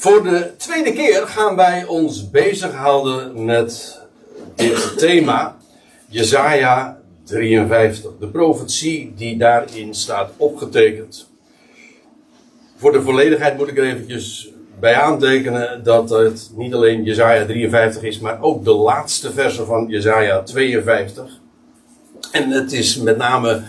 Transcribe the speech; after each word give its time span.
Voor 0.00 0.22
de 0.22 0.50
tweede 0.56 0.92
keer 0.92 1.26
gaan 1.26 1.56
wij 1.56 1.86
ons 1.86 2.30
bezighouden 2.30 3.44
met 3.44 4.00
dit 4.54 4.98
thema, 4.98 5.56
Jesaja 6.08 7.00
53, 7.24 8.10
de 8.20 8.28
profetie 8.28 9.12
die 9.16 9.36
daarin 9.36 9.94
staat 9.94 10.30
opgetekend. 10.36 11.30
Voor 12.76 12.92
de 12.92 13.02
volledigheid 13.02 13.56
moet 13.56 13.68
ik 13.68 13.78
er 13.78 13.84
eventjes 13.84 14.52
bij 14.80 14.94
aantekenen 14.94 15.84
dat 15.84 16.10
het 16.10 16.50
niet 16.56 16.74
alleen 16.74 17.04
Jesaja 17.04 17.46
53 17.46 18.02
is, 18.02 18.18
maar 18.18 18.42
ook 18.42 18.64
de 18.64 18.74
laatste 18.74 19.32
verse 19.32 19.64
van 19.64 19.86
Jesaja 19.88 20.42
52. 20.42 21.40
En 22.32 22.50
het 22.50 22.72
is 22.72 22.96
met 22.96 23.16
name 23.16 23.62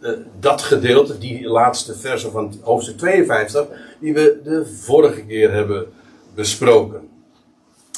uh, 0.00 0.10
dat 0.40 0.62
gedeelte, 0.62 1.18
die 1.18 1.48
laatste 1.48 1.94
verse 1.94 2.30
van 2.30 2.54
hoofdstuk 2.62 2.98
52, 2.98 3.66
die 3.98 4.14
we 4.14 4.40
de 4.44 4.66
vorige 4.66 5.24
keer 5.24 5.52
hebben 5.52 5.86
besproken. 6.34 7.08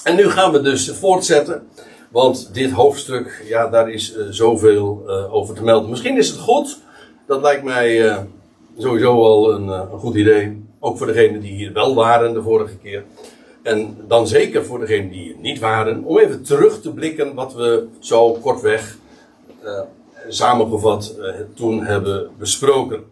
En 0.05 0.17
nu 0.17 0.31
gaan 0.31 0.53
we 0.53 0.61
dus 0.61 0.91
voortzetten, 0.91 1.69
want 2.09 2.55
dit 2.55 2.71
hoofdstuk, 2.71 3.45
ja, 3.49 3.69
daar 3.69 3.91
is 3.91 4.17
uh, 4.17 4.27
zoveel 4.31 5.05
uh, 5.07 5.35
over 5.35 5.55
te 5.55 5.65
melden. 5.65 5.91
Misschien 5.91 6.17
is 6.17 6.29
het 6.29 6.39
goed, 6.39 6.79
dat 7.27 7.43
lijkt 7.43 7.65
mij 7.65 8.19
sowieso 8.79 9.23
al 9.23 9.53
een, 9.53 9.69
een 9.69 9.99
goed 9.99 10.15
idee, 10.15 10.65
ook 10.79 10.99
voor 10.99 11.07
degenen 11.07 11.41
die 11.41 11.53
hier 11.53 11.73
wel 11.73 11.95
waren 11.95 12.35
de 12.35 12.43
vorige 12.43 12.77
keer. 12.77 13.05
En 13.63 13.97
dan 14.09 14.27
zeker 14.27 14.65
voor 14.65 14.79
degenen 14.79 15.11
die 15.11 15.23
hier 15.23 15.37
niet 15.41 15.59
waren, 15.59 16.05
om 16.05 16.19
even 16.19 16.43
terug 16.43 16.81
te 16.81 16.93
blikken 16.93 17.35
wat 17.35 17.55
we 17.55 17.87
zo 17.99 18.33
kortweg 18.33 18.97
samengevat 20.29 21.15
toen 21.55 21.85
hebben 21.85 22.31
besproken. 22.39 23.05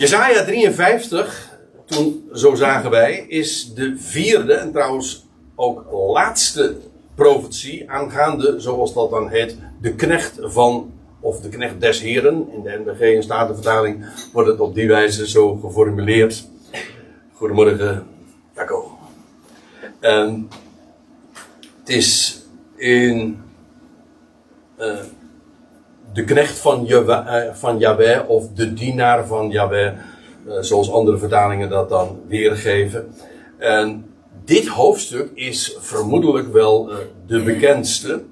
Jezaja 0.00 0.44
53, 0.44 1.49
toen, 1.90 2.30
zo 2.32 2.54
zagen 2.54 2.90
wij, 2.90 3.24
is 3.28 3.74
de 3.74 3.94
vierde 3.98 4.52
en 4.52 4.72
trouwens 4.72 5.26
ook 5.54 5.84
laatste 6.12 6.76
profetie 7.14 7.90
aangaande, 7.90 8.54
zoals 8.60 8.94
dat 8.94 9.10
dan 9.10 9.28
heet, 9.28 9.56
de 9.80 9.94
knecht 9.94 10.38
van, 10.40 10.92
of 11.20 11.40
de 11.40 11.48
knecht 11.48 11.80
des 11.80 12.00
heren. 12.00 12.48
In 12.52 12.62
de 12.62 12.82
NBG 12.84 13.00
en 13.00 13.22
Statenvertaling 13.22 14.04
wordt 14.32 14.48
het 14.48 14.60
op 14.60 14.74
die 14.74 14.88
wijze 14.88 15.28
zo 15.28 15.56
geformuleerd. 15.56 16.48
Goedemorgen, 17.32 18.06
Jacco. 18.54 18.98
En 20.00 20.48
het 21.78 21.88
is 21.88 22.40
in... 22.76 23.42
Uh, 24.78 24.98
de 26.12 26.24
knecht 26.24 26.58
van, 26.58 26.88
van 27.52 27.78
Yahweh 27.78 28.28
of 28.28 28.48
de 28.54 28.72
dienaar 28.72 29.26
van 29.26 29.50
Yahweh, 29.50 29.86
eh, 29.86 29.92
zoals 30.60 30.92
andere 30.92 31.18
vertalingen 31.18 31.68
dat 31.68 31.88
dan 31.88 32.20
weergeven. 32.28 33.14
En 33.58 34.10
dit 34.44 34.66
hoofdstuk 34.66 35.30
is 35.34 35.76
vermoedelijk 35.78 36.52
wel 36.52 36.90
eh, 36.90 36.96
de 37.26 37.42
bekendste. 37.42 38.22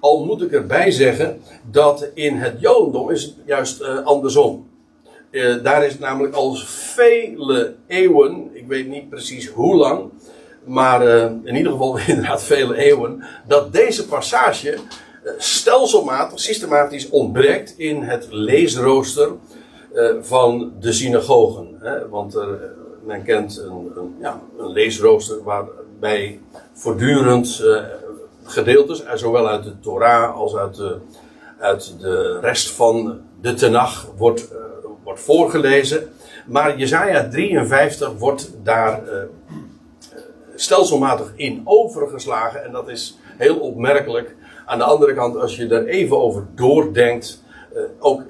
Al 0.00 0.24
moet 0.24 0.42
ik 0.42 0.52
erbij 0.52 0.90
zeggen 0.90 1.40
dat 1.70 2.10
in 2.14 2.36
het 2.36 2.60
Jodendom 2.60 3.10
is 3.10 3.22
het 3.22 3.34
juist 3.46 3.80
uh, 3.80 4.04
andersom. 4.04 4.66
Uh, 5.30 5.62
daar 5.62 5.84
is 5.84 5.92
het 5.92 6.00
namelijk 6.00 6.34
al 6.34 6.54
vele 6.64 7.74
eeuwen, 7.86 8.50
ik 8.52 8.66
weet 8.66 8.88
niet 8.88 9.08
precies 9.08 9.48
hoe 9.48 9.76
lang, 9.76 10.10
maar 10.64 11.06
uh, 11.06 11.22
in 11.44 11.56
ieder 11.56 11.72
geval 11.72 11.98
inderdaad 12.06 12.42
vele 12.42 12.76
eeuwen, 12.76 13.24
dat 13.46 13.72
deze 13.72 14.06
passage 14.06 14.78
stelselmatig, 15.38 16.40
systematisch 16.40 17.08
ontbreekt 17.08 17.74
in 17.76 18.02
het 18.02 18.26
leesrooster 18.30 19.30
van 20.20 20.72
de 20.80 20.92
synagogen. 20.92 21.76
Hè? 21.78 22.08
Want 22.08 22.34
er, 22.34 22.72
men 23.04 23.22
kent 23.22 23.58
een, 23.58 23.92
een, 23.96 24.16
ja, 24.20 24.40
een 24.58 24.70
leesrooster 24.70 25.42
waarbij 25.42 26.40
voortdurend 26.72 27.60
uh, 27.64 27.80
gedeeltes, 28.42 29.02
zowel 29.14 29.48
uit 29.48 29.64
de 29.64 29.80
Torah 29.80 30.36
als 30.36 30.56
uit 30.56 30.74
de, 30.74 30.96
uit 31.58 31.94
de 32.00 32.38
rest 32.40 32.70
van 32.70 33.20
de 33.40 33.54
Tenach, 33.54 34.08
wordt, 34.16 34.48
wordt 35.04 35.20
voorgelezen. 35.20 36.10
Maar 36.46 36.78
Jezaja 36.78 37.28
53 37.28 38.12
wordt 38.18 38.50
daar 38.62 39.02
stelselmatig 40.54 41.32
in 41.36 41.62
overgeslagen 41.64 42.64
en 42.64 42.72
dat 42.72 42.88
is 42.88 43.18
heel 43.36 43.56
opmerkelijk 43.56 44.36
aan 44.66 44.78
de 44.78 44.84
andere 44.84 45.14
kant, 45.14 45.36
als 45.36 45.56
je 45.56 45.68
er 45.68 45.86
even 45.86 46.18
over 46.18 46.46
doordenkt, 46.54 47.42
ook 47.98 48.22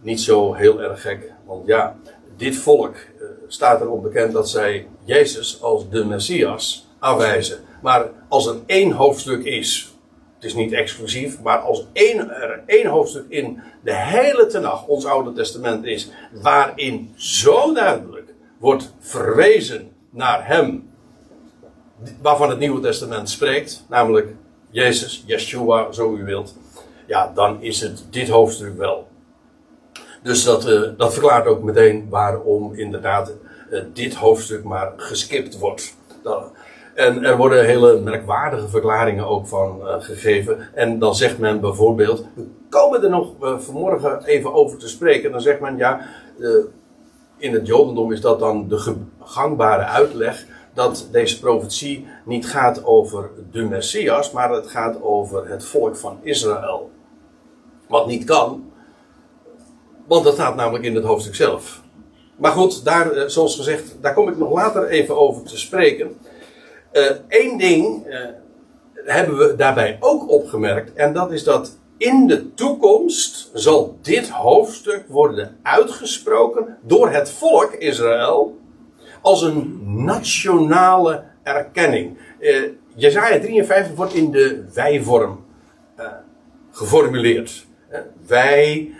niet 0.00 0.20
zo 0.20 0.54
heel 0.54 0.82
erg 0.82 1.00
gek. 1.00 1.32
Want 1.46 1.66
ja, 1.66 1.96
dit 2.36 2.56
volk 2.56 2.94
uh, 2.94 3.26
staat 3.46 3.80
erop 3.80 4.02
bekend 4.02 4.32
dat 4.32 4.50
zij 4.50 4.86
Jezus 5.04 5.62
als 5.62 5.90
de 5.90 6.04
Messias 6.04 6.86
aanwijzen. 6.98 7.58
Maar 7.82 8.10
als 8.28 8.46
er 8.46 8.56
één 8.66 8.92
hoofdstuk 8.92 9.44
is, 9.44 9.92
het 10.34 10.44
is 10.44 10.54
niet 10.54 10.72
exclusief, 10.72 11.40
maar 11.42 11.58
als 11.58 11.86
één, 11.92 12.30
er 12.30 12.62
één 12.66 12.86
hoofdstuk 12.86 13.24
in 13.28 13.60
de 13.82 13.94
hele 13.94 14.46
Tenach, 14.46 14.86
ons 14.86 15.04
Oude 15.04 15.32
Testament 15.32 15.84
is, 15.84 16.10
waarin 16.32 17.12
zo 17.16 17.74
duidelijk 17.74 18.34
wordt 18.58 18.94
verwezen 18.98 19.92
naar 20.10 20.46
Hem, 20.46 20.90
waarvan 22.22 22.50
het 22.50 22.58
Nieuwe 22.58 22.80
Testament 22.80 23.30
spreekt, 23.30 23.84
namelijk 23.88 24.34
Jezus, 24.70 25.22
Yeshua, 25.26 25.92
zo 25.92 26.16
u 26.16 26.24
wilt, 26.24 26.56
ja, 27.06 27.32
dan 27.34 27.62
is 27.62 27.80
het 27.80 28.04
dit 28.10 28.28
hoofdstuk 28.28 28.76
wel. 28.76 29.07
Dus 30.28 30.44
dat, 30.44 30.68
uh, 30.68 30.82
dat 30.96 31.12
verklaart 31.12 31.46
ook 31.46 31.62
meteen 31.62 32.06
waarom 32.10 32.74
inderdaad 32.74 33.32
uh, 33.70 33.80
dit 33.92 34.14
hoofdstuk 34.14 34.64
maar 34.64 34.92
geskipt 34.96 35.58
wordt. 35.58 35.96
Dat, 36.22 36.50
en 36.94 37.24
er 37.24 37.36
worden 37.36 37.64
hele 37.64 38.00
merkwaardige 38.00 38.68
verklaringen 38.68 39.26
ook 39.26 39.46
van 39.46 39.80
uh, 39.82 39.94
gegeven. 39.98 40.74
En 40.74 40.98
dan 40.98 41.14
zegt 41.14 41.38
men 41.38 41.60
bijvoorbeeld, 41.60 42.26
we 42.34 42.46
komen 42.68 43.02
er 43.02 43.10
nog 43.10 43.32
vanmorgen 43.58 44.24
even 44.24 44.54
over 44.54 44.78
te 44.78 44.88
spreken. 44.88 45.32
Dan 45.32 45.40
zegt 45.40 45.60
men, 45.60 45.76
ja, 45.76 46.00
in 47.36 47.52
het 47.52 47.66
Jodendom 47.66 48.12
is 48.12 48.20
dat 48.20 48.38
dan 48.38 48.68
de 48.68 48.96
gangbare 49.22 49.84
uitleg 49.84 50.46
dat 50.74 51.08
deze 51.12 51.40
profetie 51.40 52.06
niet 52.24 52.46
gaat 52.46 52.84
over 52.84 53.30
de 53.50 53.62
Messias, 53.62 54.32
maar 54.32 54.50
het 54.50 54.66
gaat 54.66 55.02
over 55.02 55.48
het 55.48 55.64
volk 55.64 55.96
van 55.96 56.18
Israël. 56.22 56.90
Wat 57.88 58.06
niet 58.06 58.24
kan, 58.24 58.67
want 60.08 60.24
dat 60.24 60.34
staat 60.34 60.56
namelijk 60.56 60.84
in 60.84 60.94
het 60.94 61.04
hoofdstuk 61.04 61.34
zelf. 61.34 61.82
Maar 62.36 62.52
goed, 62.52 62.84
daar, 62.84 63.12
eh, 63.12 63.28
zoals 63.28 63.56
gezegd, 63.56 63.96
daar 64.00 64.14
kom 64.14 64.28
ik 64.28 64.38
nog 64.38 64.52
later 64.52 64.88
even 64.88 65.18
over 65.18 65.42
te 65.42 65.58
spreken. 65.58 66.16
Eén 67.28 67.52
uh, 67.52 67.58
ding 67.58 68.06
uh, 68.06 68.18
hebben 69.04 69.38
we 69.38 69.54
daarbij 69.56 69.96
ook 70.00 70.30
opgemerkt, 70.30 70.92
en 70.92 71.12
dat 71.12 71.32
is 71.32 71.44
dat 71.44 71.78
in 71.96 72.26
de 72.26 72.54
toekomst 72.54 73.50
zal 73.54 73.98
dit 74.02 74.28
hoofdstuk 74.28 75.04
worden 75.08 75.56
uitgesproken 75.62 76.78
door 76.82 77.10
het 77.10 77.30
volk 77.30 77.72
Israël 77.72 78.58
als 79.22 79.42
een 79.42 79.80
nationale 80.04 81.24
erkenning. 81.42 82.18
Uh, 82.40 82.62
Jezaja 82.94 83.40
53 83.40 83.94
wordt 83.94 84.14
in 84.14 84.30
de 84.30 84.64
wij-vorm 84.74 85.44
uh, 85.98 86.06
geformuleerd. 86.70 87.66
Uh, 87.92 87.98
wij, 88.26 88.94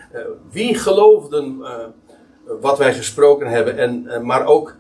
wie 0.51 0.75
geloofden 0.75 1.63
wat 2.61 2.79
wij 2.79 2.95
gesproken 2.95 3.47
hebben, 3.47 3.79
en, 3.79 4.27
maar 4.27 4.47
ook 4.47 4.77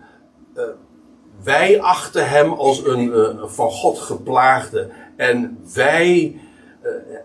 wij 1.42 1.80
achten 1.80 2.28
hem 2.28 2.52
als 2.52 2.84
een 2.86 3.12
van 3.44 3.70
God 3.70 3.98
geplaagde. 3.98 4.88
En 5.16 5.58
wij 5.74 6.40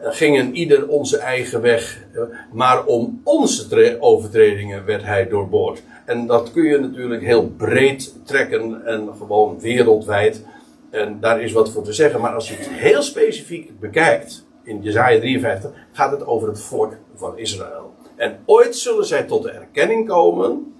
gingen 0.01 0.55
ieder 0.55 0.87
onze 0.87 1.17
eigen 1.17 1.61
weg, 1.61 2.05
maar 2.51 2.85
om 2.85 3.21
onze 3.23 3.97
overtredingen 3.99 4.85
werd 4.85 5.03
hij 5.03 5.27
doorboord. 5.27 5.83
En 6.05 6.27
dat 6.27 6.51
kun 6.51 6.63
je 6.63 6.79
natuurlijk 6.79 7.23
heel 7.23 7.47
breed 7.47 8.13
trekken 8.23 8.85
en 8.85 9.09
gewoon 9.17 9.59
wereldwijd. 9.59 10.45
En 10.89 11.19
daar 11.19 11.41
is 11.41 11.51
wat 11.51 11.71
voor 11.71 11.83
te 11.83 11.93
zeggen. 11.93 12.21
Maar 12.21 12.33
als 12.33 12.49
je 12.49 12.55
het 12.55 12.67
heel 12.69 13.01
specifiek 13.01 13.79
bekijkt, 13.79 14.45
in 14.63 14.81
Jezaja 14.81 15.19
53, 15.19 15.71
gaat 15.91 16.11
het 16.11 16.25
over 16.25 16.47
het 16.47 16.61
volk 16.61 16.93
van 17.15 17.37
Israël. 17.37 17.93
En 18.15 18.39
ooit 18.45 18.75
zullen 18.75 19.05
zij 19.05 19.23
tot 19.23 19.43
de 19.43 19.51
erkenning 19.51 20.07
komen 20.07 20.73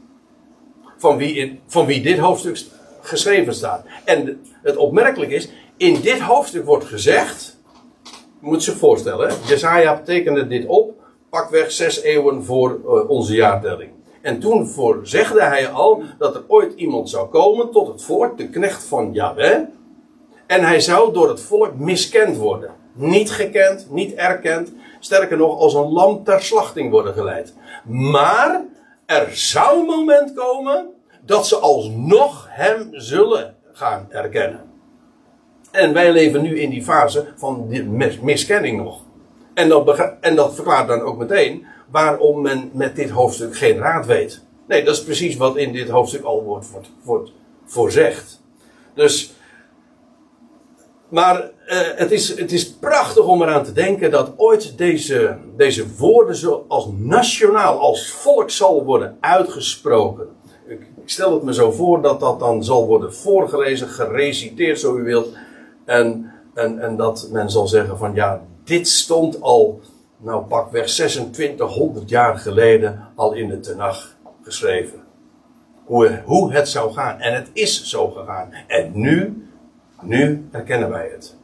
van 0.98 1.18
wie, 1.18 1.36
in, 1.36 1.60
van 1.68 1.86
wie 1.86 2.02
dit 2.02 2.18
hoofdstuk 2.18 2.58
geschreven 3.02 3.54
staat. 3.54 3.86
En 4.06 4.42
het 4.62 4.76
opmerkelijk 4.76 5.32
is, 5.32 5.50
in 5.78 6.02
dit 6.02 6.20
hoofdstuk 6.20 6.66
wordt 6.66 6.86
gezegd, 6.86 7.58
je 8.40 8.50
moet 8.50 8.66
je 8.66 8.72
voorstellen, 8.72 9.34
Jezaja 9.46 10.02
tekende 10.02 10.48
dit 10.48 10.66
op, 10.66 10.94
pakweg 11.30 11.72
zes 11.72 12.02
eeuwen 12.02 12.44
voor 12.44 12.80
uh, 12.86 13.10
onze 13.10 13.36
jaartelling. 13.36 13.92
En 14.22 14.40
toen 14.40 14.68
voorzegde 14.68 15.44
hij 15.44 15.70
al 15.70 16.04
dat 16.18 16.36
er 16.36 16.44
ooit 16.48 16.74
iemand 16.74 17.10
zou 17.10 17.30
komen 17.30 17.72
tot 17.72 17.88
het 17.88 18.04
volk, 18.04 18.38
de 18.38 18.50
knecht 18.50 18.84
van 18.84 19.14
Yahweh. 19.14 19.60
En 20.48 20.64
hij 20.64 20.80
zou 20.80 21.14
door 21.14 21.30
het 21.30 21.42
volk 21.42 21.76
miskend 21.76 22.38
worden. 22.38 22.72
Niet 22.94 23.32
gekend, 23.32 23.88
niet 23.90 24.14
erkend. 24.14 24.72
Sterker 25.00 25.38
nog, 25.38 25.60
als 25.60 25.74
een 25.74 25.92
lam 25.92 26.24
ter 26.24 26.42
slachting 26.42 26.92
worden 26.92 27.14
geleid. 27.14 27.54
Maar 27.88 28.62
er 29.06 29.28
zou 29.32 29.80
een 29.80 29.86
moment 29.86 30.34
komen 30.34 30.90
dat 31.26 31.48
ze 31.48 31.56
alsnog 31.56 32.48
hem 32.50 32.90
zullen 32.92 33.56
gaan 33.74 34.08
erkennen. 34.10 34.72
En 35.72 35.94
wij 35.94 36.12
leven 36.12 36.42
nu 36.42 36.60
in 36.60 36.70
die 36.70 36.84
fase 36.84 37.28
van 37.36 37.68
miskenning 38.22 38.84
nog. 38.84 39.02
En 39.54 39.70
dat, 39.70 40.16
en 40.20 40.54
verklaart 40.54 40.88
dan 40.88 41.02
ook 41.02 41.18
meteen 41.18 41.66
waarom 41.92 42.42
men 42.42 42.70
met 42.74 42.96
dit 42.96 43.10
hoofdstuk 43.10 43.58
geen 43.58 43.78
raad 43.78 44.06
weet. 44.06 44.42
Nee, 44.68 44.84
dat 44.84 44.96
is 44.96 45.04
precies 45.04 45.38
wat 45.38 45.58
in 45.58 45.74
dit 45.74 45.90
hoofdstuk 45.90 46.24
al 46.24 46.44
wordt, 46.44 46.72
wordt, 46.72 46.90
wordt 47.04 47.32
voorzegd. 47.66 48.42
Dus, 48.94 49.33
maar 51.14 51.42
uh, 51.42 51.80
het, 51.96 52.12
is, 52.12 52.38
het 52.38 52.52
is 52.52 52.74
prachtig 52.74 53.26
om 53.26 53.42
eraan 53.42 53.64
te 53.64 53.72
denken 53.72 54.12
dat 54.12 54.34
ooit 54.38 54.78
deze, 54.78 55.38
deze 55.58 55.96
woorden 55.96 56.36
zo 56.36 56.66
als 56.68 56.88
nationaal, 56.98 57.80
als 57.80 58.12
volk 58.12 58.50
zal 58.50 58.84
worden 58.84 59.18
uitgesproken. 59.20 60.28
Ik, 60.68 60.80
ik 60.80 61.10
stel 61.10 61.34
het 61.34 61.44
me 61.44 61.54
zo 61.54 61.72
voor 61.72 62.02
dat 62.02 62.20
dat 62.20 62.40
dan 62.40 62.64
zal 62.64 62.88
worden 62.88 63.14
voorgelezen, 63.14 63.88
gereciteerd, 63.88 64.80
zo 64.80 64.98
u 64.98 65.04
wilt. 65.04 65.38
En, 65.86 66.32
en, 66.54 66.80
en 66.80 66.96
dat 66.96 67.30
men 67.32 67.50
zal 67.50 67.68
zeggen 67.68 67.98
van 67.98 68.14
ja, 68.14 68.42
dit 68.64 68.88
stond 68.88 69.42
al, 69.42 69.80
nou 70.18 70.44
pakweg 70.44 70.86
2600 70.86 72.10
jaar 72.10 72.38
geleden 72.38 73.08
al 73.16 73.34
in 73.34 73.48
de 73.48 73.60
Tenach 73.60 74.16
geschreven. 74.44 75.04
Hoe, 75.86 76.22
hoe 76.26 76.54
het 76.54 76.70
zou 76.70 76.94
gaan. 76.94 77.20
En 77.20 77.34
het 77.34 77.50
is 77.54 77.84
zo 77.84 78.10
gegaan. 78.10 78.52
En 78.68 78.92
nu, 78.94 79.48
nu 80.06 80.48
herkennen 80.52 80.90
wij 80.90 81.10
het. 81.12 81.36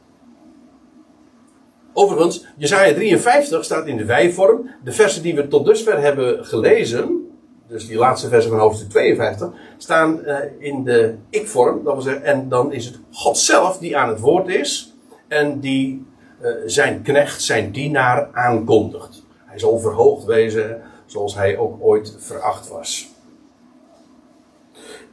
Overigens, 1.92 2.46
Jezaja 2.56 2.94
53 2.94 3.64
staat 3.64 3.86
in 3.86 3.96
de 3.96 4.04
wijvorm. 4.04 4.70
De 4.84 4.92
versen 4.92 5.22
die 5.22 5.34
we 5.34 5.48
tot 5.48 5.66
dusver 5.66 6.00
hebben 6.00 6.44
gelezen, 6.44 7.30
dus 7.68 7.86
die 7.86 7.96
laatste 7.96 8.28
versen 8.28 8.50
van 8.50 8.60
hoofdstuk 8.60 8.88
52, 8.88 9.50
staan 9.78 10.20
uh, 10.26 10.36
in 10.58 10.84
de 10.84 11.14
ik-vorm. 11.30 11.84
Dat 11.84 11.92
wil 11.92 12.02
zeggen, 12.02 12.24
en 12.24 12.48
dan 12.48 12.72
is 12.72 12.84
het 12.84 12.98
God 13.12 13.38
zelf 13.38 13.78
die 13.78 13.96
aan 13.96 14.08
het 14.08 14.20
woord 14.20 14.48
is 14.48 14.94
en 15.28 15.60
die 15.60 16.06
uh, 16.42 16.50
zijn 16.66 17.02
knecht, 17.02 17.42
zijn 17.42 17.70
dienaar 17.70 18.28
aankondigt. 18.32 19.22
Hij 19.44 19.58
zal 19.58 19.78
verhoogd 19.78 20.24
wezen 20.24 20.82
zoals 21.06 21.34
hij 21.34 21.56
ook 21.56 21.76
ooit 21.80 22.16
veracht 22.18 22.68
was. 22.68 23.09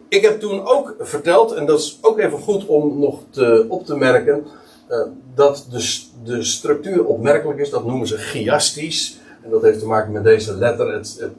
Ik 0.09 0.21
heb 0.21 0.39
toen 0.39 0.65
ook 0.65 0.95
verteld, 0.99 1.51
en 1.51 1.65
dat 1.65 1.79
is 1.79 1.97
ook 2.01 2.19
even 2.19 2.39
goed 2.39 2.65
om 2.65 2.99
nog 2.99 3.19
te, 3.29 3.65
op 3.69 3.85
te 3.85 3.95
merken, 3.95 4.45
uh, 4.89 5.01
dat 5.35 5.67
de, 5.71 6.01
de 6.23 6.43
structuur 6.43 7.05
opmerkelijk 7.05 7.59
is. 7.59 7.69
Dat 7.69 7.85
noemen 7.85 8.07
ze 8.07 8.17
chiastisch. 8.17 9.19
En 9.43 9.49
dat 9.49 9.61
heeft 9.61 9.79
te 9.79 9.87
maken 9.87 10.11
met 10.11 10.23
deze 10.23 10.57
letter. 10.57 10.93
Het, 10.93 11.17
het, 11.19 11.33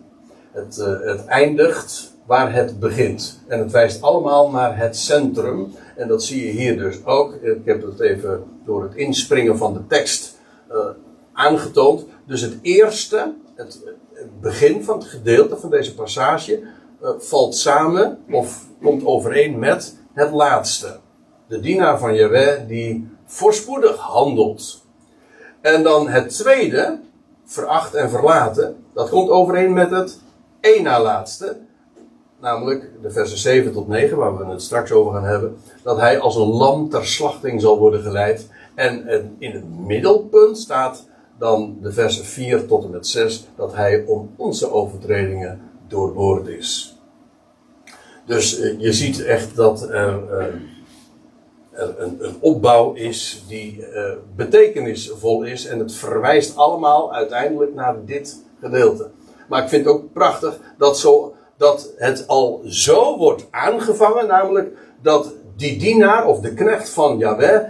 het, 0.52 0.78
uh, 0.78 1.00
het 1.00 1.24
eindigt 1.24 2.12
waar 2.26 2.52
het 2.52 2.80
begint. 2.80 3.40
En 3.46 3.58
het 3.58 3.70
wijst 3.70 4.02
allemaal 4.02 4.50
naar 4.50 4.78
het 4.78 4.96
centrum. 4.96 5.72
En 5.96 6.08
dat 6.08 6.24
zie 6.24 6.46
je 6.46 6.52
hier 6.52 6.78
dus 6.78 7.04
ook. 7.04 7.34
Ik 7.34 7.60
heb 7.64 7.82
het 7.82 8.00
even 8.00 8.44
door 8.64 8.82
het 8.82 8.94
inspringen 8.94 9.58
van 9.58 9.72
de 9.72 9.86
tekst 9.86 10.38
uh, 10.70 10.76
aangetoond. 11.32 12.06
Dus 12.26 12.40
het 12.40 12.58
eerste, 12.62 13.32
het, 13.54 13.78
begin 14.40 14.84
van 14.84 14.98
het 14.98 15.08
gedeelte 15.08 15.56
van 15.56 15.70
deze 15.70 15.94
passage, 15.94 16.62
uh, 17.02 17.10
valt 17.18 17.56
samen 17.56 18.18
of 18.30 18.66
komt 18.82 19.04
overeen 19.04 19.58
met 19.58 19.96
het 20.12 20.30
laatste. 20.30 20.98
De 21.46 21.60
dienaar 21.60 21.98
van 21.98 22.14
Jehovah 22.14 22.68
die 22.68 23.08
voorspoedig 23.24 23.96
handelt. 23.96 24.84
En 25.60 25.82
dan 25.82 26.08
het 26.08 26.28
tweede, 26.28 27.00
veracht 27.44 27.94
en 27.94 28.10
verlaten, 28.10 28.84
dat 28.94 29.08
komt 29.08 29.30
overeen 29.30 29.72
met 29.72 29.90
het 29.90 30.20
één 30.60 30.82
na 30.82 31.02
laatste. 31.02 31.56
Namelijk 32.40 32.90
de 33.02 33.10
versen 33.10 33.38
7 33.38 33.72
tot 33.72 33.88
9, 33.88 34.16
waar 34.16 34.38
we 34.38 34.44
het 34.44 34.62
straks 34.62 34.92
over 34.92 35.12
gaan 35.12 35.24
hebben. 35.24 35.56
Dat 35.82 35.96
hij 35.96 36.20
als 36.20 36.36
een 36.36 36.46
lam 36.46 36.88
ter 36.88 37.06
slachting 37.06 37.60
zal 37.60 37.78
worden 37.78 38.02
geleid. 38.02 38.48
En 38.74 39.08
in 39.38 39.52
het 39.52 39.78
middelpunt 39.78 40.58
staat 40.58 41.06
dan 41.38 41.78
de 41.82 41.92
versen 41.92 42.24
4 42.24 42.66
tot 42.66 42.84
en 42.84 42.90
met 42.90 43.06
6. 43.06 43.46
Dat 43.56 43.74
hij 43.74 44.04
om 44.06 44.30
onze 44.36 44.72
overtredingen 44.72 45.67
doorboord 45.88 46.46
is. 46.46 46.99
Dus 48.26 48.61
uh, 48.61 48.81
je 48.81 48.93
ziet 48.93 49.25
echt 49.25 49.56
dat 49.56 49.82
er, 49.82 50.23
uh, 50.31 50.44
er 51.70 52.00
een, 52.00 52.17
een, 52.25 52.37
opbouw 52.40 52.93
is 52.93 53.44
die 53.49 53.79
uh, 53.79 54.12
betekenisvol 54.37 55.43
is. 55.43 55.67
En 55.67 55.79
het 55.79 55.94
verwijst 55.94 56.56
allemaal 56.56 57.14
uiteindelijk 57.14 57.75
naar 57.75 58.05
dit 58.05 58.44
gedeelte. 58.61 59.11
Maar 59.49 59.62
ik 59.62 59.69
vind 59.69 59.85
het 59.85 59.94
ook 59.94 60.12
prachtig 60.12 60.61
dat, 60.79 60.99
zo, 60.99 61.35
dat 61.56 61.93
het 61.96 62.25
al 62.26 62.62
zo 62.64 63.17
wordt 63.17 63.46
aangevangen. 63.50 64.26
Namelijk 64.26 64.76
dat 65.02 65.32
die 65.56 65.79
dienaar 65.79 66.26
of 66.26 66.40
de 66.40 66.55
knecht 66.55 66.88
van 66.88 67.19
Yahweh 67.19 67.69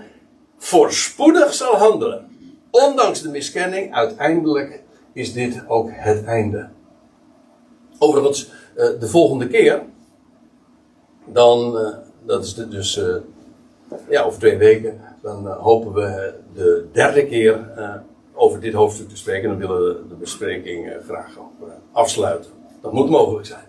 voorspoedig 0.59 1.55
zal 1.55 1.76
handelen. 1.76 2.26
Ondanks 2.70 3.23
de 3.23 3.29
miskenning, 3.29 3.94
uiteindelijk 3.94 4.82
is 5.12 5.32
dit 5.32 5.62
ook 5.69 5.88
het 5.93 6.25
einde. 6.25 6.69
Overigens, 7.98 8.50
de 8.74 9.08
volgende 9.08 9.48
keer 9.48 9.82
dan, 11.32 11.76
uh, 11.76 11.88
dat 12.26 12.44
is 12.44 12.54
dus 12.54 12.96
uh, 12.96 13.14
ja, 14.08 14.22
over 14.22 14.38
twee 14.38 14.56
weken, 14.56 15.00
dan 15.22 15.46
hopen 15.46 15.92
we 15.92 16.34
de 16.54 16.86
derde 16.92 17.26
keer 17.26 17.70
over 18.34 18.60
dit 18.60 18.72
hoofdstuk 18.72 19.08
te 19.08 19.16
spreken. 19.16 19.48
Dan 19.48 19.58
willen 19.58 19.84
we 19.84 20.08
de 20.08 20.14
bespreking 20.14 20.92
graag 21.06 21.38
afsluiten. 21.92 22.50
Dat 22.80 22.92
moet 22.92 23.10
mogelijk 23.10 23.46
zijn. 23.46 23.64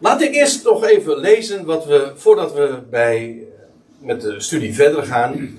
Laat 0.00 0.22
ik 0.22 0.34
eerst 0.34 0.64
nog 0.64 0.84
even 0.84 1.16
lezen 1.16 1.64
wat 1.64 1.86
we, 1.86 2.12
voordat 2.14 2.54
we 2.54 2.78
bij, 2.90 3.46
met 3.98 4.20
de 4.20 4.40
studie 4.40 4.74
verder 4.74 5.02
gaan. 5.02 5.58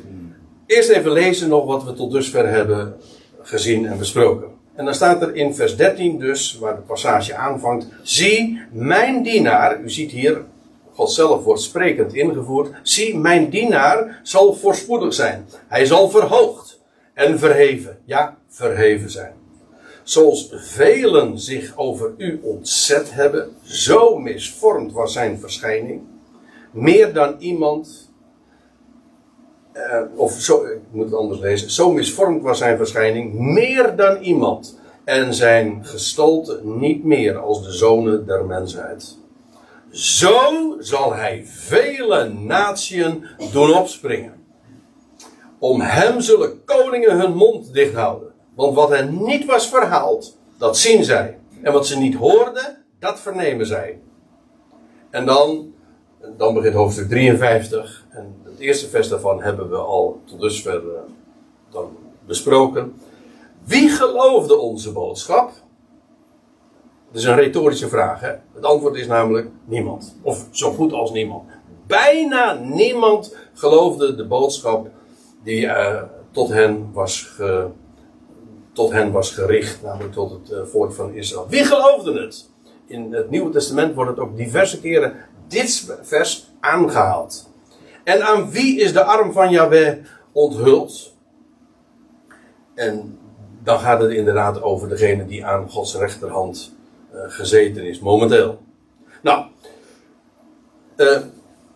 Eerst 0.65 0.89
even 0.89 1.11
lezen 1.11 1.49
nog 1.49 1.65
wat 1.65 1.83
we 1.83 1.93
tot 1.93 2.11
dusver 2.11 2.47
hebben 2.47 2.95
gezien 3.41 3.85
en 3.85 3.97
besproken. 3.97 4.52
En 4.75 4.85
dan 4.85 4.93
staat 4.93 5.21
er 5.21 5.35
in 5.35 5.55
vers 5.55 5.75
13 5.75 6.19
dus, 6.19 6.57
waar 6.59 6.75
de 6.75 6.81
passage 6.81 7.35
aanvangt. 7.35 7.87
Zie, 8.01 8.61
mijn 8.71 9.23
dienaar, 9.23 9.81
u 9.81 9.89
ziet 9.89 10.11
hier, 10.11 10.41
God 10.93 11.11
zelf 11.11 11.43
wordt 11.43 11.61
sprekend 11.61 12.13
ingevoerd. 12.13 12.75
Zie, 12.83 13.17
mijn 13.17 13.49
dienaar 13.49 14.19
zal 14.23 14.53
voorspoedig 14.53 15.13
zijn. 15.13 15.45
Hij 15.67 15.85
zal 15.85 16.09
verhoogd 16.09 16.79
en 17.13 17.39
verheven. 17.39 17.97
Ja, 18.05 18.37
verheven 18.47 19.09
zijn. 19.09 19.33
Zoals 20.03 20.53
velen 20.55 21.39
zich 21.39 21.77
over 21.77 22.13
u 22.17 22.39
ontzet 22.43 23.13
hebben, 23.13 23.55
zo 23.63 24.17
misvormd 24.17 24.91
was 24.91 25.13
zijn 25.13 25.39
verschijning. 25.39 26.01
Meer 26.71 27.13
dan 27.13 27.35
iemand 27.39 28.02
uh, 29.73 30.19
of 30.19 30.31
zo, 30.31 30.65
ik 30.65 30.79
moet 30.91 31.05
het 31.05 31.15
anders 31.15 31.39
lezen. 31.39 31.71
Zo 31.71 31.91
misvormd 31.91 32.41
was 32.41 32.57
zijn 32.57 32.77
verschijning, 32.77 33.33
meer 33.33 33.95
dan 33.95 34.17
iemand. 34.21 34.81
En 35.03 35.33
zijn 35.33 35.85
gestalte 35.85 36.59
niet 36.63 37.03
meer 37.03 37.37
als 37.37 37.63
de 37.63 37.71
zonen 37.71 38.25
der 38.25 38.45
mensheid. 38.45 39.17
Zo 39.89 40.75
zal 40.79 41.13
hij 41.13 41.43
vele 41.45 42.29
natieën 42.29 43.25
doen 43.51 43.73
opspringen. 43.73 44.33
Om 45.59 45.81
hem 45.81 46.21
zullen 46.21 46.63
koningen 46.65 47.19
hun 47.19 47.35
mond 47.35 47.73
dicht 47.73 47.93
houden. 47.93 48.31
Want 48.55 48.75
wat 48.75 48.89
hen 48.89 49.23
niet 49.23 49.45
was 49.45 49.69
verhaald, 49.69 50.37
dat 50.57 50.77
zien 50.77 51.03
zij. 51.03 51.39
En 51.61 51.73
wat 51.73 51.87
ze 51.87 51.97
niet 51.97 52.15
hoorden, 52.15 52.83
dat 52.99 53.19
vernemen 53.19 53.65
zij. 53.65 53.99
En 55.09 55.25
dan, 55.25 55.73
dan 56.37 56.53
begint 56.53 56.73
hoofdstuk 56.73 57.09
53. 57.09 58.05
En 58.09 58.35
eerste 58.63 58.89
vers 58.89 59.07
daarvan 59.07 59.41
hebben 59.41 59.69
we 59.69 59.75
al 59.75 60.21
tot 60.25 60.41
dusver 60.41 60.83
uh, 60.83 60.89
dan 61.71 61.97
besproken. 62.25 62.93
Wie 63.63 63.89
geloofde 63.89 64.57
onze 64.57 64.91
boodschap? 64.91 65.51
Dat 67.11 67.21
is 67.21 67.27
een 67.27 67.35
retorische 67.35 67.89
vraag. 67.89 68.19
Hè? 68.19 68.33
Het 68.53 68.65
antwoord 68.65 68.95
is 68.95 69.07
namelijk 69.07 69.49
niemand. 69.65 70.15
Of 70.21 70.47
zo 70.51 70.71
goed 70.71 70.93
als 70.93 71.11
niemand. 71.11 71.43
Bijna 71.87 72.53
niemand 72.53 73.35
geloofde 73.53 74.15
de 74.15 74.25
boodschap 74.25 74.89
die 75.43 75.65
uh, 75.65 76.01
tot, 76.31 76.49
hen 76.49 76.89
was 76.93 77.31
tot 78.73 78.91
hen 78.91 79.11
was 79.11 79.31
gericht. 79.31 79.83
Namelijk 79.83 80.13
tot 80.13 80.31
het 80.31 80.51
uh, 80.51 80.63
volk 80.63 80.93
van 80.93 81.13
Israël. 81.13 81.47
Wie 81.49 81.63
geloofde 81.63 82.21
het? 82.21 82.49
In 82.85 83.13
het 83.13 83.29
Nieuwe 83.29 83.51
Testament 83.51 83.95
wordt 83.95 84.09
het 84.09 84.19
ook 84.19 84.37
diverse 84.37 84.79
keren 84.81 85.15
dit 85.47 85.97
vers 86.01 86.51
aangehaald. 86.59 87.52
En 88.03 88.23
aan 88.23 88.51
wie 88.51 88.79
is 88.79 88.93
de 88.93 89.03
arm 89.03 89.31
van 89.31 89.51
Yahweh 89.51 89.97
onthuld? 90.31 91.13
En 92.75 93.19
dan 93.63 93.79
gaat 93.79 94.01
het 94.01 94.11
inderdaad 94.11 94.61
over 94.61 94.89
degene 94.89 95.25
die 95.25 95.45
aan 95.45 95.69
Gods 95.69 95.95
rechterhand 95.95 96.75
uh, 97.13 97.19
gezeten 97.27 97.83
is, 97.83 97.99
momenteel. 97.99 98.61
Nou, 99.21 99.45
uh, 100.97 101.17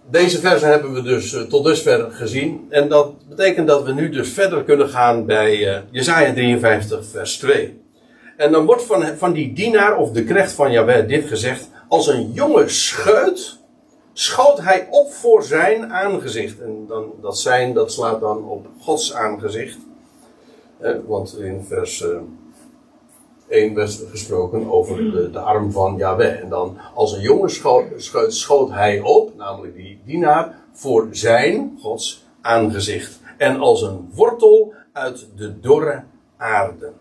deze 0.09 0.39
versen 0.39 0.69
hebben 0.69 0.93
we 0.93 1.01
dus 1.01 1.33
uh, 1.33 1.41
tot 1.41 1.65
dusver 1.65 2.11
gezien. 2.11 2.67
En 2.69 2.89
dat 2.89 3.27
betekent 3.29 3.67
dat 3.67 3.83
we 3.83 3.93
nu 3.93 4.09
dus 4.09 4.29
verder 4.29 4.63
kunnen 4.63 4.89
gaan 4.89 5.25
bij 5.25 5.83
Jesaja 5.91 6.33
53, 6.33 7.05
vers 7.05 7.37
2. 7.37 7.81
En 8.37 8.51
dan 8.51 8.65
wordt 8.65 8.83
van, 8.83 9.05
van 9.17 9.33
die 9.33 9.53
dienaar 9.53 9.97
of 9.97 10.11
de 10.11 10.23
knecht 10.23 10.51
van 10.51 10.71
Jahweh 10.71 11.07
dit 11.07 11.27
gezegd. 11.27 11.69
Als 11.87 12.07
een 12.07 12.31
jonge 12.31 12.67
scheut 12.67 13.59
schoot 14.19 14.59
hij 14.59 14.87
op 14.89 15.11
voor 15.11 15.43
zijn 15.43 15.93
aangezicht. 15.93 16.59
En 16.59 16.85
dan, 16.87 17.13
dat 17.21 17.39
zijn, 17.39 17.73
dat 17.73 17.91
slaat 17.91 18.19
dan 18.19 18.43
op 18.43 18.67
Gods 18.79 19.13
aangezicht. 19.13 19.77
Eh, 20.77 20.95
want 21.05 21.37
in 21.39 21.63
vers 21.63 22.01
eh, 22.01 22.17
1 23.47 23.73
werd 23.73 24.03
gesproken 24.09 24.71
over 24.71 25.11
de, 25.11 25.29
de 25.31 25.39
arm 25.39 25.71
van 25.71 25.97
Yahweh. 25.97 26.39
En 26.39 26.49
dan 26.49 26.77
als 26.93 27.13
een 27.13 27.21
jongen 27.21 27.49
schoot, 27.49 27.85
schoot, 27.97 28.33
schoot 28.33 28.69
hij 28.69 28.99
op, 28.99 29.35
namelijk 29.35 29.75
die 29.75 29.99
dienaar, 30.05 30.59
voor 30.71 31.07
zijn, 31.11 31.77
Gods, 31.81 32.25
aangezicht. 32.41 33.19
En 33.37 33.59
als 33.59 33.81
een 33.81 34.09
wortel 34.13 34.73
uit 34.91 35.27
de 35.35 35.59
dorre 35.59 36.03
aarde. 36.37 36.91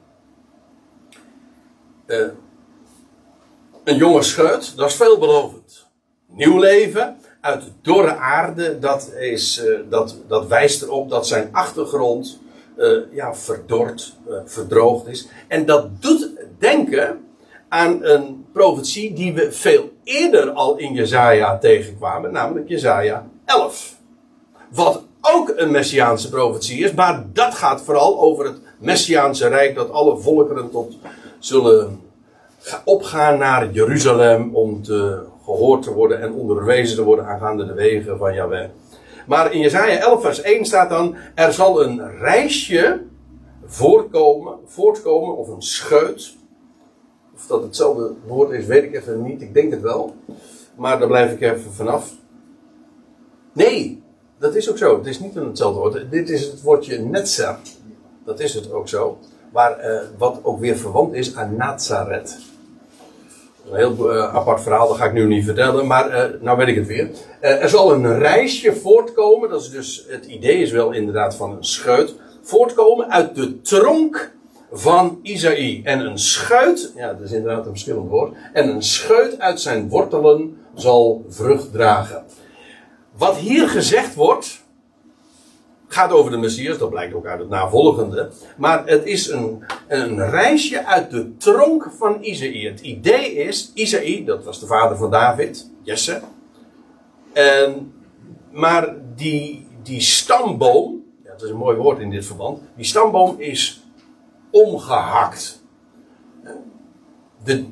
Eh, 2.06 2.28
een 3.84 3.96
jonge 3.96 4.22
scheut, 4.22 4.76
dat 4.76 4.88
is 4.88 4.94
veelbelovend. 4.94 5.85
Nieuw 6.36 6.58
leven 6.58 7.16
uit 7.40 7.62
de 7.62 7.70
dorre 7.82 8.16
aarde, 8.16 8.78
dat, 8.78 9.12
is, 9.18 9.64
eh, 9.64 9.78
dat, 9.88 10.16
dat 10.28 10.46
wijst 10.46 10.82
erop 10.82 11.10
dat 11.10 11.26
zijn 11.26 11.48
achtergrond 11.52 12.38
eh, 12.76 12.88
ja, 13.10 13.34
verdord, 13.34 14.16
eh, 14.28 14.34
verdroogd 14.44 15.06
is. 15.06 15.28
En 15.48 15.66
dat 15.66 16.02
doet 16.02 16.30
denken 16.58 17.24
aan 17.68 18.04
een 18.04 18.46
profetie 18.52 19.12
die 19.12 19.34
we 19.34 19.52
veel 19.52 19.90
eerder 20.04 20.50
al 20.50 20.76
in 20.76 20.92
Jezaja 20.92 21.58
tegenkwamen, 21.58 22.32
namelijk 22.32 22.68
Jezaja 22.68 23.26
11. 23.44 23.96
Wat 24.68 25.02
ook 25.20 25.52
een 25.56 25.70
messiaanse 25.70 26.28
profetie 26.28 26.84
is, 26.84 26.92
maar 26.92 27.24
dat 27.32 27.54
gaat 27.54 27.82
vooral 27.82 28.20
over 28.20 28.44
het 28.44 28.58
messiaanse 28.78 29.48
rijk 29.48 29.74
dat 29.74 29.90
alle 29.90 30.18
volkeren 30.18 30.70
tot 30.70 30.98
zullen 31.38 32.00
opgaan 32.84 33.38
naar 33.38 33.70
Jeruzalem 33.70 34.54
om 34.54 34.82
te, 34.82 35.22
gehoord 35.46 35.82
te 35.82 35.92
worden 35.92 36.20
en 36.20 36.32
onderwezen 36.32 36.96
te 36.96 37.04
worden 37.04 37.26
aangaande 37.26 37.66
de 37.66 37.74
wegen 37.74 38.18
van 38.18 38.34
Yahweh. 38.34 38.68
Maar 39.26 39.52
in 39.52 39.60
Jesaja 39.60 39.98
11 39.98 40.22
vers 40.22 40.40
1 40.40 40.64
staat 40.64 40.90
dan, 40.90 41.16
er 41.34 41.52
zal 41.52 41.82
een 41.82 42.18
reisje 42.18 43.02
voorkomen, 43.66 44.58
voortkomen, 44.64 45.36
of 45.36 45.48
een 45.48 45.62
scheut. 45.62 46.36
Of 47.34 47.46
dat 47.46 47.62
hetzelfde 47.62 48.12
woord 48.26 48.50
is, 48.50 48.66
weet 48.66 48.82
ik 48.82 48.94
even 48.94 49.22
niet. 49.22 49.42
Ik 49.42 49.54
denk 49.54 49.70
het 49.70 49.80
wel. 49.80 50.14
Maar 50.76 50.98
daar 50.98 51.08
blijf 51.08 51.32
ik 51.32 51.40
even 51.40 51.72
vanaf. 51.72 52.14
Nee, 53.52 54.02
dat 54.38 54.54
is 54.54 54.70
ook 54.70 54.78
zo. 54.78 54.98
Het 54.98 55.06
is 55.06 55.20
niet 55.20 55.34
hetzelfde 55.34 55.80
woord. 55.80 56.10
Dit 56.10 56.30
is 56.30 56.46
het 56.46 56.62
woordje 56.62 56.98
netzer. 56.98 57.56
Dat 58.24 58.40
is 58.40 58.54
het 58.54 58.72
ook 58.72 58.88
zo. 58.88 59.18
Waar, 59.52 59.90
uh, 59.90 60.00
wat 60.18 60.40
ook 60.42 60.60
weer 60.60 60.76
verwant 60.76 61.14
is 61.14 61.36
aan 61.36 61.56
Nazareth. 61.56 62.38
Een 63.70 63.76
heel 63.76 64.14
uh, 64.14 64.34
apart 64.34 64.62
verhaal, 64.62 64.88
dat 64.88 64.96
ga 64.96 65.04
ik 65.04 65.12
nu 65.12 65.26
niet 65.26 65.44
vertellen, 65.44 65.86
maar 65.86 66.08
uh, 66.10 66.40
nou 66.40 66.56
weet 66.56 66.68
ik 66.68 66.74
het 66.74 66.86
weer. 66.86 67.10
Uh, 67.40 67.62
er 67.62 67.68
zal 67.68 67.92
een 67.92 68.18
reisje 68.18 68.76
voortkomen, 68.76 69.50
dat 69.50 69.60
is 69.60 69.70
dus, 69.70 70.06
het 70.08 70.24
idee 70.24 70.58
is 70.58 70.70
wel 70.70 70.92
inderdaad 70.92 71.36
van 71.36 71.50
een 71.56 71.64
scheut, 71.64 72.14
voortkomen 72.42 73.10
uit 73.10 73.34
de 73.34 73.60
tronk 73.60 74.34
van 74.72 75.18
Isaïe. 75.22 75.80
En 75.84 76.00
een 76.00 76.18
schuit, 76.18 76.92
ja 76.96 77.12
dat 77.12 77.20
is 77.20 77.32
inderdaad 77.32 77.64
een 77.64 77.70
verschillend 77.70 78.08
woord, 78.08 78.36
en 78.52 78.68
een 78.68 78.82
scheut 78.82 79.38
uit 79.38 79.60
zijn 79.60 79.88
wortelen 79.88 80.56
zal 80.74 81.24
vrucht 81.28 81.72
dragen. 81.72 82.24
Wat 83.16 83.36
hier 83.36 83.68
gezegd 83.68 84.14
wordt, 84.14 84.64
gaat 85.88 86.12
over 86.12 86.30
de 86.30 86.36
Messias, 86.36 86.78
dat 86.78 86.90
blijkt 86.90 87.14
ook 87.14 87.26
uit 87.26 87.38
het 87.38 87.48
navolgende. 87.48 88.30
Maar 88.56 88.86
het 88.86 89.04
is 89.04 89.28
een, 89.28 89.64
een 89.88 90.30
reisje 90.30 90.86
uit 90.86 91.10
de 91.10 91.36
tronk 91.36 91.90
van 91.98 92.18
Isaïe. 92.20 92.68
Het 92.68 92.80
idee 92.80 93.34
is, 93.34 93.70
Isaïe, 93.74 94.24
dat 94.24 94.44
was 94.44 94.60
de 94.60 94.66
vader 94.66 94.96
van 94.96 95.10
David, 95.10 95.70
Jesse. 95.82 96.20
En, 97.32 97.92
maar 98.50 98.94
die, 99.14 99.66
die 99.82 100.00
stamboom, 100.00 101.04
dat 101.24 101.42
is 101.42 101.50
een 101.50 101.56
mooi 101.56 101.76
woord 101.76 101.98
in 101.98 102.10
dit 102.10 102.26
verband, 102.26 102.60
die 102.76 102.84
stamboom 102.84 103.34
is 103.38 103.84
omgehakt. 104.50 105.64
De, 107.44 107.64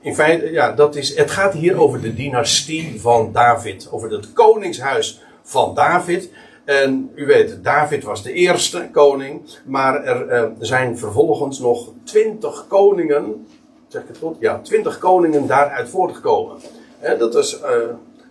in 0.00 0.14
feite, 0.14 0.50
ja, 0.50 0.72
dat 0.72 0.96
is, 0.96 1.16
het 1.16 1.30
gaat 1.30 1.52
hier 1.52 1.76
over 1.76 2.00
de 2.00 2.14
dynastie 2.14 3.00
van 3.00 3.32
David, 3.32 3.88
over 3.90 4.10
het 4.10 4.32
koningshuis 4.32 5.22
van 5.42 5.74
David. 5.74 6.30
En 6.66 7.10
u 7.14 7.26
weet, 7.26 7.64
David 7.64 8.04
was 8.04 8.22
de 8.22 8.32
eerste 8.32 8.88
koning, 8.92 9.42
maar 9.64 10.04
er, 10.04 10.28
er 10.28 10.52
zijn 10.58 10.98
vervolgens 10.98 11.58
nog 11.58 11.88
twintig 12.04 12.64
koningen, 12.68 13.46
zeg 13.88 14.02
ik 14.02 14.08
het 14.08 14.18
goed? 14.18 14.36
Ja, 14.38 14.60
twintig 14.62 14.98
koningen 14.98 15.46
daaruit 15.46 15.88
voortgekomen. 15.88 16.56
En 16.98 17.18
dat 17.18 17.34
is 17.34 17.60
uh, 17.60 17.68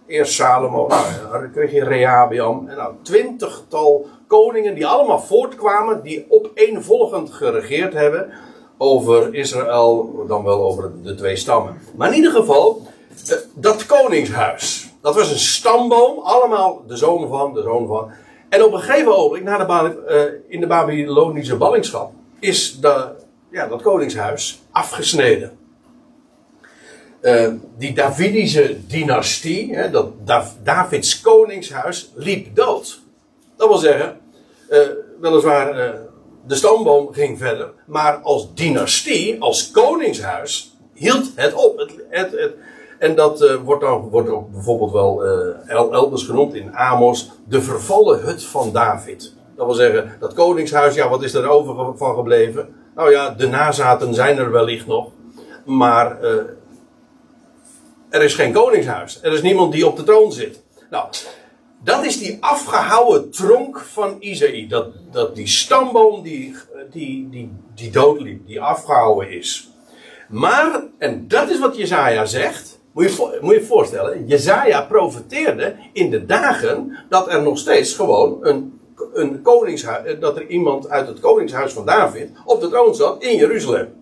eerst 0.07 0.33
Salomo, 0.33 0.87
nou, 0.87 1.05
dan 1.31 1.51
kreeg 1.51 1.71
je 1.71 1.83
Rehabiam, 1.83 2.67
en 2.67 2.75
nou, 2.77 2.93
twintigtal 3.01 4.05
koningen 4.27 4.75
die 4.75 4.87
allemaal 4.87 5.19
voortkwamen, 5.19 6.03
die 6.03 6.25
opeenvolgend 6.29 7.31
geregeerd 7.31 7.93
hebben 7.93 8.29
over 8.77 9.33
Israël, 9.33 10.23
dan 10.27 10.43
wel 10.43 10.63
over 10.63 10.91
de 11.03 11.15
twee 11.15 11.35
stammen. 11.35 11.77
Maar 11.95 12.09
in 12.09 12.15
ieder 12.15 12.31
geval, 12.31 12.81
uh, 13.29 13.37
dat 13.53 13.85
koningshuis, 13.85 14.89
dat 15.01 15.15
was 15.15 15.31
een 15.31 15.39
stamboom, 15.39 16.19
allemaal 16.19 16.83
de 16.87 16.97
zoon 16.97 17.27
van, 17.27 17.53
de 17.53 17.61
zoon 17.61 17.87
van. 17.87 18.11
En 18.55 18.63
op 18.63 18.73
een 18.73 18.79
gegeven 18.79 19.17
ogenblik, 19.17 19.43
na 19.43 19.57
de, 19.57 20.03
uh, 20.09 20.53
in 20.53 20.59
de 20.59 20.67
Babylonische 20.67 21.55
ballingschap, 21.55 22.11
is 22.39 22.79
de, 22.79 23.07
ja, 23.51 23.67
dat 23.67 23.81
koningshuis 23.81 24.61
afgesneden. 24.71 25.57
Uh, 27.21 27.47
die 27.77 27.93
Davidische 27.93 28.87
dynastie, 28.87 29.75
hè, 29.75 29.89
dat 29.91 30.27
Dav 30.27 30.47
Davids 30.63 31.21
koningshuis, 31.21 32.11
liep 32.15 32.55
dood. 32.55 33.01
Dat 33.55 33.67
wil 33.67 33.77
zeggen, 33.77 34.17
uh, 34.69 34.79
weliswaar 35.21 35.73
de 36.47 36.55
stoomboom 36.55 37.13
ging 37.13 37.37
verder, 37.37 37.71
maar 37.85 38.15
als 38.15 38.53
dynastie, 38.53 39.41
als 39.41 39.71
koningshuis, 39.71 40.75
hield 40.93 41.31
het 41.35 41.53
op. 41.53 41.77
Het, 41.77 41.91
het, 42.09 42.31
het, 42.31 42.53
en 42.99 43.15
dat 43.15 43.41
uh, 43.41 43.55
wordt, 43.55 43.81
dan, 43.81 44.09
wordt 44.09 44.29
ook 44.29 44.51
bijvoorbeeld 44.51 44.91
wel 44.91 45.25
uh, 45.25 45.91
elders 45.91 46.23
genoemd 46.23 46.53
in 46.53 46.75
Amos, 46.75 47.31
de 47.47 47.61
vervallen 47.61 48.19
hut 48.19 48.43
van 48.43 48.71
David. 48.71 49.33
Dat 49.55 49.65
wil 49.65 49.75
zeggen, 49.75 50.15
dat 50.19 50.33
koningshuis, 50.33 50.95
ja, 50.95 51.09
wat 51.09 51.23
is 51.23 51.33
er 51.33 51.47
over 51.47 51.97
van 51.97 52.15
gebleven? 52.15 52.75
Nou 52.95 53.11
ja, 53.11 53.29
de 53.29 53.47
nazaten 53.47 54.13
zijn 54.13 54.37
er 54.37 54.51
wellicht 54.51 54.87
nog, 54.87 55.11
maar 55.65 56.23
uh, 56.23 56.41
er 58.09 58.23
is 58.23 58.33
geen 58.33 58.53
koningshuis. 58.53 59.19
Er 59.21 59.33
is 59.33 59.41
niemand 59.41 59.71
die 59.71 59.87
op 59.87 59.95
de 59.95 60.03
troon 60.03 60.31
zit. 60.31 60.63
Nou, 60.89 61.07
dat 61.83 62.05
is 62.05 62.19
die 62.19 62.37
afgehouwen 62.39 63.31
tronk 63.31 63.79
van 63.79 64.15
Isaïe. 64.19 64.67
Dat, 64.67 64.87
dat 65.11 65.35
die 65.35 65.47
stamboom 65.47 66.21
die, 66.23 66.55
die, 66.91 67.29
die, 67.29 67.51
die 67.75 67.91
doodliep, 67.91 68.47
die 68.47 68.61
afgehouwen 68.61 69.31
is. 69.31 69.69
Maar, 70.29 70.83
en 70.97 71.27
dat 71.27 71.49
is 71.49 71.59
wat 71.59 71.77
Jezaja 71.77 72.25
zegt. 72.25 72.74
Moet 72.95 73.15
je, 73.41 73.63
voorstellen, 73.63 74.25
Jezaja 74.25 74.81
profeteerde 74.81 75.75
in 75.93 76.09
de 76.09 76.25
dagen 76.25 76.97
dat 77.09 77.31
er 77.31 77.41
nog 77.41 77.57
steeds 77.57 77.93
gewoon 77.93 78.37
een, 78.41 78.79
een 79.13 79.41
koningshuis, 79.41 80.19
dat 80.19 80.35
er 80.35 80.47
iemand 80.47 80.89
uit 80.89 81.07
het 81.07 81.19
koningshuis 81.19 81.73
van 81.73 81.85
David 81.85 82.29
op 82.45 82.61
de 82.61 82.69
troon 82.69 82.95
zat 82.95 83.23
in 83.23 83.37
Jeruzalem. 83.37 83.93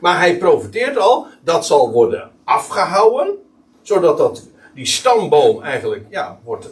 Maar 0.00 0.18
hij 0.18 0.38
profeteert 0.38 0.96
al, 0.96 1.26
dat 1.44 1.66
zal 1.66 1.92
worden 1.92 2.30
afgehouden, 2.44 3.34
zodat 3.82 4.18
dat, 4.18 4.42
die 4.74 4.86
stamboom 4.86 5.62
eigenlijk, 5.62 6.06
ja, 6.08 6.38
wordt, 6.44 6.68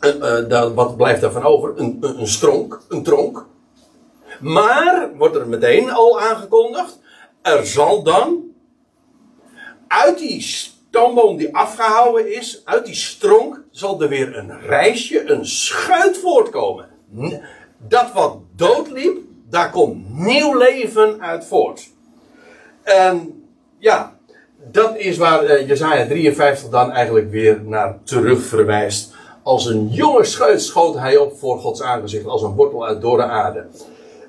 uh, 0.00 0.22
uh, 0.22 0.48
uh, 0.48 0.74
wat 0.74 0.96
blijft 0.96 1.20
daarvan 1.20 1.44
over? 1.44 1.72
Een, 1.76 1.98
een, 2.00 2.20
een 2.20 2.28
stronk, 2.28 2.80
een 2.88 3.02
tronk. 3.02 3.46
Maar, 4.40 5.10
wordt 5.16 5.36
er 5.36 5.48
meteen 5.48 5.90
al 5.90 6.20
aangekondigd, 6.20 7.00
er 7.42 7.66
zal 7.66 8.02
dan 8.02 8.47
uit 9.88 10.18
die 10.18 10.40
stamboom 10.40 11.36
die 11.36 11.54
afgehouden 11.54 12.34
is, 12.34 12.62
uit 12.64 12.86
die 12.86 12.94
stronk, 12.94 13.62
zal 13.70 14.02
er 14.02 14.08
weer 14.08 14.36
een 14.36 14.60
reisje, 14.60 15.30
een 15.30 15.46
schuit 15.46 16.18
voortkomen. 16.18 16.88
Dat 17.88 18.12
wat 18.12 18.36
doodliep, 18.56 19.18
daar 19.50 19.70
komt 19.70 20.14
nieuw 20.14 20.58
leven 20.58 21.22
uit 21.22 21.44
voort. 21.44 21.90
En 22.82 23.44
ja, 23.78 24.18
dat 24.70 24.96
is 24.96 25.16
waar 25.16 25.44
uh, 25.44 25.68
Jezaja 25.68 26.06
53 26.06 26.68
dan 26.68 26.90
eigenlijk 26.90 27.30
weer 27.30 27.62
naar 27.62 27.98
terug 28.04 28.42
verwijst. 28.42 29.14
Als 29.42 29.66
een 29.66 29.88
jonge 29.88 30.24
schuit 30.24 30.62
schoot 30.62 30.94
hij 30.94 31.16
op 31.16 31.38
voor 31.38 31.58
Gods 31.58 31.82
aangezicht, 31.82 32.26
als 32.26 32.42
een 32.42 32.54
wortel 32.54 32.86
uit 32.86 33.00
dorre 33.00 33.22
aarde. 33.22 33.66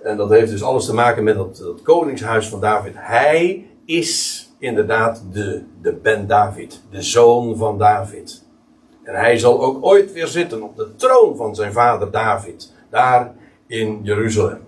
En 0.04 0.18
dat 0.18 0.30
heeft 0.30 0.52
dus 0.52 0.64
alles 0.64 0.86
te 0.86 0.94
maken 0.94 1.24
met 1.24 1.36
dat, 1.36 1.58
dat 1.58 1.82
koningshuis 1.82 2.48
van 2.48 2.62
David. 2.62 2.94
Hij 2.96 3.66
is 3.86 4.49
inderdaad 4.60 5.24
de, 5.32 5.64
de 5.82 5.94
Ben 5.94 6.28
David, 6.28 6.82
de 6.90 7.02
zoon 7.02 7.58
van 7.58 7.78
David. 7.78 8.44
En 9.04 9.16
hij 9.16 9.38
zal 9.38 9.62
ook 9.62 9.86
ooit 9.86 10.14
weer 10.14 10.28
zitten 10.28 10.62
op 10.62 10.78
de 10.78 10.96
troon 10.96 11.36
van 11.36 11.56
zijn 11.56 11.74
vader 11.74 12.12
David, 12.12 12.74
daar 12.90 13.36
in 13.68 14.00
Jeruzalem. 14.04 14.68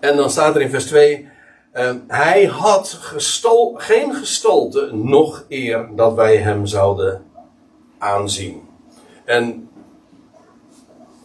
En 0.00 0.16
dan 0.16 0.30
staat 0.30 0.54
er 0.54 0.60
in 0.60 0.70
vers 0.70 0.86
2, 0.86 1.20
uh, 1.20 1.28
Uh, 1.78 1.90
hij 2.06 2.44
had 2.44 2.88
gestol, 2.88 3.74
geen 3.76 4.14
gestalte 4.14 4.90
nog 4.92 5.44
eer 5.48 5.88
dat 5.96 6.14
wij 6.14 6.36
hem 6.36 6.66
zouden 6.66 7.24
aanzien. 7.98 8.68
En 9.24 9.68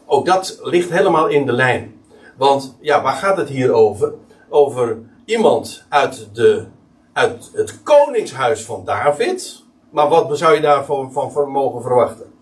ook 0.05 0.25
dat 0.25 0.59
ligt 0.63 0.89
helemaal 0.89 1.27
in 1.27 1.45
de 1.45 1.51
lijn. 1.51 2.01
Want 2.37 2.77
ja, 2.79 3.01
waar 3.01 3.13
gaat 3.13 3.37
het 3.37 3.49
hier 3.49 3.71
over? 3.71 4.13
Over 4.49 4.97
iemand 5.25 5.85
uit, 5.89 6.29
de, 6.33 6.65
uit 7.13 7.49
het 7.53 7.83
koningshuis 7.83 8.65
van 8.65 8.85
David. 8.85 9.63
Maar 9.89 10.09
wat 10.09 10.37
zou 10.37 10.53
je 10.53 10.61
daarvan 10.61 11.11
van, 11.11 11.31
van 11.31 11.49
mogen 11.49 11.81
verwachten? 11.81 12.33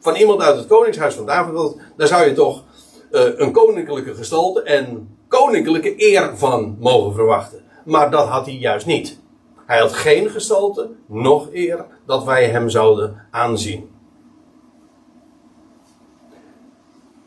Van 0.00 0.14
iemand 0.14 0.40
uit 0.40 0.56
het 0.56 0.66
koningshuis 0.66 1.14
van 1.14 1.26
David, 1.26 1.76
daar 1.96 2.06
zou 2.06 2.24
je 2.24 2.32
toch 2.32 2.64
uh, 3.10 3.38
een 3.38 3.52
koninklijke 3.52 4.14
gestalte 4.14 4.62
en 4.62 5.16
koninklijke 5.28 5.94
eer 5.96 6.36
van 6.36 6.76
mogen 6.80 7.14
verwachten. 7.14 7.64
Maar 7.84 8.10
dat 8.10 8.28
had 8.28 8.46
hij 8.46 8.54
juist 8.54 8.86
niet. 8.86 9.18
Hij 9.66 9.78
had 9.78 9.92
geen 9.92 10.30
gestalte, 10.30 10.90
nog 11.06 11.48
eer, 11.52 11.86
dat 12.06 12.24
wij 12.24 12.48
hem 12.48 12.68
zouden 12.68 13.26
aanzien. 13.30 13.90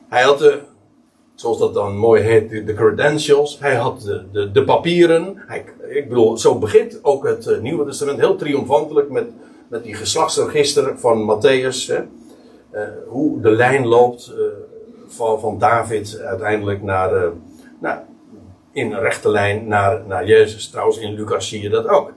Hij 0.09 0.23
had 0.23 0.39
de, 0.39 0.61
zoals 1.43 1.59
dat 1.59 1.73
dan 1.73 1.97
mooi 1.97 2.21
heet, 2.21 2.49
de, 2.49 2.73
credentials. 2.73 3.59
Hij 3.59 3.75
had 3.75 4.01
de, 4.31 4.51
de, 4.51 4.63
papieren. 4.63 5.43
Hij, 5.47 5.65
ik 5.89 6.09
bedoel, 6.09 6.37
zo 6.37 6.57
begint 6.57 6.99
ook 7.03 7.27
het 7.27 7.47
uh, 7.47 7.59
Nieuwe 7.59 7.85
Testament 7.85 8.19
heel 8.19 8.35
triomfantelijk 8.35 9.09
met, 9.09 9.25
met 9.67 9.83
die 9.83 9.93
geslachtsregister 9.93 10.99
van 10.99 11.21
Matthäus. 11.31 11.87
Hè. 11.87 12.01
Uh, 12.73 12.81
hoe 13.07 13.41
de 13.41 13.51
lijn 13.51 13.87
loopt 13.87 14.33
uh, 14.37 14.43
van, 15.07 15.39
van 15.39 15.59
David 15.59 16.19
uiteindelijk 16.19 16.83
naar, 16.83 17.31
naar, 17.79 18.05
in 18.71 18.93
rechte 18.93 19.29
lijn 19.29 19.67
naar, 19.67 20.03
naar 20.07 20.27
Jezus. 20.27 20.69
Trouwens, 20.69 20.97
in 20.97 21.13
Lucas 21.13 21.47
zie 21.47 21.61
je 21.61 21.69
dat 21.69 21.87
ook. 21.87 22.11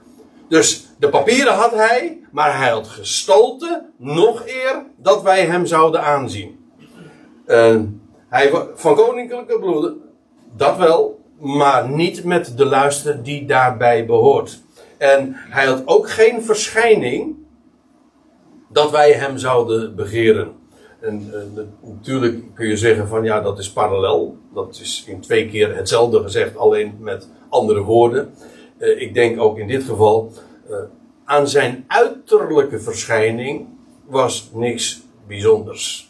Dus 0.49 0.87
de 0.99 1.09
papieren 1.09 1.53
had 1.53 1.71
hij, 1.71 2.19
maar 2.31 2.57
hij 2.57 2.69
had 2.69 2.87
gestalte 2.87 3.85
nog 3.97 4.43
eer 4.45 4.85
dat 4.97 5.21
wij 5.21 5.45
hem 5.45 5.65
zouden 5.65 6.03
aanzien. 6.03 6.71
Hij 8.27 8.51
van 8.75 8.95
koninklijke 8.95 9.59
bloeden, 9.59 10.01
dat 10.55 10.77
wel, 10.77 11.19
maar 11.39 11.89
niet 11.89 12.23
met 12.23 12.57
de 12.57 12.65
luister 12.65 13.23
die 13.23 13.45
daarbij 13.45 14.05
behoort. 14.05 14.61
En 14.97 15.31
hij 15.33 15.65
had 15.65 15.81
ook 15.85 16.09
geen 16.09 16.43
verschijning 16.43 17.35
dat 18.69 18.91
wij 18.91 19.11
hem 19.11 19.37
zouden 19.37 19.95
begeren. 19.95 20.51
En 20.99 21.31
natuurlijk 21.81 22.55
kun 22.55 22.67
je 22.67 22.77
zeggen 22.77 23.07
van 23.07 23.23
ja, 23.23 23.41
dat 23.41 23.59
is 23.59 23.71
parallel. 23.71 24.37
Dat 24.53 24.79
is 24.81 25.03
in 25.07 25.19
twee 25.19 25.49
keer 25.49 25.75
hetzelfde 25.75 26.21
gezegd, 26.21 26.57
alleen 26.57 26.97
met 26.99 27.29
andere 27.49 27.81
woorden. 27.81 28.33
Uh, 28.77 29.01
ik 29.01 29.13
denk 29.13 29.39
ook 29.39 29.57
in 29.57 29.67
dit 29.67 29.83
geval, 29.83 30.31
uh, 30.69 30.75
aan 31.25 31.47
zijn 31.47 31.83
uiterlijke 31.87 32.79
verschijning 32.79 33.67
was 34.05 34.49
niks 34.53 35.01
bijzonders. 35.27 36.06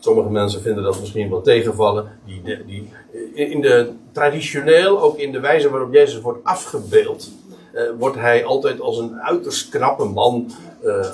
Sommige 0.00 0.30
mensen 0.30 0.60
vinden 0.60 0.84
dat 0.84 1.00
misschien 1.00 1.30
wel 1.30 1.42
tegenvallen. 1.42 2.18
Die, 2.24 2.42
die, 2.66 2.90
in 3.34 3.60
de, 3.60 3.90
traditioneel, 4.12 5.00
ook 5.00 5.18
in 5.18 5.32
de 5.32 5.40
wijze 5.40 5.70
waarop 5.70 5.92
Jezus 5.92 6.20
wordt 6.20 6.44
afgebeeld, 6.44 7.30
uh, 7.74 7.82
wordt 7.98 8.16
hij 8.16 8.44
altijd 8.44 8.80
als 8.80 8.98
een 8.98 9.20
uiterst 9.20 9.68
knappe 9.68 10.04
man, 10.04 10.50
uh, 10.84 11.06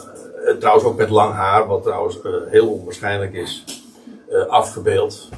trouwens 0.59 0.85
ook 0.85 0.97
met 0.97 1.11
lang 1.11 1.35
haar, 1.35 1.67
wat 1.67 1.83
trouwens 1.83 2.19
uh, 2.25 2.33
heel 2.47 2.69
onwaarschijnlijk 2.69 3.35
is, 3.35 3.65
afgebeeld. 4.49 5.29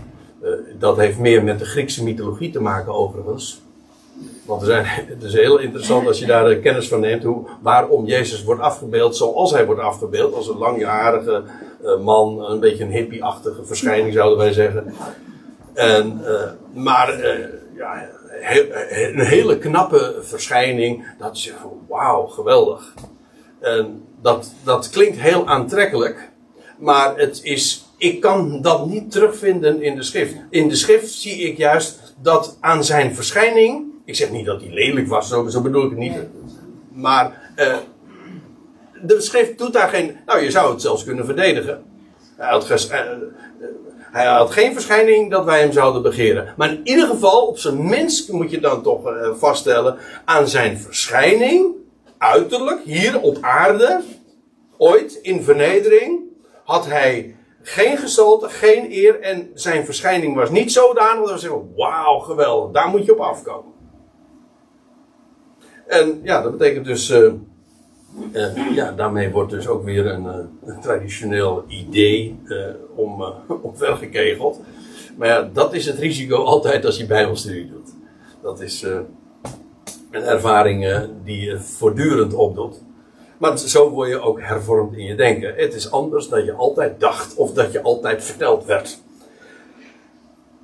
dat 0.79 0.97
heeft 0.97 1.19
meer 1.19 1.45
met 1.45 1.59
de 1.59 1.65
Griekse 1.65 2.05
mythologie 2.05 2.51
te 2.51 2.61
maken 2.61 2.93
overigens. 2.93 3.61
Want 4.45 4.61
er 4.61 4.67
zijn, 4.67 4.85
het 5.15 5.23
is 5.23 5.33
heel 5.33 5.59
interessant 5.59 6.07
als 6.07 6.19
je 6.19 6.27
daar 6.27 6.57
kennis 6.57 6.89
van 6.89 7.01
neemt, 7.01 7.23
hoe, 7.23 7.47
waarom 7.63 8.07
Jezus 8.07 8.45
wordt 8.45 8.61
afgebeeld 8.61 9.17
zoals 9.17 9.51
hij 9.51 9.67
wordt 9.67 9.81
afgebeeld, 9.81 10.35
als 10.35 10.49
een 10.49 10.59
langjarige 10.59 11.43
man, 12.01 12.51
een 12.51 12.61
beetje 12.61 12.85
een 12.85 12.91
hippie-achtige 12.91 13.65
verschijning 13.65 14.13
zouden 14.13 14.39
wij 14.39 14.53
zeggen. 14.53 14.95
En, 15.75 16.21
uh, 16.23 16.83
maar 16.83 17.21
uh, 17.21 17.47
ja, 17.77 18.09
een 19.15 19.21
hele 19.27 19.59
knappe 19.59 20.19
verschijning, 20.21 21.07
dat 21.19 21.43
je 21.43 21.53
van 21.61 21.81
wauw, 21.89 22.27
geweldig. 22.27 22.95
En 23.61 24.05
dat, 24.23 24.53
dat 24.65 24.91
klinkt 24.91 25.19
heel 25.19 25.47
aantrekkelijk, 25.47 26.31
maar 26.79 27.17
het 27.17 27.41
is, 27.43 27.85
ik 27.97 28.21
kan 28.21 28.63
dat 28.63 28.87
niet 28.87 29.11
terugvinden 29.11 29.83
in 29.83 29.97
de 29.97 30.03
schrift. 30.03 30.35
In 30.51 30.69
de 30.69 30.77
schrift 30.77 31.13
zie 31.13 31.37
ik 31.37 31.57
juist 31.57 32.15
dat 32.23 32.57
aan 32.61 32.85
zijn 32.85 33.15
verschijning, 33.15 33.85
ik 34.05 34.17
zeg 34.17 34.31
niet 34.31 34.47
dat 34.47 34.61
hij 34.61 34.71
lelijk 34.71 35.09
was, 35.09 35.29
zo, 35.29 35.49
zo 35.49 35.61
bedoel 35.61 35.85
ik 35.85 35.91
het 35.91 35.99
niet, 35.99 36.17
maar 36.93 37.53
de 39.03 39.21
schrift 39.21 39.59
doet 39.59 39.73
daar 39.73 39.89
geen. 39.89 40.17
Nou, 40.27 40.41
je 40.41 40.51
zou 40.51 40.73
het 40.73 40.83
zelfs 40.83 41.05
kunnen 41.05 41.25
verdedigen. 41.25 41.85
Hij 42.37 42.51
had, 42.51 42.71
eh, 42.91 43.01
hij 43.99 44.27
had 44.27 44.51
geen 44.51 44.73
verschijning 44.73 45.31
dat 45.31 45.45
wij 45.45 45.61
hem 45.61 45.73
zouden 45.73 46.03
begeren. 46.03 46.55
Maar 46.57 46.71
in 46.71 46.81
ieder 46.85 47.07
geval, 47.07 47.47
op 47.47 47.59
zijn 47.59 47.89
minst 47.89 48.33
moet 48.33 48.51
je 48.51 48.61
dan 48.61 48.83
toch 48.83 49.07
uh, 49.07 49.35
vaststellen. 49.35 49.99
aan 50.25 50.49
zijn 50.49 50.79
verschijning, 50.79 51.75
uiterlijk, 52.19 52.81
hier 52.85 53.21
op 53.21 53.39
aarde. 53.41 54.01
ooit 54.77 55.19
in 55.23 55.43
vernedering. 55.43 56.21
had 56.65 56.87
hij 56.87 57.37
geen 57.63 57.97
gestalte, 57.97 58.49
geen 58.49 58.93
eer. 58.93 59.21
en 59.21 59.51
zijn 59.55 59.85
verschijning 59.85 60.35
was 60.35 60.51
niet 60.51 60.73
zodanig 60.73 61.25
dat 61.25 61.33
we 61.33 61.39
zeggen: 61.39 61.73
wauw, 61.77 62.19
geweldig, 62.19 62.73
daar 62.73 62.89
moet 62.89 63.05
je 63.05 63.13
op 63.13 63.21
afkomen. 63.21 63.73
En 65.87 66.21
ja, 66.23 66.43
dat 66.43 66.59
betekent 66.59 66.85
dus. 66.85 67.13
Uh, 68.33 68.75
ja, 68.75 68.93
daarmee 68.93 69.31
wordt 69.31 69.51
dus 69.51 69.69
ook 69.69 69.85
weer 69.85 70.07
een, 70.07 70.25
uh, 70.25 70.35
een 70.65 70.81
traditioneel 70.81 71.65
idee 71.69 72.39
uh, 72.45 72.65
om, 72.95 73.25
omvergekegeld. 73.63 74.61
Maar 75.17 75.29
ja, 75.29 75.51
dat 75.53 75.75
is 75.75 75.87
het 75.87 75.99
risico 75.99 76.37
altijd 76.37 76.85
als 76.85 76.97
je 76.97 77.07
bijbelstudie 77.07 77.71
doet. 77.71 77.95
Dat 78.43 78.61
is 78.61 78.83
een 80.11 80.23
ervaring 80.23 81.07
die 81.25 81.41
je 81.41 81.61
voortdurend 81.61 82.35
opdoet. 82.35 82.83
Maar 83.39 83.59
zo 83.59 83.91
word 83.91 84.09
je 84.09 84.21
ook 84.21 84.41
hervormd 84.41 84.97
in 84.97 85.05
je 85.05 85.15
denken. 85.15 85.55
Het 85.57 85.75
is 85.75 85.91
anders 85.91 86.29
dan 86.29 86.45
je 86.45 86.53
altijd 86.53 87.01
dacht 87.01 87.35
of 87.35 87.53
dat 87.53 87.73
je 87.73 87.83
altijd 87.83 88.25
verteld 88.25 88.65
werd. 88.65 88.99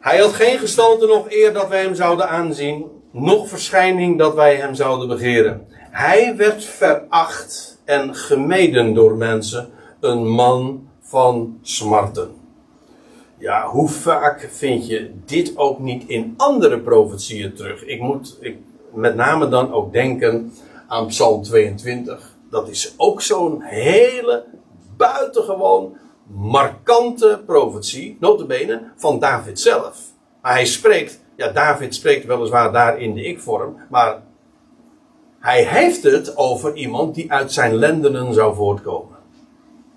Hij 0.05 0.19
had 0.19 0.33
geen 0.33 0.59
gestalte 0.59 1.07
nog 1.07 1.27
eer 1.29 1.53
dat 1.53 1.69
wij 1.69 1.83
hem 1.83 1.95
zouden 1.95 2.29
aanzien, 2.29 2.87
nog 3.11 3.49
verschijning 3.49 4.19
dat 4.19 4.35
wij 4.35 4.57
hem 4.57 4.75
zouden 4.75 5.09
begeren. 5.09 5.67
Hij 5.91 6.37
werd 6.37 6.65
veracht 6.65 7.81
en 7.85 8.15
gemeden 8.15 8.95
door 8.95 9.17
mensen, 9.17 9.71
een 10.01 10.29
man 10.29 10.89
van 11.01 11.59
smarten. 11.63 12.31
Ja, 13.39 13.67
hoe 13.67 13.89
vaak 13.89 14.49
vind 14.53 14.87
je 14.87 15.11
dit 15.25 15.57
ook 15.57 15.79
niet 15.79 16.05
in 16.07 16.35
andere 16.37 16.79
profetieën 16.79 17.55
terug? 17.55 17.85
Ik 17.85 18.01
moet 18.01 18.39
ik, 18.41 18.57
met 18.93 19.15
name 19.15 19.49
dan 19.49 19.73
ook 19.73 19.93
denken 19.93 20.53
aan 20.87 21.07
Psalm 21.07 21.43
22. 21.43 22.35
Dat 22.51 22.69
is 22.69 22.95
ook 22.97 23.21
zo'n 23.21 23.63
hele 23.63 24.45
buitengewoon 24.97 25.97
markante 26.27 27.43
profetie, 27.47 28.17
notabene, 28.21 28.91
van 28.97 29.19
David 29.19 29.61
zelf. 29.61 29.99
Maar 30.43 30.53
hij 30.53 30.67
spreekt, 30.67 31.21
ja, 31.37 31.49
David 31.49 31.95
spreekt 31.95 32.27
weliswaar 32.27 32.73
daar 32.73 33.01
in 33.01 33.15
de 33.15 33.25
ik-vorm, 33.25 33.77
maar 33.91 34.23
hij 35.39 35.63
heeft 35.65 36.03
het 36.03 36.37
over 36.37 36.75
iemand 36.75 37.15
die 37.15 37.33
uit 37.33 37.53
zijn 37.53 37.75
lendenen 37.75 38.35
zou 38.35 38.55
voortkomen. 38.55 39.17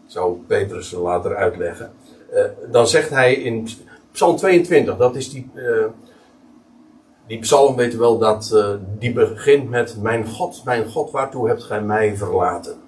Zou 0.05 0.37
Petrus 0.47 0.91
later 0.91 1.35
uitleggen. 1.35 1.91
Uh, 2.33 2.43
dan 2.71 2.87
zegt 2.87 3.09
hij 3.09 3.33
in 3.33 3.67
Psalm 4.11 4.35
22, 4.35 4.97
dat 4.97 5.15
is 5.15 5.29
die, 5.29 5.49
uh, 5.53 5.85
die 7.27 7.39
psalm, 7.39 7.75
weet 7.75 7.95
wel, 7.95 8.17
dat, 8.17 8.51
uh, 8.53 8.69
die 8.99 9.13
begint 9.13 9.69
met: 9.69 10.01
Mijn 10.01 10.27
God, 10.27 10.61
mijn 10.65 10.89
God, 10.89 11.11
waartoe 11.11 11.47
hebt 11.47 11.63
gij 11.63 11.81
mij 11.81 12.17
verlaten? 12.17 12.86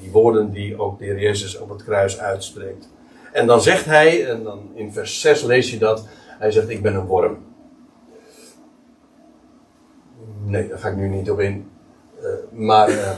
Die 0.00 0.10
woorden 0.10 0.50
die 0.50 0.78
ook 0.78 0.98
de 0.98 1.04
Heer 1.04 1.20
Jezus 1.20 1.58
op 1.58 1.68
het 1.68 1.84
kruis 1.84 2.18
uitspreekt. 2.18 2.88
En 3.32 3.46
dan 3.46 3.62
zegt 3.62 3.84
hij, 3.84 4.26
en 4.28 4.42
dan 4.42 4.70
in 4.74 4.92
vers 4.92 5.20
6 5.20 5.42
lees 5.42 5.70
je 5.70 5.78
dat, 5.78 6.06
hij 6.38 6.50
zegt: 6.50 6.68
Ik 6.68 6.82
ben 6.82 6.94
een 6.94 7.06
worm. 7.06 7.38
Nee, 10.44 10.68
daar 10.68 10.78
ga 10.78 10.88
ik 10.88 10.96
nu 10.96 11.08
niet 11.08 11.30
op 11.30 11.40
in. 11.40 11.70
Uh, 12.22 12.28
maar 12.50 12.90
uh, 12.90 13.10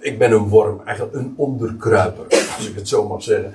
ik 0.00 0.18
ben 0.18 0.32
een 0.32 0.48
worm, 0.48 0.80
eigenlijk 0.84 1.16
een 1.16 1.34
onderkruiper, 1.36 2.24
als 2.56 2.68
ik 2.68 2.74
het 2.74 2.88
zo 2.88 3.08
mag 3.08 3.22
zeggen. 3.22 3.54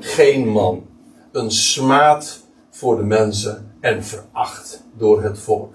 Geen 0.00 0.48
man. 0.48 0.86
Een 1.32 1.50
smaad 1.50 2.40
voor 2.70 2.96
de 2.96 3.02
mensen 3.02 3.72
en 3.80 4.04
veracht 4.04 4.84
door 4.96 5.22
het 5.22 5.38
volk. 5.38 5.74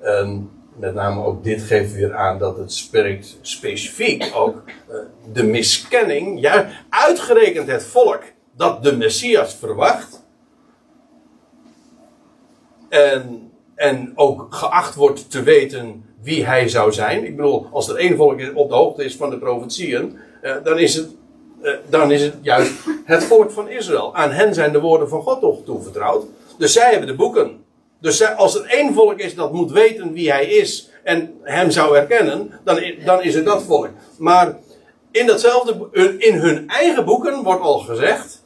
En 0.00 0.50
met 0.76 0.94
name 0.94 1.24
ook 1.24 1.44
dit 1.44 1.62
geeft 1.62 1.92
weer 1.92 2.14
aan 2.14 2.38
dat 2.38 2.56
het 2.56 2.72
spreekt 2.72 3.38
specifiek 3.40 4.30
ook 4.34 4.62
uh, 4.66 4.96
de 5.32 5.42
miskenning, 5.42 6.40
ja, 6.40 6.68
uitgerekend 6.88 7.68
het 7.68 7.84
volk 7.84 8.22
dat 8.56 8.82
de 8.82 8.96
Messias 8.96 9.54
verwacht. 9.54 10.20
En 12.88 13.52
en 13.82 14.12
ook 14.14 14.46
geacht 14.50 14.94
wordt 14.94 15.30
te 15.30 15.42
weten 15.42 16.04
wie 16.22 16.44
hij 16.44 16.68
zou 16.68 16.92
zijn. 16.92 17.24
Ik 17.24 17.36
bedoel, 17.36 17.66
als 17.72 17.88
er 17.88 17.96
één 17.96 18.16
volk 18.16 18.40
op 18.54 18.68
de 18.68 18.74
hoogte 18.74 19.04
is 19.04 19.16
van 19.16 19.30
de 19.30 19.38
profetieën, 19.38 20.18
eh, 20.42 20.54
dan, 20.64 20.78
is 20.78 20.94
het, 20.94 21.08
eh, 21.62 21.72
dan 21.88 22.12
is 22.12 22.22
het 22.22 22.34
juist 22.42 22.72
het 23.04 23.24
volk 23.24 23.50
van 23.50 23.68
Israël. 23.68 24.14
Aan 24.14 24.30
hen 24.30 24.54
zijn 24.54 24.72
de 24.72 24.80
woorden 24.80 25.08
van 25.08 25.22
God 25.22 25.40
toch 25.40 25.64
toevertrouwd. 25.64 26.24
Dus 26.58 26.72
zij 26.72 26.90
hebben 26.90 27.08
de 27.08 27.14
boeken. 27.14 27.61
Dus 28.02 28.36
als 28.36 28.54
er 28.54 28.64
één 28.64 28.94
volk 28.94 29.18
is 29.18 29.34
dat 29.34 29.52
moet 29.52 29.72
weten 29.72 30.12
wie 30.12 30.30
hij 30.30 30.46
is 30.46 30.90
en 31.02 31.34
hem 31.42 31.70
zou 31.70 31.96
erkennen, 31.96 32.50
dan, 32.64 32.82
dan 33.04 33.22
is 33.22 33.34
het 33.34 33.44
dat 33.44 33.62
volk. 33.62 33.90
Maar 34.18 34.56
in 35.10 35.26
datzelfde, 35.26 35.88
in 36.18 36.34
hun 36.34 36.68
eigen 36.68 37.04
boeken 37.04 37.42
wordt 37.42 37.62
al 37.62 37.78
gezegd, 37.78 38.42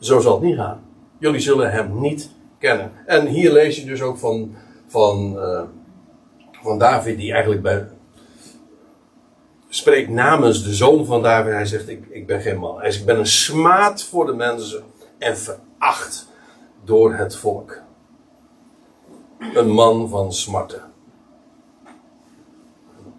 zo 0.00 0.20
zal 0.20 0.32
het 0.32 0.42
niet 0.42 0.56
gaan. 0.56 0.82
Jullie 1.18 1.40
zullen 1.40 1.70
hem 1.70 2.00
niet 2.00 2.30
kennen. 2.58 2.92
En 3.06 3.26
hier 3.26 3.52
lees 3.52 3.76
je 3.76 3.84
dus 3.84 4.02
ook 4.02 4.18
van, 4.18 4.54
van, 4.86 5.34
uh, 5.36 5.62
van 6.62 6.78
David, 6.78 7.18
die 7.18 7.32
eigenlijk 7.32 7.62
bij, 7.62 7.88
spreekt 9.68 10.08
namens 10.08 10.64
de 10.64 10.74
zoon 10.74 11.06
van 11.06 11.22
David. 11.22 11.52
Hij 11.52 11.66
zegt: 11.66 11.88
Ik, 11.88 12.06
ik 12.10 12.26
ben 12.26 12.40
geen 12.40 12.58
man. 12.58 12.80
Hij 12.80 12.90
zegt: 12.90 13.00
Ik 13.00 13.06
ben 13.06 13.18
een 13.18 13.26
smaad 13.26 14.02
voor 14.02 14.26
de 14.26 14.32
mensen 14.32 14.82
en 15.18 15.36
veracht 15.38 16.28
door 16.84 17.14
het 17.14 17.36
volk. 17.36 17.82
Een 19.40 19.70
man 19.70 20.08
van 20.08 20.32
smarten. 20.32 20.82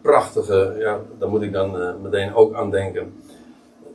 prachtige, 0.01 0.75
ja, 0.79 0.99
daar 1.19 1.29
moet 1.29 1.41
ik 1.41 1.53
dan 1.53 1.81
uh, 1.81 1.95
meteen 2.01 2.33
ook 2.33 2.53
aan 2.53 2.71
denken. 2.71 3.13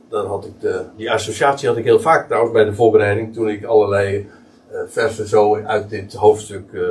Had 0.09 0.45
ik 0.45 0.59
de, 0.59 0.85
die 0.95 1.11
associatie 1.11 1.67
had 1.67 1.77
ik 1.77 1.83
heel 1.83 1.99
vaak 1.99 2.27
trouwens 2.27 2.53
bij 2.53 2.63
de 2.63 2.73
voorbereiding, 2.73 3.33
toen 3.33 3.49
ik 3.49 3.65
allerlei 3.65 4.29
uh, 4.71 4.79
versen 4.87 5.27
zo 5.27 5.55
uit 5.55 5.89
dit 5.89 6.13
hoofdstuk 6.13 6.71
uh, 6.71 6.89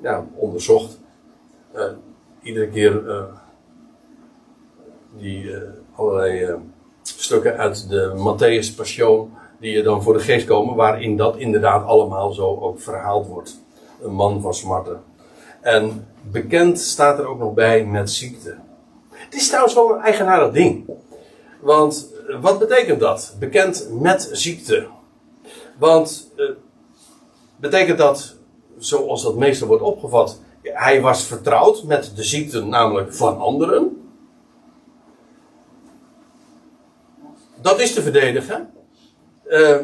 ja, 0.00 0.26
onderzocht. 0.34 1.00
iedere 2.42 2.68
keer 2.68 3.02
die 5.18 5.50
allerlei 5.94 6.56
stukken 7.02 7.56
uit 7.56 7.88
de 7.88 8.12
Matthäus 8.16 8.76
Passion 8.76 9.32
die 9.60 9.72
je 9.72 9.82
dan 9.82 10.02
voor 10.02 10.12
de 10.12 10.20
geest 10.20 10.46
komen, 10.46 10.74
waarin 10.74 11.16
dat 11.16 11.36
inderdaad 11.36 11.86
allemaal 11.86 12.32
zo 12.32 12.58
ook 12.60 12.80
verhaald 12.80 13.26
wordt. 13.26 13.60
Een 14.02 14.12
man 14.12 14.40
van 14.40 14.54
smarten. 14.54 15.02
En 15.60 16.06
bekend 16.30 16.80
staat 16.80 17.18
er 17.18 17.26
ook 17.26 17.38
nog 17.38 17.54
bij 17.54 17.84
met 17.84 18.10
ziekte. 18.10 18.56
Het 19.10 19.34
is 19.34 19.46
trouwens 19.46 19.74
wel 19.74 19.94
een 19.94 20.00
eigenaardig 20.00 20.52
ding. 20.52 20.90
Want 21.60 22.12
eh, 22.28 22.40
wat 22.40 22.58
betekent 22.58 23.00
dat? 23.00 23.36
Bekend 23.38 23.88
met 23.90 24.28
ziekte. 24.32 24.86
Want 25.78 26.30
uh, 26.36 26.50
betekent 27.56 27.98
dat, 27.98 28.36
zoals 28.78 29.22
dat 29.22 29.36
meestal 29.36 29.68
wordt 29.68 29.82
opgevat, 29.82 30.40
hij 30.62 31.00
was 31.00 31.24
vertrouwd 31.24 31.82
met 31.82 32.12
de 32.14 32.22
ziekte, 32.22 32.64
namelijk 32.64 33.14
van 33.14 33.38
anderen. 33.38 34.10
Dat 37.60 37.80
is 37.80 37.94
te 37.94 38.02
verdedigen. 38.02 38.70
Uh, 39.46 39.76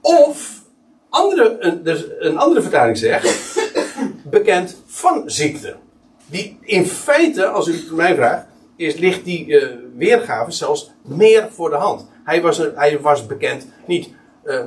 of 0.00 0.62
andere, 1.08 1.56
een, 1.60 1.82
dus 1.82 2.04
een 2.18 2.38
andere 2.38 2.62
vertaling 2.62 2.98
zegt, 2.98 3.58
bekend 4.30 4.82
van 4.86 5.22
ziekte. 5.26 5.76
Die 6.26 6.58
in 6.60 6.86
feite, 6.86 7.46
als 7.46 7.68
u 7.68 7.72
het 7.72 7.90
mij 7.90 8.14
vraagt, 8.14 8.46
is, 8.76 8.96
ligt 8.96 9.24
die 9.24 9.46
uh, 9.46 9.68
weergave 9.96 10.50
zelfs 10.50 10.90
meer 11.02 11.48
voor 11.50 11.70
de 11.70 11.76
hand. 11.76 12.06
Hij 12.24 12.42
was, 12.42 12.58
hij 12.74 13.00
was 13.00 13.26
bekend 13.26 13.66
niet 13.86 14.08
uh, 14.44 14.60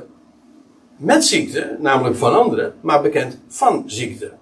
met 0.96 1.24
ziekte, 1.24 1.76
namelijk 1.78 2.16
van 2.16 2.34
anderen, 2.34 2.74
maar 2.80 3.02
bekend 3.02 3.38
van 3.48 3.82
ziekte. 3.86 4.32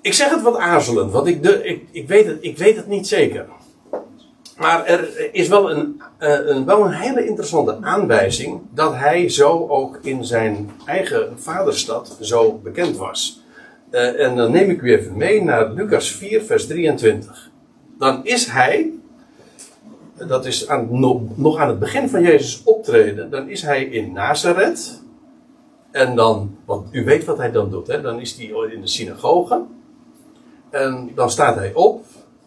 Ik 0.00 0.12
zeg 0.12 0.30
het 0.30 0.42
wat 0.42 0.56
aarzelend, 0.56 1.12
want 1.12 1.26
ik, 1.26 1.42
de, 1.42 1.64
ik, 1.64 1.82
ik, 1.90 2.08
weet, 2.08 2.26
het, 2.26 2.38
ik 2.40 2.58
weet 2.58 2.76
het 2.76 2.86
niet 2.86 3.08
zeker. 3.08 3.46
Maar 4.58 4.84
er 4.84 5.34
is 5.34 5.48
wel 5.48 5.70
een, 5.70 6.02
eh, 6.18 6.46
een, 6.46 6.64
wel 6.64 6.84
een 6.84 6.92
hele 6.92 7.26
interessante 7.26 7.78
aanwijzing 7.80 8.60
dat 8.70 8.94
hij 8.94 9.28
zo 9.28 9.66
ook 9.68 9.98
in 10.02 10.24
zijn 10.24 10.70
eigen 10.86 11.32
vaderstad 11.36 12.16
zo 12.20 12.60
bekend 12.62 12.96
was. 12.96 13.42
Uh, 13.90 14.20
en 14.20 14.36
dan 14.36 14.50
neem 14.50 14.70
ik 14.70 14.82
u 14.82 14.92
even 14.92 15.16
mee 15.16 15.42
naar 15.42 15.72
Lucas 15.72 16.10
4, 16.10 16.42
vers 16.42 16.66
23. 16.66 17.50
Dan 17.98 18.24
is 18.24 18.46
hij, 18.46 18.90
dat 20.26 20.46
is 20.46 20.68
aan, 20.68 20.88
nog 21.34 21.58
aan 21.58 21.68
het 21.68 21.78
begin 21.78 22.08
van 22.08 22.22
Jezus 22.22 22.62
optreden, 22.64 23.30
dan 23.30 23.48
is 23.48 23.62
hij 23.62 23.84
in 23.84 24.12
Nazareth. 24.12 25.02
En 25.90 26.16
dan, 26.16 26.56
want 26.64 26.88
u 26.94 27.04
weet 27.04 27.24
wat 27.24 27.38
hij 27.38 27.50
dan 27.50 27.70
doet, 27.70 27.86
hè? 27.86 28.00
dan 28.00 28.20
is 28.20 28.36
hij 28.36 28.46
in 28.46 28.80
de 28.80 28.88
synagoge. 28.88 29.62
En 30.70 31.10
dan 31.14 31.30
staat 31.30 31.54
hij 31.54 31.74
op 31.74 32.04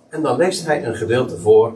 en 0.10 0.22
dan 0.22 0.38
leest 0.38 0.66
hij 0.66 0.86
een 0.86 0.96
gedeelte 0.96 1.38
voor 1.38 1.74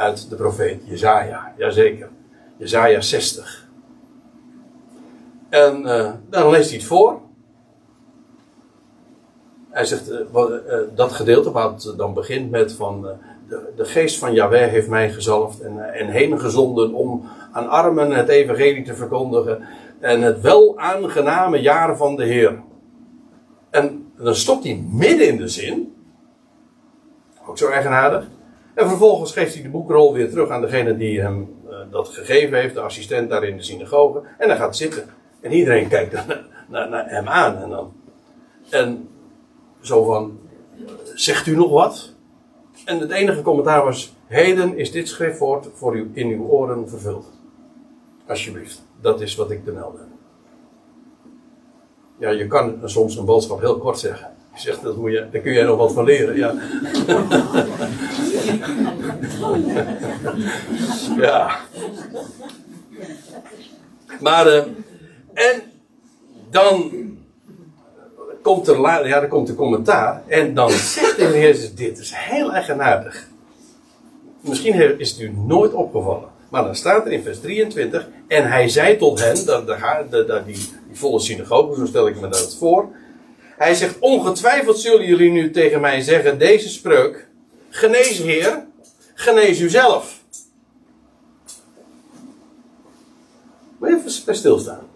uit 0.00 0.30
de 0.30 0.36
profeet 0.36 0.82
Jezaja. 0.84 1.52
Jazeker. 1.56 2.08
Jezaja 2.56 3.00
60. 3.00 3.68
En 5.48 5.82
uh, 5.82 6.10
dan 6.28 6.50
leest 6.50 6.68
hij 6.68 6.78
het 6.78 6.86
voor. 6.86 7.20
Hij 9.70 9.84
zegt, 9.84 10.12
wat, 10.30 10.50
uh, 10.50 10.58
dat 10.94 11.12
gedeelte 11.12 11.50
wat 11.50 11.94
dan 11.96 12.14
begint 12.14 12.50
met 12.50 12.72
van... 12.72 13.02
De, 13.48 13.72
de, 13.76 13.84
geest 13.84 14.18
van 14.18 14.32
Yahweh 14.32 14.70
heeft 14.70 14.88
mij 14.88 15.12
gezalfd 15.12 15.60
en, 15.60 15.94
en 15.94 16.08
heen 16.08 16.40
gezonden 16.40 16.94
om 16.94 17.28
aan 17.52 17.68
armen 17.68 18.10
het 18.10 18.28
evangelie 18.28 18.84
te 18.84 18.94
verkondigen. 18.94 19.62
En 20.00 20.22
het 20.22 20.40
wel 20.40 20.78
aangename 20.78 21.60
jaar 21.60 21.96
van 21.96 22.16
de 22.16 22.24
Heer. 22.24 22.62
En 23.70 24.12
dan 24.16 24.34
stopt 24.34 24.64
hij 24.64 24.84
midden 24.90 25.28
in 25.28 25.36
de 25.36 25.48
zin. 25.48 25.94
Ook 27.46 27.58
zo 27.58 27.68
eigenaardig. 27.68 28.26
En 28.74 28.88
vervolgens 28.88 29.32
geeft 29.32 29.54
hij 29.54 29.62
de 29.62 29.68
boekrol 29.68 30.12
weer 30.12 30.30
terug 30.30 30.48
aan 30.48 30.60
degene 30.60 30.96
die 30.96 31.20
hem 31.20 31.56
uh, 31.68 31.76
dat 31.90 32.08
gegeven 32.08 32.60
heeft, 32.60 32.74
de 32.74 32.80
assistent 32.80 33.30
daar 33.30 33.44
in 33.44 33.56
de 33.56 33.62
synagoge. 33.62 34.22
En 34.38 34.48
dan 34.48 34.56
gaat 34.56 34.76
zitten. 34.76 35.04
En 35.40 35.52
iedereen 35.52 35.88
kijkt 35.88 36.12
naar, 36.12 36.46
naar, 36.68 36.88
naar, 36.88 37.10
hem 37.10 37.28
aan. 37.28 37.56
En, 37.56 37.68
dan, 37.70 37.92
en 38.70 39.08
zo 39.80 40.04
van, 40.04 40.38
zegt 41.14 41.46
u 41.46 41.56
nog 41.56 41.70
wat? 41.70 42.14
En 42.84 42.98
het 42.98 43.10
enige 43.10 43.42
commentaar 43.42 43.84
was, 43.84 44.14
heden 44.26 44.76
is 44.76 44.90
dit 44.90 45.08
schriftwoord 45.08 45.68
voor 45.74 45.96
u 45.96 46.10
in 46.12 46.28
uw 46.28 46.46
oren 46.46 46.88
vervuld. 46.88 47.26
Alsjeblieft, 48.26 48.86
dat 49.00 49.20
is 49.20 49.34
wat 49.34 49.50
ik 49.50 49.64
te 49.64 49.72
melden. 49.72 50.12
Ja, 52.18 52.30
je 52.30 52.46
kan 52.46 52.80
soms 52.84 53.16
een 53.16 53.24
boodschap 53.24 53.60
heel 53.60 53.78
kort 53.78 53.98
zeggen. 53.98 54.34
Je 54.54 54.60
zegt, 54.60 54.82
dat 54.82 54.96
moet 54.96 55.12
je, 55.12 55.26
daar 55.32 55.40
kun 55.40 55.52
jij 55.52 55.62
nog 55.64 55.76
wat 55.76 55.92
van 55.92 56.04
leren. 56.04 56.36
Ja. 56.36 56.54
ja. 61.26 61.58
Maar, 64.20 64.46
uh, 64.46 64.62
en 65.32 65.62
dan 66.50 66.90
komt 68.42 68.68
er, 68.68 68.80
ja, 69.06 69.20
dan 69.20 69.28
komt 69.28 69.46
de 69.46 69.54
commentaar. 69.54 70.22
En 70.26 70.54
dan 70.54 70.70
zegt 70.70 71.16
de 71.16 71.24
Heer 71.24 71.40
Jezus, 71.40 71.74
dit 71.74 71.98
is 71.98 72.12
heel 72.14 72.52
eigenaardig. 72.52 73.28
Misschien 74.40 74.98
is 74.98 75.10
het 75.10 75.20
u 75.20 75.32
nooit 75.46 75.72
opgevallen. 75.72 76.28
Maar 76.48 76.64
dan 76.64 76.74
staat 76.74 77.06
er 77.06 77.12
in 77.12 77.22
vers 77.22 77.40
23. 77.40 78.08
En 78.28 78.48
hij 78.48 78.68
zei 78.68 78.96
tot 78.96 79.24
hen, 79.24 79.46
dat, 79.46 79.66
dat, 80.10 80.46
die, 80.46 80.56
die 80.88 80.98
volle 80.98 81.20
synagoge, 81.20 81.76
zo 81.76 81.86
stel 81.86 82.08
ik 82.08 82.20
me 82.20 82.28
dat 82.28 82.56
voor. 82.58 82.88
Hij 83.60 83.74
zegt, 83.74 83.98
ongetwijfeld 83.98 84.78
zullen 84.78 85.06
jullie 85.06 85.30
nu 85.30 85.50
tegen 85.50 85.80
mij 85.80 86.00
zeggen, 86.00 86.38
deze 86.38 86.68
spreuk. 86.68 87.28
Genees 87.68 88.18
Heer, 88.18 88.66
genees 89.14 89.60
uzelf. 89.60 90.20
Moet 93.78 93.88
even 93.88 94.34
stilstaan. 94.36 94.88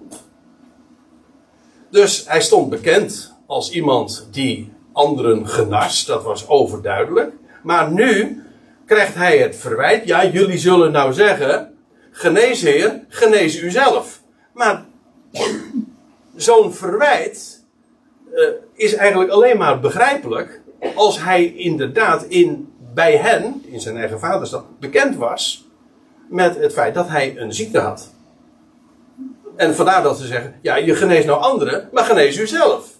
Dus 1.90 2.24
hij 2.28 2.40
stond 2.40 2.70
bekend 2.70 3.34
als 3.46 3.70
iemand 3.70 4.28
die 4.30 4.72
anderen 4.92 5.48
genast, 5.48 6.06
dat 6.06 6.22
was 6.22 6.48
overduidelijk. 6.48 7.32
Maar 7.62 7.92
nu 7.92 8.42
krijgt 8.86 9.14
hij 9.14 9.38
het 9.38 9.56
verwijt, 9.56 10.06
ja 10.06 10.26
jullie 10.26 10.58
zullen 10.58 10.92
nou 10.92 11.12
zeggen, 11.12 11.78
genees 12.10 12.60
Heer, 12.60 13.04
genees 13.08 13.60
uzelf. 13.60 14.20
Maar 14.52 14.84
zo'n 16.36 16.72
verwijt 16.72 17.53
uh, 18.34 18.48
is 18.74 18.94
eigenlijk 18.94 19.30
alleen 19.30 19.56
maar 19.56 19.80
begrijpelijk 19.80 20.60
als 20.94 21.22
hij 21.22 21.44
inderdaad 21.46 22.24
in, 22.24 22.72
bij 22.94 23.16
hen, 23.16 23.62
in 23.66 23.80
zijn 23.80 23.96
eigen 23.96 24.20
vaderstad, 24.20 24.64
bekend 24.80 25.16
was 25.16 25.68
met 26.28 26.56
het 26.56 26.72
feit 26.72 26.94
dat 26.94 27.08
hij 27.08 27.38
een 27.38 27.52
ziekte 27.52 27.78
had. 27.78 28.12
En 29.56 29.74
vandaar 29.74 30.02
dat 30.02 30.18
ze 30.18 30.26
zeggen, 30.26 30.54
ja, 30.62 30.76
je 30.76 30.94
geneest 30.94 31.26
nou 31.26 31.40
anderen, 31.40 31.88
maar 31.92 32.04
genees 32.04 32.38
u 32.38 32.46
zelf. 32.46 32.92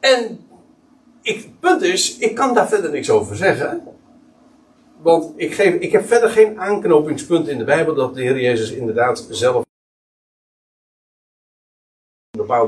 En 0.00 0.40
ik, 1.22 1.36
het 1.36 1.60
punt 1.60 1.82
is, 1.82 2.18
ik 2.18 2.34
kan 2.34 2.54
daar 2.54 2.68
verder 2.68 2.90
niks 2.90 3.10
over 3.10 3.36
zeggen. 3.36 3.82
Want 5.02 5.32
ik, 5.36 5.54
geef, 5.54 5.74
ik 5.74 5.92
heb 5.92 6.06
verder 6.06 6.30
geen 6.30 6.60
aanknopingspunt 6.60 7.48
in 7.48 7.58
de 7.58 7.64
Bijbel 7.64 7.94
dat 7.94 8.14
de 8.14 8.22
Heer 8.22 8.40
Jezus 8.40 8.70
inderdaad 8.70 9.26
zelf 9.30 9.64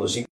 ziekte. 0.08 0.30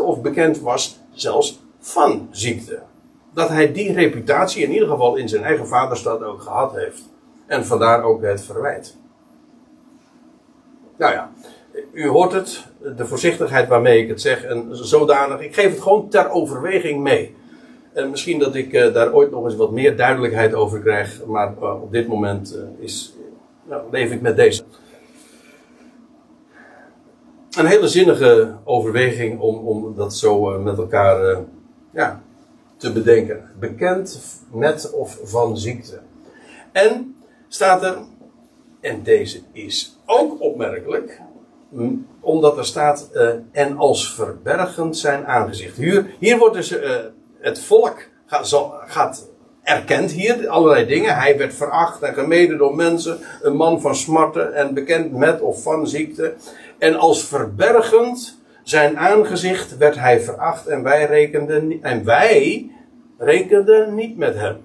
of 0.00 0.20
bekend 0.20 0.60
was 0.60 1.00
zelfs 1.12 1.62
van 1.78 2.28
ziekte. 2.30 2.82
Dat 3.34 3.48
hij 3.48 3.72
die 3.72 3.92
reputatie 3.92 4.62
in 4.62 4.72
ieder 4.72 4.88
geval 4.88 5.16
in 5.16 5.28
zijn 5.28 5.44
eigen 5.44 5.66
vaderstad 5.66 6.22
ook 6.22 6.42
gehad 6.42 6.72
heeft. 6.74 7.02
En 7.46 7.66
vandaar 7.66 8.02
ook 8.02 8.22
het 8.22 8.44
verwijt. 8.44 8.96
Nou 10.96 11.12
ja, 11.12 11.32
u 11.92 12.08
hoort 12.08 12.32
het, 12.32 12.66
de 12.96 13.06
voorzichtigheid 13.06 13.68
waarmee 13.68 14.02
ik 14.02 14.08
het 14.08 14.20
zeg, 14.20 14.44
en 14.44 14.68
zodanig. 14.72 15.40
Ik 15.40 15.54
geef 15.54 15.70
het 15.70 15.80
gewoon 15.80 16.08
ter 16.08 16.30
overweging 16.30 17.02
mee. 17.02 17.34
En 17.92 18.10
misschien 18.10 18.38
dat 18.38 18.54
ik 18.54 18.72
uh, 18.72 18.94
daar 18.94 19.12
ooit 19.12 19.30
nog 19.30 19.44
eens 19.44 19.56
wat 19.56 19.70
meer 19.70 19.96
duidelijkheid 19.96 20.54
over 20.54 20.80
krijg, 20.80 21.24
maar 21.26 21.54
uh, 21.62 21.82
op 21.82 21.92
dit 21.92 22.08
moment 22.08 22.56
uh, 22.56 22.84
is, 22.84 23.14
nou, 23.68 23.82
leef 23.90 24.10
ik 24.10 24.20
met 24.20 24.36
deze. 24.36 24.62
Een 27.58 27.66
hele 27.66 27.88
zinnige 27.88 28.54
overweging 28.64 29.40
om, 29.40 29.56
om 29.56 29.94
dat 29.96 30.14
zo 30.14 30.60
met 30.60 30.78
elkaar 30.78 31.38
ja, 31.90 32.22
te 32.76 32.92
bedenken. 32.92 33.50
Bekend 33.58 34.20
met 34.50 34.90
of 34.90 35.18
van 35.24 35.58
ziekte. 35.58 36.00
En 36.72 37.16
staat 37.48 37.82
er, 37.82 37.96
en 38.80 39.02
deze 39.02 39.40
is 39.52 39.98
ook 40.06 40.40
opmerkelijk, 40.40 41.20
omdat 42.20 42.58
er 42.58 42.64
staat, 42.64 43.10
uh, 43.14 43.28
en 43.52 43.76
als 43.76 44.14
verbergend 44.14 44.96
zijn 44.96 45.26
aangezicht. 45.26 45.76
Hier, 45.76 46.06
hier 46.18 46.38
wordt 46.38 46.54
dus 46.54 46.72
uh, 46.72 46.90
het 47.40 47.60
volk 47.60 48.08
gaat, 48.26 48.48
zal, 48.48 48.74
gaat 48.86 49.28
erkend 49.62 50.10
hier 50.10 50.48
allerlei 50.48 50.86
dingen. 50.86 51.16
Hij 51.16 51.38
werd 51.38 51.54
veracht 51.54 52.02
en 52.02 52.14
gemeden 52.14 52.58
door 52.58 52.74
mensen, 52.74 53.18
een 53.42 53.56
man 53.56 53.80
van 53.80 53.94
smarten 53.94 54.54
en 54.54 54.74
bekend 54.74 55.12
met 55.12 55.40
of 55.40 55.62
van 55.62 55.86
ziekte. 55.86 56.34
En 56.78 56.96
als 56.96 57.24
verbergend 57.24 58.40
zijn 58.62 58.98
aangezicht 58.98 59.76
werd 59.76 59.94
hij 59.94 60.20
veracht 60.20 60.66
en 60.66 60.82
wij 60.82 61.06
rekenden, 61.06 61.78
en 61.82 62.04
wij 62.04 62.70
rekenden 63.18 63.94
niet 63.94 64.16
met 64.16 64.34
hem. 64.34 64.56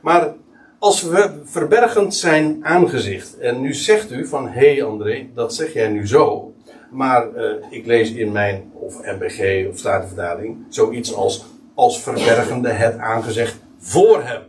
Maar 0.00 0.34
als 0.78 1.02
we 1.02 1.30
verbergend 1.44 2.14
zijn 2.14 2.58
aangezicht. 2.62 3.38
En 3.38 3.60
nu 3.60 3.74
zegt 3.74 4.10
u 4.10 4.26
van, 4.26 4.48
hé 4.48 4.74
hey 4.74 4.84
André, 4.84 5.26
dat 5.34 5.54
zeg 5.54 5.72
jij 5.72 5.88
nu 5.88 6.06
zo. 6.06 6.52
Maar 6.90 7.26
uh, 7.36 7.52
ik 7.70 7.86
lees 7.86 8.12
in 8.12 8.32
mijn, 8.32 8.70
of 8.72 9.02
MBG 9.02 9.68
of 9.68 9.78
Statenvertaling, 9.78 10.56
zoiets 10.68 11.14
als, 11.14 11.44
als 11.74 12.02
verbergende 12.02 12.68
het 12.68 12.98
aangezicht 12.98 13.56
voor 13.78 14.22
hem. 14.22 14.42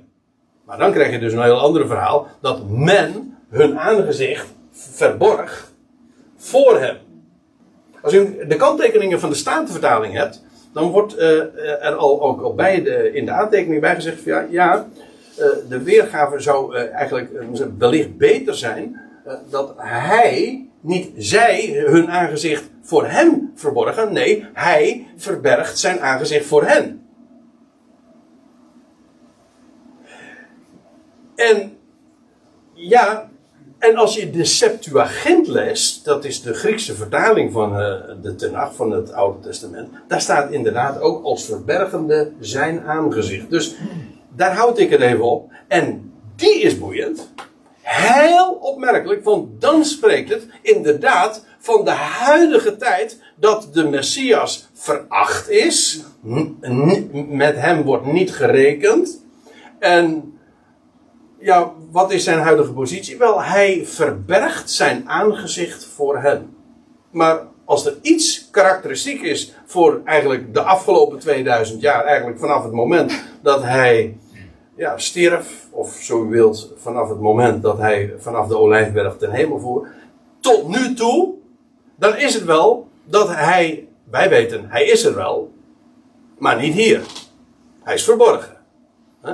Maar 0.65 0.77
dan 0.77 0.91
krijg 0.91 1.11
je 1.11 1.19
dus 1.19 1.33
een 1.33 1.43
heel 1.43 1.59
ander 1.59 1.87
verhaal, 1.87 2.27
dat 2.41 2.69
men 2.69 3.37
hun 3.49 3.79
aangezicht 3.79 4.47
verborg 4.71 5.71
voor 6.37 6.79
hem. 6.79 6.97
Als 8.01 8.13
u 8.13 8.47
de 8.47 8.55
kanttekeningen 8.55 9.19
van 9.19 9.29
de 9.29 9.35
Statenvertaling 9.35 10.13
hebt, 10.13 10.43
dan 10.73 10.89
wordt 10.89 11.17
uh, 11.17 11.39
er 11.85 11.95
al 11.95 12.21
ook, 12.21 12.41
al 12.41 12.53
bij 12.53 12.83
de, 12.83 13.11
in 13.13 13.25
de 13.25 13.31
aantekening 13.31 13.81
bijgezegd 13.81 14.21
van 14.21 14.51
ja, 14.51 14.87
de 15.69 15.81
weergave 15.83 16.39
zou 16.39 16.75
uh, 16.75 16.93
eigenlijk 16.93 17.29
wellicht 17.77 18.17
beter 18.17 18.55
zijn 18.55 19.01
dat 19.49 19.73
hij, 19.77 20.67
niet 20.81 21.11
zij, 21.17 21.83
hun 21.85 22.09
aangezicht 22.09 22.69
voor 22.81 23.07
hem 23.07 23.51
verborgen. 23.55 24.13
Nee, 24.13 24.45
hij 24.53 25.07
verbergt 25.15 25.79
zijn 25.79 25.99
aangezicht 25.99 26.45
voor 26.45 26.63
hen. 26.63 27.01
En 31.35 31.77
ja, 32.73 33.29
en 33.79 33.95
als 33.95 34.15
je 34.15 34.29
de 34.29 34.45
Septuagint 34.45 35.47
leest, 35.47 36.05
dat 36.05 36.25
is 36.25 36.41
de 36.41 36.53
Griekse 36.53 36.95
vertaling 36.95 37.51
van 37.51 37.71
de 38.21 38.35
Tenach, 38.35 38.75
van 38.75 38.91
het 38.91 39.11
Oude 39.11 39.39
Testament, 39.39 39.89
daar 40.07 40.21
staat 40.21 40.51
inderdaad 40.51 40.99
ook 40.99 41.23
als 41.23 41.45
verbergende 41.45 42.31
zijn 42.39 42.81
aangezicht. 42.81 43.49
Dus 43.49 43.75
daar 44.37 44.55
houd 44.55 44.79
ik 44.79 44.89
het 44.89 45.01
even 45.01 45.23
op. 45.23 45.51
En 45.67 46.13
die 46.35 46.61
is 46.61 46.77
boeiend. 46.77 47.31
Heel 47.81 48.53
opmerkelijk, 48.53 49.23
want 49.23 49.61
dan 49.61 49.85
spreekt 49.85 50.29
het 50.29 50.47
inderdaad 50.61 51.45
van 51.59 51.85
de 51.85 51.91
huidige 51.91 52.75
tijd 52.75 53.21
dat 53.35 53.69
de 53.73 53.83
Messias 53.83 54.69
veracht 54.73 55.49
is. 55.49 56.03
Met 57.11 57.55
hem 57.55 57.83
wordt 57.83 58.05
niet 58.05 58.33
gerekend. 58.33 59.25
En 59.79 60.33
ja, 61.39 61.71
wat 61.91 62.11
is 62.11 62.23
zijn 62.23 62.39
huidige 62.39 62.73
positie? 62.73 63.17
Wel, 63.17 63.43
hij 63.43 63.85
verbergt 63.85 64.71
zijn 64.71 65.09
aangezicht 65.09 65.85
voor 65.85 66.21
hen. 66.21 66.55
Maar 67.11 67.39
als 67.65 67.85
er 67.85 67.97
iets 68.01 68.47
karakteristiek 68.51 69.21
is 69.21 69.53
voor 69.65 70.01
eigenlijk 70.05 70.53
de 70.53 70.61
afgelopen 70.61 71.19
2000 71.19 71.81
jaar, 71.81 72.03
eigenlijk 72.03 72.39
vanaf 72.39 72.63
het 72.63 72.73
moment 72.73 73.23
dat 73.41 73.63
hij 73.63 74.17
ja, 74.77 74.97
stierf, 74.97 75.67
of 75.71 75.91
zo 75.91 76.23
u 76.23 76.29
wilt, 76.29 76.73
vanaf 76.77 77.09
het 77.09 77.19
moment 77.19 77.63
dat 77.63 77.77
hij 77.77 78.13
vanaf 78.17 78.47
de 78.47 78.57
Olijfberg 78.57 79.17
ten 79.17 79.31
hemel 79.31 79.59
voer, 79.59 79.87
tot 80.39 80.67
nu 80.67 80.93
toe, 80.93 81.33
dan 81.95 82.15
is 82.15 82.33
het 82.33 82.43
wel 82.45 82.87
dat 83.03 83.27
hij, 83.29 83.87
wij 84.03 84.29
weten, 84.29 84.65
hij 84.69 84.85
is 84.85 85.03
er 85.05 85.15
wel, 85.15 85.51
maar 86.37 86.59
niet 86.59 86.73
hier. 86.73 87.01
Hij 87.83 87.95
is 87.95 88.03
verborgen. 88.03 88.55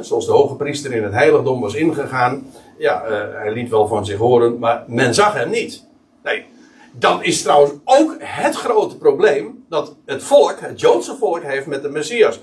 Zoals 0.01 0.25
de 0.25 0.31
hoge 0.31 0.55
priester 0.55 0.93
in 0.93 1.03
het 1.03 1.13
heiligdom 1.13 1.61
was 1.61 1.73
ingegaan. 1.73 2.45
Ja, 2.77 3.03
uh, 3.05 3.11
hij 3.33 3.53
liet 3.53 3.69
wel 3.69 3.87
van 3.87 4.05
zich 4.05 4.17
horen, 4.17 4.59
maar 4.59 4.83
men 4.87 5.13
zag 5.13 5.33
hem 5.33 5.49
niet. 5.49 5.85
Nee, 6.23 6.45
dan 6.91 7.23
is 7.23 7.41
trouwens 7.41 7.73
ook 7.83 8.15
het 8.19 8.55
grote 8.55 8.97
probleem 8.97 9.65
dat 9.69 9.95
het 10.05 10.23
volk, 10.23 10.59
het 10.59 10.79
Joodse 10.79 11.15
volk, 11.15 11.43
heeft 11.43 11.65
met 11.65 11.81
de 11.81 11.89
Messias. 11.89 12.39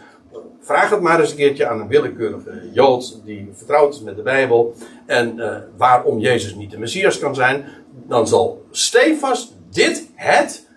Vraag 0.61 0.91
het 0.91 1.01
maar 1.01 1.21
eens 1.21 1.31
een 1.31 1.37
keertje 1.37 1.67
aan 1.67 1.81
een 1.81 1.89
willekeurige 1.89 2.71
Jood 2.73 3.21
die 3.25 3.51
vertrouwd 3.55 3.95
is 3.95 4.01
met 4.01 4.17
de 4.17 4.23
Bijbel. 4.23 4.75
En 5.07 5.37
uh, 5.37 5.57
waarom 5.77 6.19
Jezus 6.19 6.55
niet 6.55 6.71
de 6.71 6.79
Messias 6.79 7.19
kan 7.19 7.35
zijn. 7.35 7.65
Dan 8.07 8.29
zal 8.29 8.65
stevast 8.71 9.57
dit 9.71 10.11
het 10.15 10.69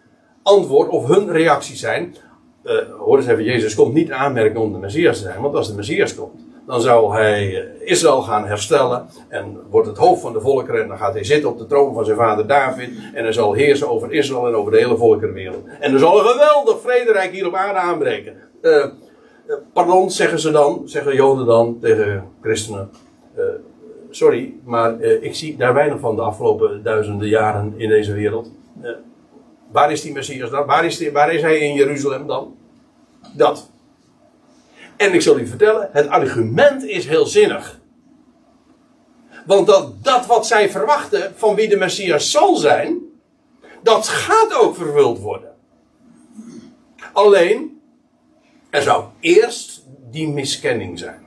antwoord 0.43 0.89
of 0.89 1.07
hun 1.07 1.31
reactie 1.31 1.75
zijn. 1.75 2.15
Uh, 2.63 2.73
hoor 2.99 3.17
eens 3.17 3.27
even, 3.27 3.43
Jezus 3.43 3.75
komt 3.75 3.93
niet 3.93 4.07
in 4.07 4.13
aanmerking 4.13 4.57
om 4.57 4.73
de 4.73 4.79
Messias 4.79 5.17
te 5.17 5.23
zijn. 5.23 5.41
Want 5.41 5.55
als 5.55 5.67
de 5.67 5.75
Messias 5.75 6.15
komt, 6.15 6.41
dan 6.67 6.81
zal 6.81 7.11
hij 7.11 7.61
eh, 7.61 7.91
Israël 7.91 8.21
gaan 8.21 8.47
herstellen 8.47 9.05
en 9.27 9.59
wordt 9.69 9.87
het 9.87 9.97
hoofd 9.97 10.21
van 10.21 10.33
de 10.33 10.41
volkeren 10.41 10.81
en 10.81 10.87
dan 10.87 10.97
gaat 10.97 11.13
hij 11.13 11.23
zitten 11.23 11.49
op 11.49 11.57
de 11.57 11.65
troon 11.65 11.93
van 11.93 12.05
zijn 12.05 12.17
vader 12.17 12.47
David 12.47 12.89
en 13.13 13.23
hij 13.23 13.33
zal 13.33 13.53
heersen 13.53 13.89
over 13.89 14.11
Israël 14.11 14.47
en 14.47 14.55
over 14.55 14.71
de 14.71 14.77
hele 14.77 14.97
volkerenwereld. 14.97 15.63
En 15.79 15.93
er 15.93 15.99
zal 15.99 16.19
een 16.19 16.25
geweldig 16.25 16.81
vrederijk 16.81 17.31
hier 17.31 17.47
op 17.47 17.55
aarde 17.55 17.79
aanbreken. 17.79 18.35
Pardon, 19.73 20.11
zeggen 20.11 20.39
ze 20.39 20.51
dan, 20.51 20.81
zeggen 20.85 21.15
Joden 21.15 21.45
dan 21.45 21.79
tegen 21.79 22.31
christenen. 22.41 22.89
Uh, 23.37 23.43
sorry, 24.09 24.53
maar 24.63 25.01
ik 25.01 25.35
zie 25.35 25.57
daar 25.57 25.73
weinig 25.73 25.99
van 25.99 26.15
de 26.15 26.21
afgelopen 26.21 26.83
duizenden 26.83 27.27
jaren 27.27 27.73
in 27.77 27.89
deze 27.89 28.13
wereld. 28.13 28.51
waar 29.71 29.91
is 29.91 30.01
die 30.01 30.13
Messias 30.13 30.49
dan? 30.49 30.65
Waar 30.65 30.85
is, 30.85 30.97
die, 30.97 31.11
waar 31.11 31.33
is 31.33 31.41
hij 31.41 31.57
in 31.57 31.73
Jeruzalem 31.75 32.27
dan? 32.27 32.55
Dat. 33.33 33.69
En 34.97 35.13
ik 35.13 35.21
zal 35.21 35.39
u 35.39 35.47
vertellen, 35.47 35.89
het 35.91 36.07
argument 36.07 36.83
is 36.83 37.07
heel 37.07 37.25
zinnig. 37.25 37.79
Want 39.45 39.67
dat, 39.67 40.03
dat 40.03 40.25
wat 40.25 40.47
zij 40.47 40.69
verwachten 40.69 41.33
van 41.35 41.55
wie 41.55 41.69
de 41.69 41.77
Messias 41.77 42.31
zal 42.31 42.55
zijn, 42.55 42.97
dat 43.83 44.07
gaat 44.07 44.53
ook 44.53 44.75
vervuld 44.75 45.19
worden. 45.19 45.51
Alleen, 47.13 47.81
er 48.73 48.81
zou 48.81 49.05
eerst 49.19 49.85
die 50.11 50.29
miskenning 50.29 50.99
zijn. 50.99 51.21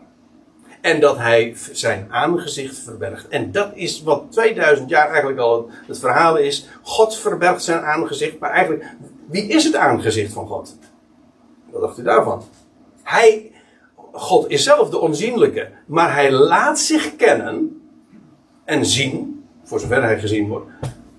En 0.80 1.00
dat 1.00 1.16
hij 1.16 1.56
zijn 1.72 2.06
aangezicht 2.10 2.78
verbergt. 2.78 3.28
En 3.28 3.52
dat 3.52 3.70
is 3.74 4.02
wat 4.02 4.32
2000 4.32 4.88
jaar 4.88 5.08
eigenlijk 5.08 5.38
al 5.38 5.70
het 5.86 5.98
verhaal 5.98 6.36
is. 6.36 6.68
God 6.82 7.16
verbergt 7.16 7.62
zijn 7.62 7.80
aangezicht. 7.80 8.38
Maar 8.38 8.50
eigenlijk, 8.50 8.84
wie 9.26 9.48
is 9.48 9.64
het 9.64 9.74
aangezicht 9.74 10.32
van 10.32 10.46
God? 10.46 10.76
Wat 11.70 11.80
dacht 11.80 11.98
u 11.98 12.02
daarvan? 12.02 12.42
Hij, 13.02 13.52
God 14.12 14.50
is 14.50 14.62
zelf 14.62 14.90
de 14.90 14.98
onzienlijke, 14.98 15.70
maar 15.86 16.14
hij 16.14 16.32
laat 16.32 16.78
zich 16.78 17.16
kennen 17.16 17.82
en 18.64 18.86
zien, 18.86 19.44
voor 19.64 19.80
zover 19.80 20.02
hij 20.02 20.18
gezien 20.18 20.48
wordt, 20.48 20.66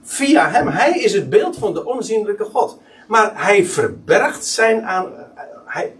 via 0.01 0.49
hem. 0.49 0.67
Hij 0.67 0.99
is 0.99 1.13
het 1.13 1.29
beeld 1.29 1.57
van 1.57 1.73
de 1.73 1.85
onzienlijke 1.85 2.43
God. 2.43 2.79
Maar 3.07 3.45
hij 3.45 3.65
verbergt 3.65 4.45
zijn 4.45 4.83
aan. 4.83 5.11
Hij, 5.65 5.93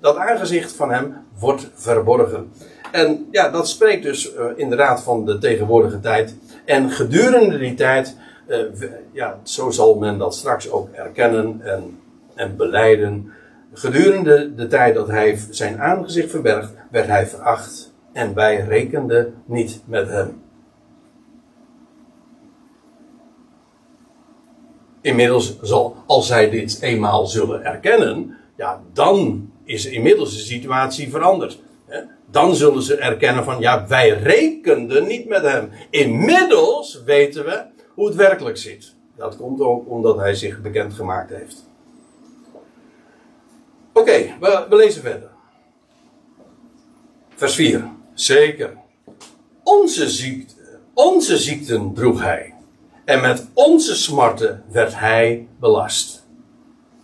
dat 0.00 0.16
aangezicht 0.16 0.72
van 0.72 0.90
hem 0.90 1.16
wordt 1.38 1.70
verborgen. 1.74 2.52
En 2.92 3.28
ja, 3.30 3.50
dat 3.50 3.68
spreekt 3.68 4.02
dus 4.02 4.34
uh, 4.34 4.44
inderdaad 4.56 5.02
van 5.02 5.24
de 5.24 5.38
tegenwoordige 5.38 6.00
tijd. 6.00 6.34
En 6.64 6.90
gedurende 6.90 7.58
die 7.58 7.74
tijd, 7.74 8.16
uh, 8.48 8.58
ja, 9.12 9.38
zo 9.42 9.70
zal 9.70 9.94
men 9.94 10.18
dat 10.18 10.34
straks 10.34 10.70
ook 10.70 10.88
erkennen. 10.92 11.60
En 11.62 11.98
en 12.38 12.56
beleiden. 12.56 13.32
Gedurende 13.72 14.54
de 14.54 14.66
tijd 14.66 14.94
dat 14.94 15.08
hij 15.08 15.38
zijn 15.50 15.80
aangezicht 15.80 16.30
verbergt, 16.30 16.72
werd 16.90 17.06
hij 17.06 17.26
veracht 17.26 17.92
en 18.12 18.34
wij 18.34 18.56
rekenden 18.60 19.34
niet 19.44 19.82
met 19.84 20.08
hem. 20.08 20.42
Inmiddels 25.00 25.58
zal, 25.62 25.96
als 26.06 26.26
zij 26.26 26.50
dit 26.50 26.80
eenmaal 26.80 27.26
zullen 27.26 27.64
erkennen, 27.64 28.36
ja, 28.56 28.80
dan 28.92 29.50
is 29.68 29.86
inmiddels 29.86 30.36
de 30.36 30.42
situatie 30.42 31.10
veranderd. 31.10 31.58
Dan 32.30 32.56
zullen 32.56 32.82
ze 32.82 32.96
erkennen 32.96 33.44
van, 33.44 33.60
ja, 33.60 33.86
wij 33.86 34.08
rekenden 34.10 35.06
niet 35.06 35.28
met 35.28 35.42
hem. 35.42 35.70
Inmiddels 35.90 37.02
weten 37.04 37.44
we 37.44 37.64
hoe 37.94 38.06
het 38.06 38.16
werkelijk 38.16 38.56
zit. 38.56 38.94
Dat 39.16 39.36
komt 39.36 39.60
ook 39.60 39.88
omdat 39.88 40.16
hij 40.16 40.34
zich 40.34 40.60
bekend 40.60 40.94
gemaakt 40.94 41.30
heeft. 41.30 41.64
Oké, 43.92 44.36
we, 44.40 44.66
we 44.68 44.76
lezen 44.76 45.02
verder. 45.02 45.30
Vers 47.34 47.54
4. 47.54 47.90
Zeker. 48.14 48.76
Onze, 49.62 50.10
ziekte, 50.10 50.54
onze 50.94 51.36
ziekten 51.36 51.94
droeg 51.94 52.22
hij. 52.22 52.54
En 53.04 53.20
met 53.20 53.46
onze 53.54 53.96
smarten 53.96 54.64
werd 54.70 54.98
hij 54.98 55.48
belast. 55.60 56.17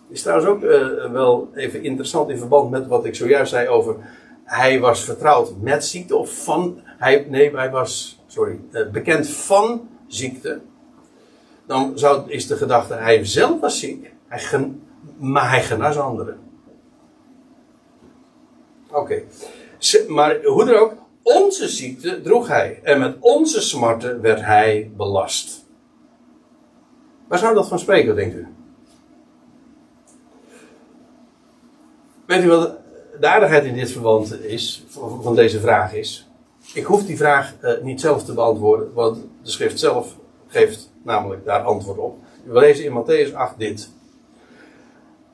Is 0.08 0.22
trouwens 0.22 0.48
ook 0.48 0.62
uh, 0.62 1.10
wel 1.10 1.50
even 1.54 1.82
interessant 1.82 2.30
in 2.30 2.38
verband 2.38 2.70
met 2.70 2.86
wat 2.86 3.04
ik 3.04 3.14
zojuist 3.14 3.50
zei 3.50 3.68
over. 3.68 3.96
Hij 4.44 4.80
was 4.80 5.04
vertrouwd 5.04 5.52
met 5.60 5.84
ziekte 5.84 6.16
of 6.16 6.44
van. 6.44 6.80
Hij, 6.84 7.26
nee, 7.28 7.56
hij 7.56 7.70
was 7.70 8.22
sorry, 8.26 8.60
uh, 8.70 8.90
bekend 8.90 9.28
van 9.28 9.88
ziekte. 10.06 10.60
Dan 11.66 11.98
zou, 11.98 12.30
is 12.30 12.46
de 12.46 12.56
gedachte, 12.56 12.94
hij 12.94 13.24
zelf 13.24 13.60
was 13.60 13.78
ziek, 13.78 14.12
hij 14.26 14.38
gen, 14.38 14.82
maar 15.16 15.50
hij 15.50 15.62
genas 15.62 15.98
anderen. 15.98 16.38
Oké. 18.90 19.22
Maar 20.08 20.42
hoe 20.44 20.64
dan 20.64 20.74
ook, 20.74 20.94
onze 21.22 21.68
ziekte 21.68 22.20
droeg 22.20 22.48
hij. 22.48 22.80
En 22.82 22.98
met 22.98 23.16
onze 23.20 23.60
smarten 23.60 24.20
werd 24.20 24.40
hij 24.40 24.90
belast. 24.96 25.64
Waar 27.28 27.38
zou 27.38 27.54
dat 27.54 27.68
van 27.68 27.78
spreken, 27.78 28.16
denkt 28.16 28.34
u? 28.34 28.53
Weet 32.26 32.44
u 32.44 32.48
wat 32.48 32.76
de 33.20 33.26
aardigheid 33.26 33.64
in 33.64 33.74
dit 33.74 33.90
verband 33.90 34.44
is, 34.44 34.84
van 35.22 35.34
deze 35.34 35.60
vraag 35.60 35.94
is? 35.94 36.28
Ik 36.74 36.84
hoef 36.84 37.06
die 37.06 37.16
vraag 37.16 37.54
uh, 37.62 37.70
niet 37.82 38.00
zelf 38.00 38.24
te 38.24 38.32
beantwoorden, 38.32 38.92
want 38.92 39.16
de 39.42 39.50
schrift 39.50 39.78
zelf 39.78 40.16
geeft 40.46 40.90
namelijk 41.02 41.44
daar 41.44 41.62
antwoord 41.62 41.98
op. 41.98 42.18
We 42.44 42.58
lezen 42.58 42.84
in 42.84 43.02
Matthäus 43.02 43.34
8 43.34 43.58
dit. 43.58 43.88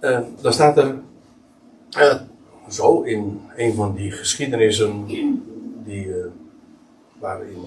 Uh, 0.00 0.18
daar 0.40 0.53
staat 0.53 0.79
er 0.79 0.98
uh, 1.98 2.14
zo 2.68 3.03
in 3.03 3.40
een 3.57 3.74
van 3.74 3.94
die 3.94 4.11
geschiedenissen 4.11 5.07
die, 5.85 6.12
waarin 7.18 7.66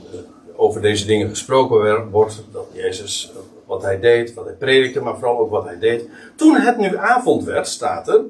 over 0.55 0.81
deze 0.81 1.05
dingen 1.05 1.29
gesproken 1.29 2.09
wordt, 2.09 2.43
dat 2.51 2.67
Jezus 2.73 3.33
wat 3.65 3.81
hij 3.81 3.99
deed, 3.99 4.33
wat 4.33 4.45
hij 4.45 4.53
predikte, 4.53 5.01
maar 5.01 5.17
vooral 5.17 5.39
ook 5.39 5.49
wat 5.49 5.65
hij 5.65 5.79
deed. 5.79 6.09
Toen 6.35 6.55
het 6.55 6.77
nu 6.77 6.97
avond 6.97 7.43
werd, 7.43 7.67
staat 7.67 8.07
er, 8.07 8.21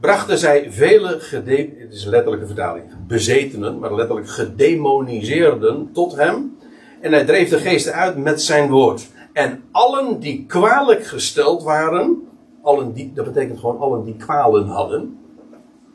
brachten 0.00 0.38
zij 0.38 0.72
vele 0.72 1.20
gede 1.20 1.70
het 1.78 1.92
is 1.94 2.04
een 2.04 2.10
letterlijke 2.10 2.46
vertaling, 2.46 2.84
bezetenen, 3.06 3.78
maar 3.78 3.94
letterlijk 3.94 4.28
gedemoniseerden 4.28 5.90
tot 5.92 6.16
hem. 6.16 6.56
En 7.00 7.12
hij 7.12 7.24
dreef 7.24 7.48
de 7.48 7.58
geesten 7.58 7.92
uit 7.92 8.16
met 8.16 8.42
zijn 8.42 8.70
woord. 8.70 9.06
En 9.32 9.62
allen 9.70 10.20
die 10.20 10.44
kwalijk 10.46 11.06
gesteld 11.06 11.62
waren, 11.62 12.28
allen 12.62 12.92
die, 12.92 13.12
dat 13.14 13.24
betekent 13.24 13.58
gewoon 13.58 13.78
allen 13.78 14.04
die 14.04 14.16
kwalen 14.16 14.66
hadden. 14.66 15.18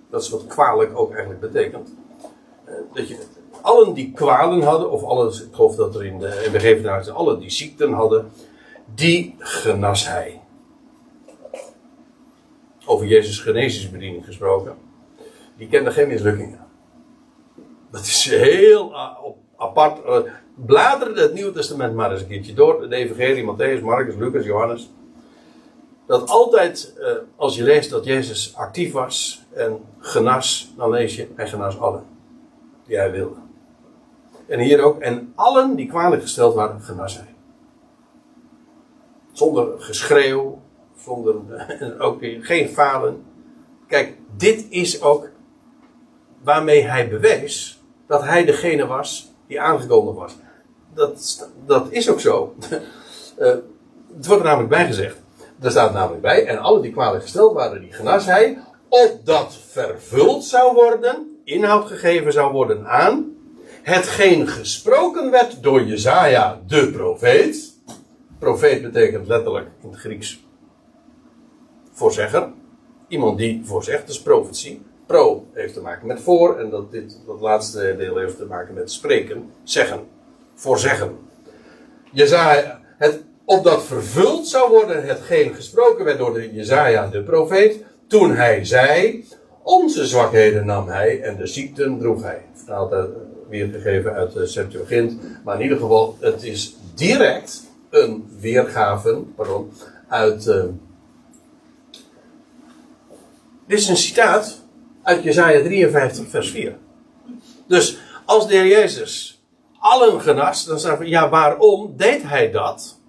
Dat 0.10 0.22
is 0.22 0.30
wat 0.30 0.48
kwalijk 0.48 0.98
ook 1.00 1.12
eigenlijk 1.12 1.42
betekent. 1.42 1.96
Eh, 2.66 2.74
dat 2.94 3.08
je, 3.08 3.18
allen 3.62 3.94
die 3.94 4.12
kwalen 4.12 4.62
hadden, 4.62 4.92
of 4.92 5.04
alles, 5.04 5.42
ik 5.42 5.54
geloof 5.54 5.76
dat 5.76 5.96
er 5.96 6.06
in 6.06 6.20
de 6.20 6.50
MBG 6.52 7.10
allen 7.10 7.40
die 7.40 7.50
ziekten 7.50 7.92
hadden, 7.92 8.32
die 8.96 9.36
genas 9.40 10.08
hij 10.08 10.43
over 12.86 13.08
Jezus' 13.08 13.40
genezingsbediening 13.40 14.26
gesproken. 14.26 14.76
Die 15.58 15.68
kende 15.68 15.92
geen 15.92 16.08
mislukkingen. 16.08 16.60
Dat 17.92 18.02
is 18.02 18.26
heel 18.30 18.96
apart. 19.58 20.02
Bladeren 20.56 21.16
het 21.16 21.34
Nieuwe 21.34 21.52
Testament 21.52 21.96
maar 21.96 22.12
eens 22.12 22.22
een 22.22 22.28
keertje 22.28 22.54
door. 22.54 22.90
De 22.90 22.96
Evangelie, 22.96 23.44
Matthäus, 23.44 23.84
Marcus, 23.84 24.16
Lucas, 24.16 24.46
Johannes. 24.46 24.90
Dat 26.06 26.30
altijd, 26.30 26.94
eh, 27.00 27.12
als 27.36 27.56
je 27.56 27.64
leest 27.64 27.90
dat 27.90 28.06
Jezus 28.06 28.56
actief 28.56 28.92
was 28.92 29.46
en 29.54 29.80
genas, 30.00 30.74
dan 30.78 30.90
lees 30.90 31.16
je, 31.16 31.28
hij 31.36 31.48
genas 31.48 31.80
allen 31.80 32.04
die 32.86 32.98
hij 32.98 33.12
wilde. 33.12 33.36
En 34.48 34.60
hier 34.60 34.82
ook, 34.82 35.00
en 35.00 35.32
allen 35.36 35.76
die 35.76 35.88
kwalijk 35.88 36.22
gesteld 36.22 36.54
waren, 36.54 36.82
genas 36.82 37.18
hij. 37.18 37.36
Zonder 39.32 39.82
geschreeuw, 39.82 40.62
zonder 41.04 41.36
ook 42.00 42.18
geen 42.22 42.70
falen. 42.70 43.24
Kijk, 43.88 44.14
dit 44.38 44.66
is 44.70 45.02
ook 45.02 45.30
waarmee 46.44 46.84
hij 46.84 47.10
bewees 47.10 47.82
dat 48.08 48.24
hij 48.24 48.46
degene 48.46 48.86
was 48.86 49.32
die 49.48 49.62
aangekomen 49.62 50.14
was. 50.14 50.36
Dat, 50.94 51.50
dat 51.66 51.92
is 51.92 52.10
ook 52.10 52.20
zo. 52.20 52.56
Uh, 52.60 52.70
het 54.16 54.26
wordt 54.26 54.42
er 54.42 54.48
namelijk 54.48 54.70
bijgezegd. 54.70 55.22
Er 55.60 55.72
staat 55.72 55.94
namelijk 55.94 56.22
bij, 56.22 56.46
en 56.46 56.58
alle 56.58 56.82
die 56.82 56.92
kwalijk 56.92 57.24
gesteld 57.24 57.54
waren, 57.54 57.82
die 57.82 57.94
genas 57.94 58.26
hij, 58.26 58.58
opdat 58.90 59.58
vervuld 59.70 60.44
zou 60.44 60.74
worden, 60.74 61.40
inhoud 61.44 61.88
gegeven 61.88 62.34
zou 62.34 62.52
worden 62.52 62.88
aan, 62.88 63.36
hetgeen 63.82 64.48
gesproken 64.48 65.32
werd 65.32 65.64
door 65.64 65.84
Jezaja, 65.84 66.62
de 66.68 66.92
profeet. 66.92 67.72
Profeet 68.40 68.82
betekent 68.82 69.28
letterlijk 69.28 69.68
in 69.84 69.90
het 69.90 70.00
Grieks 70.00 70.44
voorzegger. 71.94 72.50
Iemand 73.08 73.38
die 73.38 73.62
voorzegt, 73.66 74.08
dus 74.08 74.22
profetie. 74.22 74.82
Pro 75.06 75.46
heeft 75.54 75.74
te 75.74 75.82
maken 75.82 76.08
met 76.08 76.22
voor 76.22 76.60
en 76.60 76.70
dat, 76.70 76.92
dit, 76.92 77.20
dat 77.26 77.42
laatste 77.42 77.96
deel 77.98 78.18
heeft 78.18 78.38
te 78.38 78.46
maken 78.46 78.74
met 78.74 78.92
spreken, 78.92 79.50
zeggen, 79.64 80.00
voorzeggen. 80.54 81.18
Jezaja, 82.12 82.80
het, 82.98 83.24
opdat 83.46 83.84
vervuld 83.84 84.48
zou 84.48 84.70
worden 84.70 85.06
hetgeen 85.06 85.54
gesproken 85.54 86.06
werd 86.06 86.18
door 86.18 86.34
de 86.34 86.54
Jezaja 86.54 87.08
de 87.08 87.24
profeet, 87.24 87.84
toen 88.08 88.36
hij 88.36 88.66
zei, 88.66 89.26
onze 89.64 90.06
zwakheden 90.08 90.66
nam 90.66 90.88
hij 90.88 91.22
en 91.22 91.38
de 91.38 91.48
ziekten 91.48 92.00
droeg 92.00 92.22
hij. 92.22 92.42
Vertaald 92.54 93.10
weergegeven 93.50 94.14
uit 94.14 94.34
de 94.34 94.48
Septuagint, 94.48 95.20
maar 95.44 95.56
in 95.56 95.62
ieder 95.62 95.78
geval, 95.78 96.18
het 96.20 96.44
is 96.44 96.76
direct 96.96 97.64
een 97.90 98.28
weergave 98.40 99.22
pardon, 99.36 99.72
uit... 100.08 100.46
Uh, 100.46 100.64
dit 103.68 103.80
is 103.80 103.88
een 103.88 103.98
citaat 103.98 104.62
uit 105.04 105.24
Jezaja 105.24 105.62
53, 105.62 106.30
vers 106.30 106.52
4. 106.52 106.78
Dus 107.68 107.98
als 108.26 108.48
de 108.48 108.54
Heer 108.54 108.68
Jezus 108.68 109.44
allen 109.80 110.22
genas, 110.22 110.66
dan 110.66 110.80
zeggen 110.80 111.00
we, 111.00 111.10
ja, 111.10 111.30
waarom 111.30 111.94
deed 111.98 112.24
hij 112.24 112.52
dat? 112.52 113.00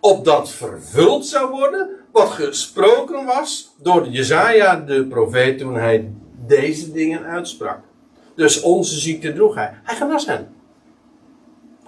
Opdat 0.00 0.50
vervuld 0.50 1.26
zou 1.26 1.50
worden 1.50 1.88
wat 2.12 2.28
gesproken 2.28 3.24
was 3.24 3.74
door 3.82 4.08
Jezaja, 4.08 4.76
de 4.76 5.06
profeet, 5.06 5.58
toen 5.58 5.74
hij 5.74 6.12
deze 6.46 6.92
dingen 6.92 7.24
uitsprak. 7.24 7.78
Dus 8.34 8.60
onze 8.60 8.98
ziekte 9.00 9.32
droeg 9.32 9.54
hij. 9.54 9.70
Hij 9.82 9.96
genas 9.96 10.26
hen. 10.26 10.54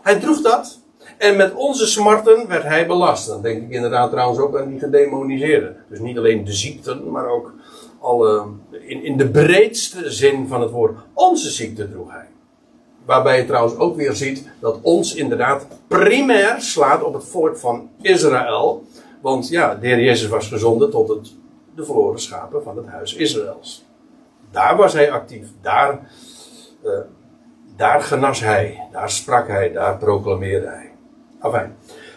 Hij 0.02 0.18
droeg 0.20 0.40
dat. 0.40 0.78
En 1.18 1.36
met 1.36 1.54
onze 1.54 1.86
smarten 1.86 2.48
werd 2.48 2.62
hij 2.62 2.86
belast. 2.86 3.26
Dan 3.26 3.42
denk 3.42 3.62
ik 3.62 3.70
inderdaad 3.70 4.10
trouwens 4.10 4.38
ook 4.38 4.58
aan 4.58 4.68
die 4.68 4.78
gedemoniseerden. 4.78 5.76
Dus 5.88 5.98
niet 5.98 6.18
alleen 6.18 6.44
de 6.44 6.52
ziekten, 6.52 7.10
maar 7.10 7.28
ook 7.28 7.52
in, 8.70 9.04
in 9.04 9.16
de 9.16 9.28
breedste 9.28 10.10
zin 10.10 10.48
van 10.48 10.60
het 10.60 10.70
woord, 10.70 10.98
onze 11.12 11.50
ziekte 11.50 11.90
droeg 11.90 12.10
hij. 12.10 12.26
Waarbij 13.04 13.38
je 13.38 13.46
trouwens 13.46 13.76
ook 13.76 13.96
weer 13.96 14.12
ziet 14.12 14.48
dat 14.60 14.78
ons 14.82 15.14
inderdaad 15.14 15.66
primair 15.86 16.60
slaat 16.60 17.02
op 17.02 17.14
het 17.14 17.24
volk 17.24 17.56
van 17.56 17.90
Israël. 18.00 18.84
Want 19.20 19.48
ja, 19.48 19.74
de 19.74 19.86
Heer 19.86 20.00
Jezus 20.00 20.28
was 20.28 20.48
gezonden 20.48 20.90
tot 20.90 21.08
het, 21.08 21.32
de 21.74 21.84
verloren 21.84 22.20
schapen 22.20 22.62
van 22.62 22.76
het 22.76 22.86
huis 22.86 23.14
Israëls. 23.14 23.86
Daar 24.50 24.76
was 24.76 24.92
hij 24.92 25.10
actief. 25.10 25.48
Daar, 25.60 26.10
uh, 26.84 26.92
daar 27.76 28.00
genas 28.00 28.40
hij. 28.40 28.88
Daar 28.92 29.10
sprak 29.10 29.48
hij. 29.48 29.72
Daar 29.72 29.96
proclameerde 29.96 30.66
hij. 30.66 30.90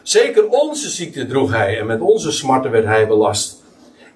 Zeker 0.04 0.50
onze 0.50 0.90
ziekte 0.90 1.28
droeg 1.28 1.52
hij 1.52 1.80
en 1.80 1.86
met 1.86 2.02
onze 2.02 2.32
smarten 2.32 2.72
werd 2.72 2.86
hij 2.86 3.08
belast. 3.08 3.61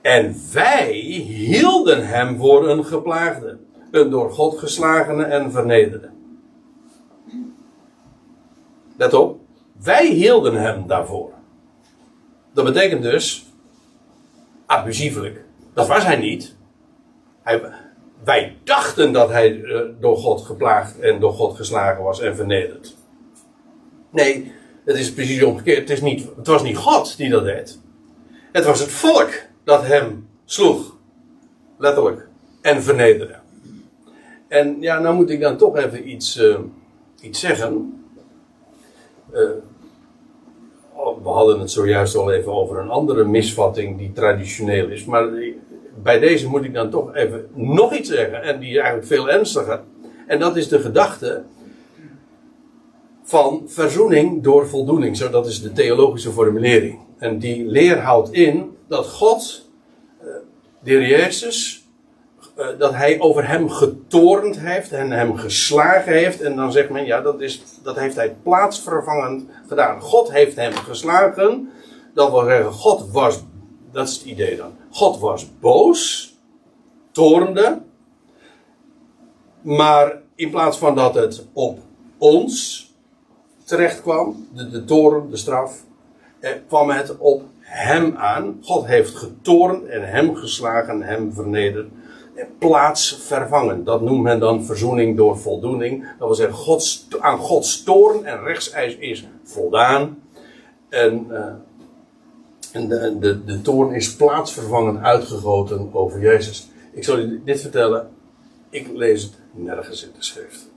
En 0.06 0.36
wij 0.54 0.92
hielden 0.94 2.08
hem 2.08 2.38
voor 2.38 2.70
een 2.70 2.86
geplaagde, 2.86 3.58
een 3.92 4.10
door 4.10 4.32
God 4.32 4.60
geslagene 4.60 5.24
en 5.24 5.52
vernederde. 5.52 6.10
Let 8.98 9.14
op, 9.14 9.40
wij 9.84 10.08
hielden 10.08 10.62
hem 10.62 10.88
daarvoor. 10.88 11.32
Dat 12.54 12.66
betekent 12.66 13.02
dus 13.02 13.46
abusievelijk. 14.66 15.44
Dat 15.74 15.88
was 15.88 16.04
hij 16.04 16.18
niet. 16.18 16.56
Wij 18.24 18.58
dachten 18.64 19.14
dat 19.14 19.30
hij 19.30 19.64
eh, 19.64 19.82
door 20.00 20.18
God 20.18 20.42
geplaagd 20.42 21.00
en 21.00 21.20
door 21.20 21.34
God 21.34 21.56
geslagen 21.56 22.04
was 22.04 22.20
en 22.20 22.36
vernederd. 22.36 22.96
Nee, 24.10 24.52
het 24.86 24.96
is 24.96 25.14
precies 25.14 25.44
omgekeerd. 25.44 25.80
Het, 25.80 25.90
is 25.90 26.02
niet, 26.02 26.28
het 26.36 26.48
was 26.48 26.64
niet 26.64 26.78
God 26.78 27.18
die 27.18 27.30
dat 27.30 27.44
deed. 27.44 27.80
Het 28.52 28.66
was 28.66 28.80
het 28.80 28.92
volk 28.92 29.54
dat 29.66 29.86
hem 29.86 30.28
sloeg. 30.46 30.96
Letterlijk. 31.78 32.28
En 32.62 32.84
vernederde. 32.84 33.36
En 34.48 34.78
ja, 34.80 35.00
nou 35.00 35.16
moet 35.16 35.30
ik 35.30 35.42
dan 35.42 35.58
toch 35.58 35.78
even 35.78 36.10
iets, 36.10 36.38
uh, 36.38 36.58
iets 37.22 37.40
zeggen. 37.40 38.04
Uh, 39.34 39.42
we 41.24 41.30
hadden 41.30 41.60
het 41.60 41.72
zojuist 41.72 42.16
al 42.16 42.32
even 42.32 42.54
over 42.54 42.80
een 42.80 42.90
andere 42.90 43.24
misvatting 43.24 43.98
die 43.98 44.12
traditioneel 44.12 44.88
is. 44.88 45.06
Maar 45.06 45.30
bij 46.04 46.20
deze 46.20 46.50
moet 46.50 46.64
ik 46.64 46.74
dan 46.74 46.90
toch 46.90 47.16
even 47.16 47.48
nog 47.54 47.94
iets 47.94 48.10
zeggen. 48.10 48.44
En 48.44 48.60
die 48.60 48.70
is 48.70 48.76
eigenlijk 48.76 49.08
veel 49.08 49.30
ernstiger. 49.30 49.82
En 50.28 50.40
dat 50.40 50.58
is 50.58 50.68
de 50.68 50.80
gedachte 50.80 51.44
van 53.24 53.64
verzoening 53.66 54.44
door 54.44 54.68
voldoening. 54.68 55.18
Zo, 55.18 55.30
dat 55.30 55.48
is 55.48 55.62
de 55.62 55.72
theologische 55.72 56.32
formulering. 56.32 57.00
En 57.18 57.40
die 57.40 57.66
leer 57.66 58.00
houdt 58.00 58.32
in 58.32 58.75
dat 58.88 59.08
God, 59.08 59.70
eh, 60.20 60.28
de 60.80 60.90
heer 60.92 61.08
Jezus, 61.08 61.86
eh, 62.56 62.68
dat 62.78 62.94
hij 62.94 63.20
over 63.20 63.48
hem 63.48 63.70
getorend 63.70 64.60
heeft 64.60 64.92
en 64.92 65.12
hem 65.12 65.36
geslagen 65.36 66.14
heeft. 66.14 66.42
En 66.42 66.56
dan 66.56 66.72
zegt 66.72 66.90
men, 66.90 67.06
ja, 67.06 67.22
dat, 67.22 67.42
is, 67.42 67.64
dat 67.84 67.96
heeft 67.96 68.16
hij 68.16 68.36
plaatsvervangend 68.44 69.50
gedaan. 69.68 70.02
God 70.02 70.32
heeft 70.32 70.56
hem 70.56 70.74
geslagen. 70.74 71.70
Dat 72.14 72.32
wil 72.32 72.44
zeggen, 72.44 72.72
God 72.72 73.12
was, 73.12 73.44
dat 73.92 74.08
is 74.08 74.14
het 74.14 74.26
idee 74.26 74.58
dan. 74.58 74.72
God 74.90 75.20
was 75.20 75.60
boos, 75.60 76.34
toornde. 77.12 77.82
Maar 79.62 80.22
in 80.36 80.50
plaats 80.50 80.78
van 80.78 80.96
dat 80.96 81.16
het 81.16 81.46
op 81.54 81.80
ons 82.18 82.84
terecht 83.64 84.02
kwam, 84.02 84.48
de, 84.54 84.70
de 84.70 84.84
toren, 84.84 85.30
de 85.30 85.38
straf, 85.38 85.84
eh, 86.40 86.52
kwam 86.68 86.90
het 86.90 87.18
op 87.18 87.44
hem 87.76 88.16
aan. 88.16 88.58
God 88.62 88.86
heeft 88.86 89.16
getornd 89.16 89.86
en 89.86 90.10
hem 90.10 90.36
geslagen, 90.36 91.02
hem 91.02 91.34
vernederd. 91.34 91.88
En 92.36 92.48
plaats 92.58 93.18
vervangen. 93.22 93.84
Dat 93.84 94.02
noemt 94.02 94.24
men 94.24 94.40
dan 94.40 94.66
verzoening 94.66 95.18
door 95.18 95.38
voldoening. 95.38 96.06
Dat 96.20 96.28
wil 96.28 96.36
zeggen, 96.36 96.56
Gods, 96.56 97.08
aan 97.20 97.38
Gods 97.38 97.84
toren 97.84 98.26
en 98.26 98.44
rechtseis 98.44 98.96
is 98.98 99.28
voldaan. 99.44 100.22
En, 100.90 101.28
uh, 101.30 101.46
en 102.72 102.88
de, 102.88 103.18
de, 103.20 103.44
de 103.44 103.62
toorn 103.62 103.94
is 103.94 104.16
plaatsvervangen 104.16 105.04
uitgegoten 105.04 105.90
over 105.94 106.20
Jezus. 106.20 106.70
Ik 106.94 107.04
zal 107.04 107.20
u 107.20 107.42
dit 107.46 107.62
vertellen. 107.62 108.10
Ik 108.70 108.88
lees 108.94 109.24
het 109.24 109.34
nergens 109.52 110.04
in 110.04 110.12
de 110.18 110.24
schrift. 110.24 110.72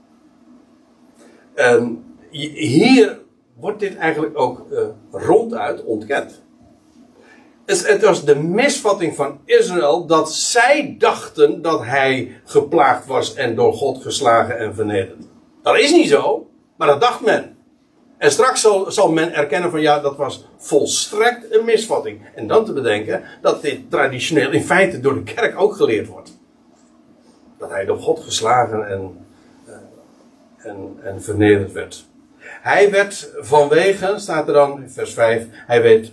En 1.53 2.03
hier 2.29 3.19
wordt 3.59 3.79
dit 3.79 3.95
eigenlijk 3.95 4.39
ook 4.39 4.65
uh, 4.71 4.79
ronduit 5.11 5.83
ontkend. 5.83 6.41
Het, 7.69 8.01
was 8.01 8.25
de 8.25 8.35
misvatting 8.35 9.15
van 9.15 9.39
Israël 9.45 10.05
dat 10.05 10.33
zij 10.33 10.95
dachten 10.97 11.61
dat 11.61 11.83
hij 11.83 12.41
geplaagd 12.45 13.05
was 13.05 13.33
en 13.33 13.55
door 13.55 13.73
God 13.73 14.01
geslagen 14.01 14.57
en 14.57 14.75
vernederd. 14.75 15.23
Dat 15.61 15.79
is 15.79 15.91
niet 15.91 16.09
zo, 16.09 16.49
maar 16.77 16.87
dat 16.87 17.01
dacht 17.01 17.21
men. 17.21 17.57
En 18.17 18.31
straks 18.31 18.61
zal, 18.61 18.91
zal 18.91 19.11
men 19.11 19.33
erkennen 19.33 19.71
van 19.71 19.81
ja, 19.81 19.99
dat 19.99 20.15
was 20.15 20.47
volstrekt 20.57 21.53
een 21.55 21.65
misvatting. 21.65 22.21
En 22.35 22.47
dan 22.47 22.65
te 22.65 22.73
bedenken 22.73 23.23
dat 23.41 23.61
dit 23.61 23.89
traditioneel 23.89 24.51
in 24.51 24.63
feite 24.63 24.99
door 24.99 25.13
de 25.13 25.33
kerk 25.33 25.59
ook 25.59 25.75
geleerd 25.75 26.07
wordt. 26.07 26.37
Dat 27.57 27.69
hij 27.69 27.85
door 27.85 27.99
God 27.99 28.19
geslagen 28.19 28.89
en, 28.89 29.25
uh, 29.67 29.73
en, 30.57 30.97
en 31.03 31.21
vernederd 31.21 31.71
werd. 31.71 32.05
Hij 32.39 32.91
werd 32.91 33.31
vanwege, 33.37 34.13
staat 34.17 34.47
er 34.47 34.53
dan 34.53 34.81
in 34.81 34.89
vers 34.89 35.13
5, 35.13 35.45
hij 35.51 35.81
werd, 35.81 36.11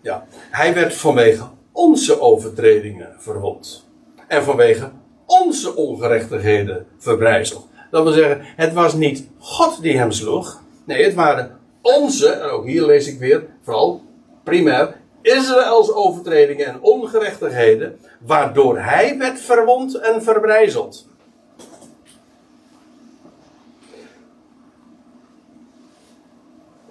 ja, 0.00 0.26
hij 0.32 0.74
werd 0.74 0.94
vanwege 0.94 1.44
onze 1.72 2.20
overtredingen 2.20 3.14
verwond. 3.18 3.86
En 4.26 4.44
vanwege 4.44 4.90
onze 5.26 5.76
ongerechtigheden 5.76 6.86
verbrijzeld. 6.98 7.66
Dat 7.90 8.02
wil 8.02 8.12
zeggen, 8.12 8.40
het 8.56 8.72
was 8.72 8.94
niet 8.94 9.28
God 9.38 9.82
die 9.82 9.98
hem 9.98 10.12
sloeg. 10.12 10.62
Nee, 10.84 11.04
het 11.04 11.14
waren 11.14 11.58
onze, 11.82 12.28
en 12.28 12.50
ook 12.50 12.66
hier 12.66 12.86
lees 12.86 13.06
ik 13.06 13.18
weer, 13.18 13.46
vooral 13.62 14.02
primair, 14.44 14.96
Israëls 15.22 15.92
overtredingen 15.92 16.66
en 16.66 16.80
ongerechtigheden, 16.80 17.98
waardoor 18.20 18.78
hij 18.78 19.18
werd 19.18 19.40
verwond 19.40 19.98
en 19.98 20.22
verbrijzeld. 20.22 21.08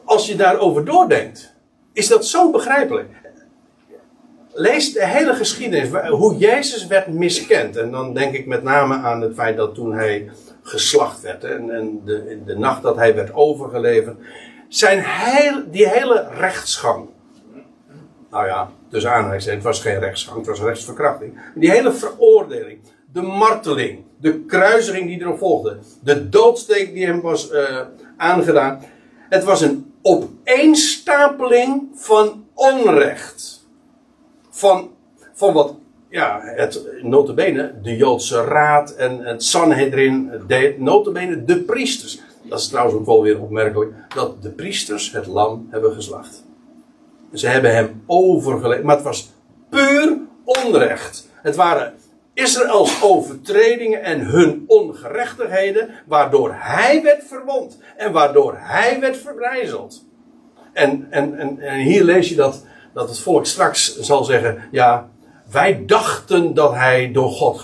als 0.08 0.28
je 0.28 0.36
daarover 0.36 0.86
doordenkt, 0.86 1.54
is 1.98 2.08
dat 2.08 2.26
zo 2.26 2.52
begrijpelijk. 2.52 3.10
Lees 4.54 4.94
de 4.94 5.06
hele 5.06 5.34
geschiedenis, 5.34 5.90
hoe 6.10 6.38
Jezus 6.38 6.88
werd 6.88 7.08
miskend. 7.08 7.76
En 7.76 7.92
dan 7.92 8.14
denk 8.14 8.34
ik 8.34 8.46
met 8.46 8.64
name 8.64 8.96
aan 8.96 9.22
het 9.22 9.34
feit 9.34 9.58
dat 9.58 9.76
toen 9.76 9.94
hij 9.94 10.30
geslacht 10.62 11.22
werd 11.22 11.44
en, 11.44 11.72
en 11.72 12.02
de, 12.06 12.42
de 12.46 12.58
nacht 12.58 12.82
dat 12.82 12.96
hij 12.96 13.16
werd 13.16 13.34
overgeleverd. 13.34 14.18
Zijn 14.68 15.06
die 15.72 15.88
hele 15.88 16.28
rechtsgang. 16.38 17.10
Nou 18.30 18.46
ja, 18.46 18.70
dus 18.90 19.06
aanhalingstekens, 19.06 19.64
het 19.66 19.74
was 19.74 19.82
geen 19.82 20.00
rechtsgang, 20.00 20.38
het 20.38 20.48
was 20.48 20.62
rechtsverkrachting. 20.62 21.40
Die 21.56 21.72
hele 21.72 21.94
veroordeling, 21.94 22.80
de 23.14 23.22
marteling, 23.22 24.04
de 24.20 24.40
kruising 24.40 25.08
die 25.08 25.22
erop 25.22 25.38
volgde, 25.38 25.78
de 26.04 26.30
doodsteek 26.30 26.94
die 26.94 27.06
hem 27.06 27.22
was 27.22 27.52
uh, 27.52 27.82
aangedaan. 28.18 28.82
Het 29.30 29.44
was 29.44 29.62
een 29.62 29.94
opeenstapeling 30.02 31.84
van 31.96 32.46
onrecht. 32.54 33.66
Van, 34.50 34.90
van 35.34 35.54
wat, 35.54 35.76
ja, 36.10 36.42
het, 36.44 36.82
notabene, 37.02 37.74
de 37.82 37.96
Joodse 37.96 38.44
Raad 38.44 38.96
en 38.96 39.20
het 39.20 39.44
Sanhedrin 39.44 40.32
deed, 40.48 40.80
notabene 40.80 41.46
de 41.46 41.60
priesters. 41.60 42.22
Dat 42.44 42.60
is 42.60 42.68
trouwens 42.68 42.98
ook 42.98 43.06
wel 43.06 43.22
weer 43.22 43.42
opmerkelijk, 43.42 43.94
dat 44.16 44.42
de 44.42 44.50
priesters 44.50 45.12
het 45.12 45.28
lam 45.28 45.68
hebben 45.70 45.94
geslacht. 45.94 46.46
Ze 47.34 47.48
hebben 47.48 47.76
hem 47.76 48.04
overgeleverd, 48.06 48.86
maar 48.86 48.96
het 48.96 49.06
was 49.06 49.32
puur 49.70 50.18
onrecht. 50.44 51.30
Het 51.42 51.56
waren 51.56 51.94
Israëls 52.38 53.02
overtredingen 53.02 54.04
en 54.04 54.20
hun 54.20 54.64
ongerechtigheden, 54.68 55.90
waardoor 56.06 56.54
hij 56.54 57.04
werd 57.04 57.24
verwond 57.28 57.80
en 57.96 58.12
waardoor 58.12 58.56
hij 58.58 59.00
werd 59.00 59.18
verbrijzeld. 59.18 60.06
En, 60.74 61.08
en, 61.10 61.38
en, 61.38 61.60
en 61.60 61.80
hier 61.80 62.04
lees 62.04 62.30
je 62.30 62.36
dat, 62.36 62.66
dat 62.94 63.10
het 63.10 63.20
volk 63.20 63.46
straks 63.46 64.00
zal 64.00 64.24
zeggen: 64.24 64.68
Ja, 64.72 65.10
wij 65.52 65.86
dachten 65.86 66.54
dat 66.54 66.74
hij 66.74 67.12
door 67.12 67.30
God 67.30 67.62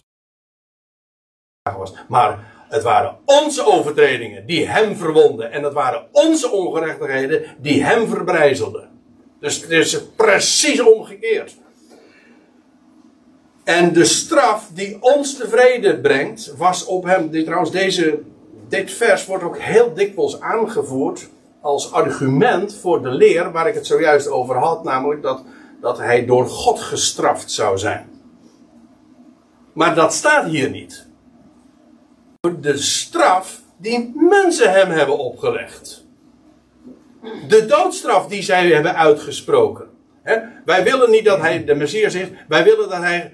was. 1.77 1.93
Maar 2.07 2.39
het 2.69 2.83
waren 2.83 3.17
onze 3.25 3.65
overtredingen 3.65 4.45
die 4.45 4.67
hem 4.67 4.95
verwonden. 4.95 5.51
En 5.51 5.63
het 5.63 5.73
waren 5.73 6.07
onze 6.11 6.51
ongerechtigheden 6.51 7.45
die 7.57 7.83
hem 7.83 8.07
verbrijzelden. 8.07 8.89
Dus 9.39 9.61
het 9.61 9.69
is 9.69 10.03
precies 10.15 10.81
omgekeerd. 10.81 11.55
En 13.63 13.93
de 13.93 14.05
straf 14.05 14.69
die 14.73 14.97
ons 14.99 15.37
tevreden 15.37 16.01
brengt, 16.01 16.53
was 16.57 16.85
op 16.85 17.03
hem. 17.03 17.29
Dit, 17.29 17.45
trouwens, 17.45 17.71
deze, 17.71 18.19
dit 18.67 18.91
vers 18.91 19.25
wordt 19.25 19.43
ook 19.43 19.57
heel 19.57 19.93
dikwijls 19.93 20.39
aangevoerd 20.39 21.29
als 21.61 21.91
argument 21.91 22.75
voor 22.75 23.01
de 23.01 23.09
leer 23.09 23.51
waar 23.51 23.67
ik 23.67 23.73
het 23.73 23.87
zojuist 23.87 24.27
over 24.27 24.55
had, 24.55 24.83
namelijk 24.83 25.21
dat, 25.21 25.43
dat 25.81 25.97
hij 25.97 26.25
door 26.25 26.47
God 26.47 26.79
gestraft 26.79 27.51
zou 27.51 27.77
zijn. 27.77 28.09
Maar 29.73 29.95
dat 29.95 30.13
staat 30.13 30.45
hier 30.45 30.69
niet. 30.69 31.07
De 32.59 32.77
straf 32.77 33.61
die 33.77 34.11
mensen 34.15 34.71
hem 34.71 34.89
hebben 34.89 35.17
opgelegd. 35.17 36.05
De 37.47 37.65
doodstraf 37.65 38.27
die 38.27 38.41
zij 38.41 38.67
hebben 38.67 38.95
uitgesproken. 38.95 39.87
wij 40.65 40.83
willen 40.83 41.11
niet 41.11 41.25
dat 41.25 41.39
hij 41.39 41.63
de 41.63 41.75
Messias 41.75 42.13
is, 42.13 42.27
wij 42.47 42.63
willen 42.63 42.89
dat 42.89 43.01
hij 43.01 43.33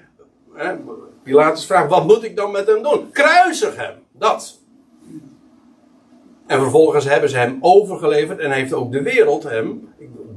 Pilatus 1.22 1.66
vraagt, 1.66 1.90
wat 1.90 2.06
moet 2.06 2.24
ik 2.24 2.36
dan 2.36 2.50
met 2.50 2.66
hem 2.66 2.82
doen? 2.82 3.10
Kruisig 3.10 3.76
hem, 3.76 3.94
dat. 4.12 4.58
En 6.46 6.60
vervolgens 6.60 7.04
hebben 7.04 7.30
ze 7.30 7.36
hem 7.36 7.58
overgeleverd 7.60 8.38
en 8.38 8.50
heeft 8.50 8.72
ook 8.72 8.92
de 8.92 9.02
wereld 9.02 9.42
hem 9.42 9.88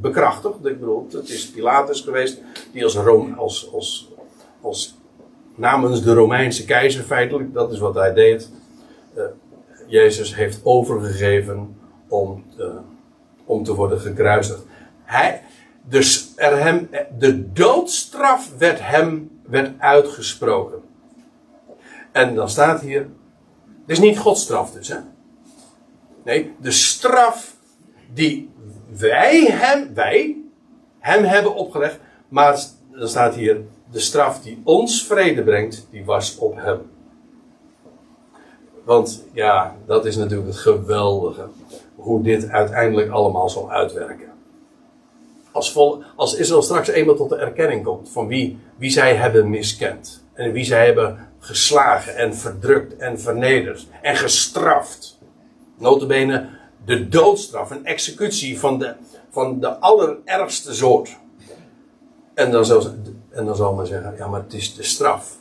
bekrachtigd. 0.01 0.65
Ik 0.65 0.79
bedoel, 0.79 1.07
het 1.11 1.29
is 1.29 1.51
Pilatus 1.51 2.01
geweest 2.01 2.41
die 2.71 2.83
als, 2.83 2.95
Rome, 2.95 3.35
als, 3.35 3.69
als, 3.73 4.11
als 4.61 4.97
namens 5.55 6.03
de 6.03 6.13
Romeinse 6.13 6.65
keizer 6.65 7.03
feitelijk, 7.03 7.53
dat 7.53 7.71
is 7.71 7.79
wat 7.79 7.95
hij 7.95 8.13
deed, 8.13 8.49
uh, 9.17 9.23
Jezus 9.87 10.35
heeft 10.35 10.59
overgegeven 10.63 11.75
om, 12.07 12.43
uh, 12.59 12.65
om 13.45 13.63
te 13.63 13.73
worden 13.73 13.99
gekruisigd. 13.99 14.65
Hij, 15.03 15.41
dus 15.81 16.33
er 16.35 16.63
hem, 16.63 16.89
de 17.17 17.51
doodstraf 17.51 18.57
werd 18.57 18.79
hem 18.81 19.32
werd 19.53 19.79
uitgesproken. 19.79 20.81
En 22.11 22.35
dan 22.35 22.49
staat 22.49 22.81
hier, 22.81 23.01
het 23.81 23.89
is 23.89 23.99
niet 23.99 24.17
Gods 24.17 24.41
straf 24.41 24.71
dus, 24.71 24.87
hè? 24.87 24.97
Nee, 26.23 26.53
de 26.61 26.71
straf 26.71 27.55
die 28.13 28.49
wij 28.97 29.45
hem, 29.51 29.93
wij 29.93 30.37
hem 30.99 31.23
hebben 31.23 31.55
opgelegd, 31.55 31.99
maar 32.27 32.59
dan 32.91 33.07
staat 33.07 33.35
hier, 33.35 33.61
de 33.91 33.99
straf 33.99 34.41
die 34.41 34.61
ons 34.63 35.05
vrede 35.05 35.43
brengt, 35.43 35.87
die 35.89 36.05
was 36.05 36.37
op 36.37 36.55
hem. 36.55 36.81
Want 38.83 39.25
ja, 39.31 39.75
dat 39.85 40.05
is 40.05 40.15
natuurlijk 40.15 40.47
het 40.47 40.57
geweldige. 40.57 41.47
Hoe 41.95 42.23
dit 42.23 42.49
uiteindelijk 42.49 43.09
allemaal 43.09 43.49
zal 43.49 43.71
uitwerken. 43.71 44.32
Als, 45.53 45.71
vol, 45.71 46.03
als 46.15 46.35
Israël 46.35 46.61
straks 46.61 46.87
eenmaal 46.87 47.15
tot 47.15 47.29
de 47.29 47.35
erkenning 47.35 47.83
komt 47.83 48.09
van 48.09 48.27
wie, 48.27 48.59
wie 48.77 48.89
zij 48.89 49.15
hebben 49.15 49.49
miskend. 49.49 50.23
En 50.33 50.51
wie 50.51 50.65
zij 50.65 50.85
hebben 50.85 51.29
geslagen 51.39 52.15
en 52.15 52.35
verdrukt 52.35 52.97
en 52.97 53.19
vernederd 53.19 53.87
en 54.01 54.15
gestraft. 54.15 55.19
Notabene 55.77 56.49
de 56.85 57.07
doodstraf, 57.07 57.71
een 57.71 57.85
executie 57.85 58.59
van 58.59 58.79
de, 58.79 58.93
van 59.29 59.59
de 59.59 59.79
allerergste 59.79 60.73
soort. 60.73 61.17
En 62.33 62.51
dan, 62.51 62.65
zal, 62.65 62.83
en 63.29 63.45
dan 63.45 63.55
zal 63.55 63.73
men 63.73 63.87
zeggen, 63.87 64.13
ja 64.17 64.27
maar 64.27 64.41
het 64.41 64.53
is 64.53 64.75
de 64.75 64.83
straf. 64.83 65.37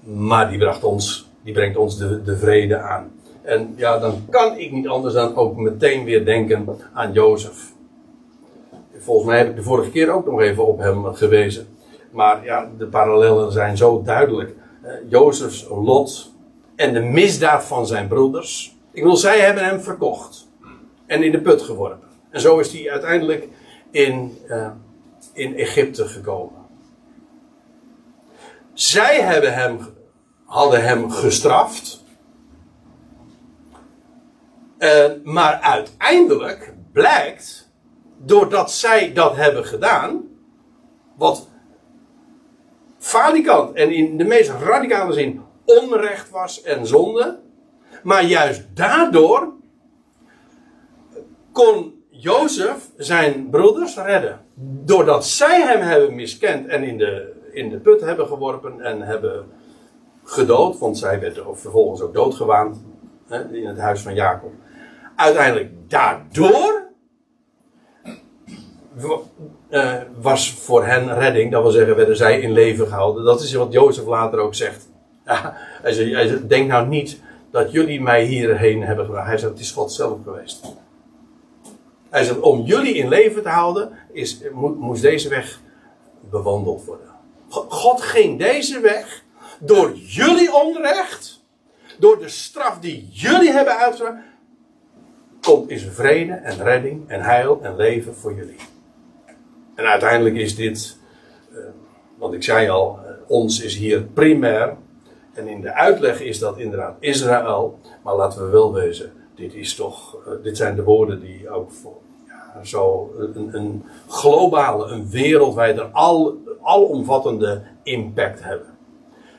Maar 0.00 0.48
die 0.48 0.58
bracht 0.58 0.84
ons 0.84 1.26
die 1.46 1.54
brengt 1.54 1.76
ons 1.76 1.98
de, 1.98 2.22
de 2.22 2.36
vrede 2.36 2.78
aan. 2.78 3.10
En 3.42 3.74
ja, 3.76 3.98
dan 3.98 4.26
kan 4.30 4.58
ik 4.58 4.72
niet 4.72 4.88
anders 4.88 5.14
dan 5.14 5.36
ook 5.36 5.56
meteen 5.56 6.04
weer 6.04 6.24
denken 6.24 6.78
aan 6.92 7.12
Jozef. 7.12 7.72
Volgens 8.98 9.26
mij 9.26 9.38
heb 9.38 9.48
ik 9.48 9.56
de 9.56 9.62
vorige 9.62 9.90
keer 9.90 10.10
ook 10.10 10.26
nog 10.26 10.40
even 10.40 10.66
op 10.66 10.78
hem 10.78 11.14
gewezen. 11.14 11.66
Maar 12.10 12.44
ja, 12.44 12.70
de 12.78 12.86
parallellen 12.86 13.52
zijn 13.52 13.76
zo 13.76 14.02
duidelijk. 14.02 14.54
Uh, 14.84 14.90
Jozefs 15.08 15.66
lot 15.68 16.32
en 16.76 16.92
de 16.92 17.00
misdaad 17.00 17.64
van 17.64 17.86
zijn 17.86 18.08
broeders. 18.08 18.76
Ik 18.92 19.02
wil, 19.02 19.16
zij 19.16 19.40
hebben 19.40 19.64
hem 19.64 19.80
verkocht. 19.80 20.48
En 21.06 21.22
in 21.22 21.32
de 21.32 21.40
put 21.40 21.62
geworpen. 21.62 22.08
En 22.30 22.40
zo 22.40 22.58
is 22.58 22.72
hij 22.72 22.90
uiteindelijk 22.90 23.48
in, 23.90 24.38
uh, 24.48 24.68
in 25.32 25.56
Egypte 25.56 26.06
gekomen. 26.08 26.64
Zij 28.72 29.20
hebben 29.20 29.54
hem 29.54 29.78
hadden 30.46 30.84
hem 30.84 31.10
gestraft. 31.10 32.04
Uh, 34.78 35.04
maar 35.24 35.60
uiteindelijk 35.60 36.74
blijkt, 36.92 37.65
doordat 38.16 38.72
zij 38.72 39.12
dat 39.12 39.36
hebben 39.36 39.64
gedaan, 39.64 40.22
wat 41.16 41.48
falikant 42.98 43.74
en 43.74 43.90
in 43.92 44.16
de 44.16 44.24
meest 44.24 44.50
radicale 44.50 45.12
zin 45.12 45.40
onrecht 45.64 46.30
was 46.30 46.62
en 46.62 46.86
zonde, 46.86 47.38
maar 48.02 48.24
juist 48.24 48.66
daardoor 48.74 49.52
kon 51.52 51.94
Jozef 52.08 52.90
zijn 52.96 53.50
broeders 53.50 53.96
redden. 53.96 54.40
Doordat 54.84 55.26
zij 55.26 55.62
hem 55.62 55.80
hebben 55.80 56.14
miskend 56.14 56.66
en 56.66 56.82
in 56.82 56.98
de, 56.98 57.32
in 57.52 57.68
de 57.68 57.78
put 57.78 58.00
hebben 58.00 58.26
geworpen 58.26 58.80
en 58.80 59.00
hebben 59.00 59.46
gedood, 60.24 60.78
want 60.78 60.98
zij 60.98 61.20
werd 61.20 61.40
vervolgens 61.52 62.00
ook 62.00 62.14
doodgewaand 62.14 62.84
hè, 63.26 63.54
in 63.54 63.66
het 63.66 63.78
huis 63.78 64.00
van 64.00 64.14
Jacob. 64.14 64.52
Uiteindelijk 65.16 65.70
daardoor 65.88 66.85
was 70.20 70.52
voor 70.52 70.86
hen 70.86 71.18
redding, 71.18 71.52
dat 71.52 71.62
wil 71.62 71.70
zeggen, 71.70 71.96
werden 71.96 72.16
zij 72.16 72.40
in 72.40 72.52
leven 72.52 72.86
gehouden. 72.86 73.24
Dat 73.24 73.42
is 73.42 73.52
wat 73.52 73.72
Jozef 73.72 74.06
later 74.06 74.38
ook 74.38 74.54
zegt. 74.54 74.88
Hij, 75.82 75.92
zegt, 75.92 76.48
denk 76.48 76.68
nou 76.68 76.86
niet 76.86 77.20
dat 77.50 77.72
jullie 77.72 78.00
mij 78.00 78.24
hierheen 78.24 78.82
hebben 78.82 79.04
gebracht. 79.04 79.26
Hij 79.26 79.38
zegt, 79.38 79.52
het 79.52 79.60
is 79.60 79.70
God 79.70 79.92
zelf 79.92 80.18
geweest. 80.24 80.74
Hij 82.08 82.24
zegt, 82.24 82.40
om 82.40 82.62
jullie 82.62 82.94
in 82.94 83.08
leven 83.08 83.42
te 83.42 83.48
houden, 83.48 83.92
is, 84.12 84.40
moest 84.76 85.02
deze 85.02 85.28
weg 85.28 85.60
bewandeld 86.30 86.84
worden. 86.84 87.06
God 87.68 88.00
ging 88.00 88.38
deze 88.38 88.80
weg 88.80 89.24
door 89.58 89.92
jullie 89.94 90.54
onrecht, 90.54 91.40
door 91.98 92.18
de 92.18 92.28
straf 92.28 92.78
die 92.78 93.08
jullie 93.12 93.52
hebben 93.52 93.76
uitgebracht, 93.76 94.22
komt 95.40 95.70
is 95.70 95.86
vrede 95.90 96.32
en 96.32 96.62
redding 96.62 97.08
en 97.08 97.20
heil 97.20 97.58
en 97.62 97.76
leven 97.76 98.16
voor 98.16 98.34
jullie. 98.34 98.56
En 99.76 99.84
uiteindelijk 99.84 100.36
is 100.36 100.56
dit, 100.56 100.98
uh, 101.52 101.58
want 102.18 102.34
ik 102.34 102.42
zei 102.42 102.68
al, 102.68 102.98
uh, 102.98 103.10
ons 103.26 103.62
is 103.62 103.76
hier 103.76 104.02
primair. 104.02 104.76
En 105.32 105.48
in 105.48 105.60
de 105.60 105.74
uitleg 105.74 106.20
is 106.20 106.38
dat 106.38 106.58
inderdaad 106.58 106.96
Israël. 107.00 107.78
Maar 108.02 108.16
laten 108.16 108.44
we 108.44 108.50
wel 108.50 108.72
wezen, 108.72 109.12
dit 109.34 109.54
is 109.54 109.74
toch, 109.74 110.16
uh, 110.16 110.32
dit 110.42 110.56
zijn 110.56 110.76
de 110.76 110.82
woorden 110.82 111.20
die 111.20 111.50
ook 111.50 111.72
voor 111.72 111.96
ja, 112.26 112.64
zo 112.64 113.14
een, 113.18 113.48
een, 113.56 113.84
globale, 114.08 114.86
een 114.86 115.10
wereldwijde, 115.10 115.82
al, 115.82 116.38
alomvattende 116.62 117.62
impact 117.82 118.42
hebben 118.42 118.76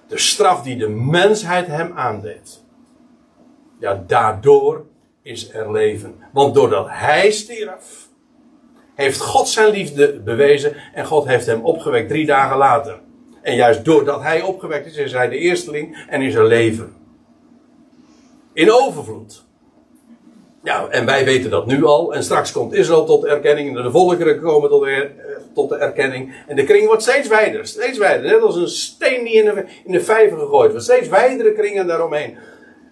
de 0.08 0.18
straf 0.18 0.64
die 0.64 0.78
de 0.78 0.90
mensheid 0.90 1.68
hem 1.68 1.92
aandeed. 1.96 2.64
Ja, 3.80 4.04
daardoor 4.08 4.86
is 5.22 5.54
er 5.54 5.72
leven. 5.72 6.16
Want 6.32 6.56
doordat 6.56 6.88
hij 6.90 7.32
stierf, 7.32 8.07
heeft 8.98 9.22
God 9.22 9.48
zijn 9.48 9.72
liefde 9.72 10.20
bewezen 10.20 10.76
en 10.94 11.06
God 11.06 11.28
heeft 11.28 11.46
hem 11.46 11.66
opgewekt 11.66 12.10
drie 12.10 12.26
dagen 12.26 12.58
later. 12.58 13.00
En 13.42 13.56
juist 13.56 13.86
doordat 13.86 14.22
hij 14.22 14.42
opgewekt 14.42 14.86
is, 14.86 14.96
is 14.96 15.12
hij 15.12 15.30
de 15.30 15.38
eersteling 15.38 16.06
en 16.10 16.22
is 16.22 16.36
er 16.36 16.46
leven. 16.46 16.96
In 18.54 18.72
overvloed. 18.72 19.46
Ja, 20.64 20.88
en 20.88 21.06
wij 21.06 21.26
weten 21.26 21.50
dat 21.50 21.66
nu 21.66 21.86
al. 21.86 22.14
En 22.14 22.24
straks 22.24 22.52
komt 22.52 22.74
Israël 22.74 23.06
tot 23.06 23.26
erkenning. 23.26 23.78
En 23.78 23.84
de 23.84 23.92
volkeren 23.92 24.42
komen 24.42 24.70
tot, 24.70 24.86
er, 24.86 25.12
tot 25.54 25.70
de 25.70 25.76
erkenning. 25.76 26.36
En 26.48 26.56
de 26.56 26.64
kring 26.64 26.88
wordt 26.88 27.02
steeds 27.02 27.28
wijder. 27.28 27.68
Steeds 27.68 27.98
wijder. 27.98 28.32
Net 28.32 28.42
als 28.42 28.56
een 28.56 28.68
steen 28.68 29.24
die 29.24 29.34
in 29.34 29.46
de, 29.46 29.66
in 29.86 29.92
de 29.92 30.02
vijver 30.02 30.38
gegooid 30.38 30.70
wordt. 30.70 30.86
Steeds 30.86 31.08
wijdere 31.08 31.54
kringen 31.54 31.88
daaromheen. 31.88 32.38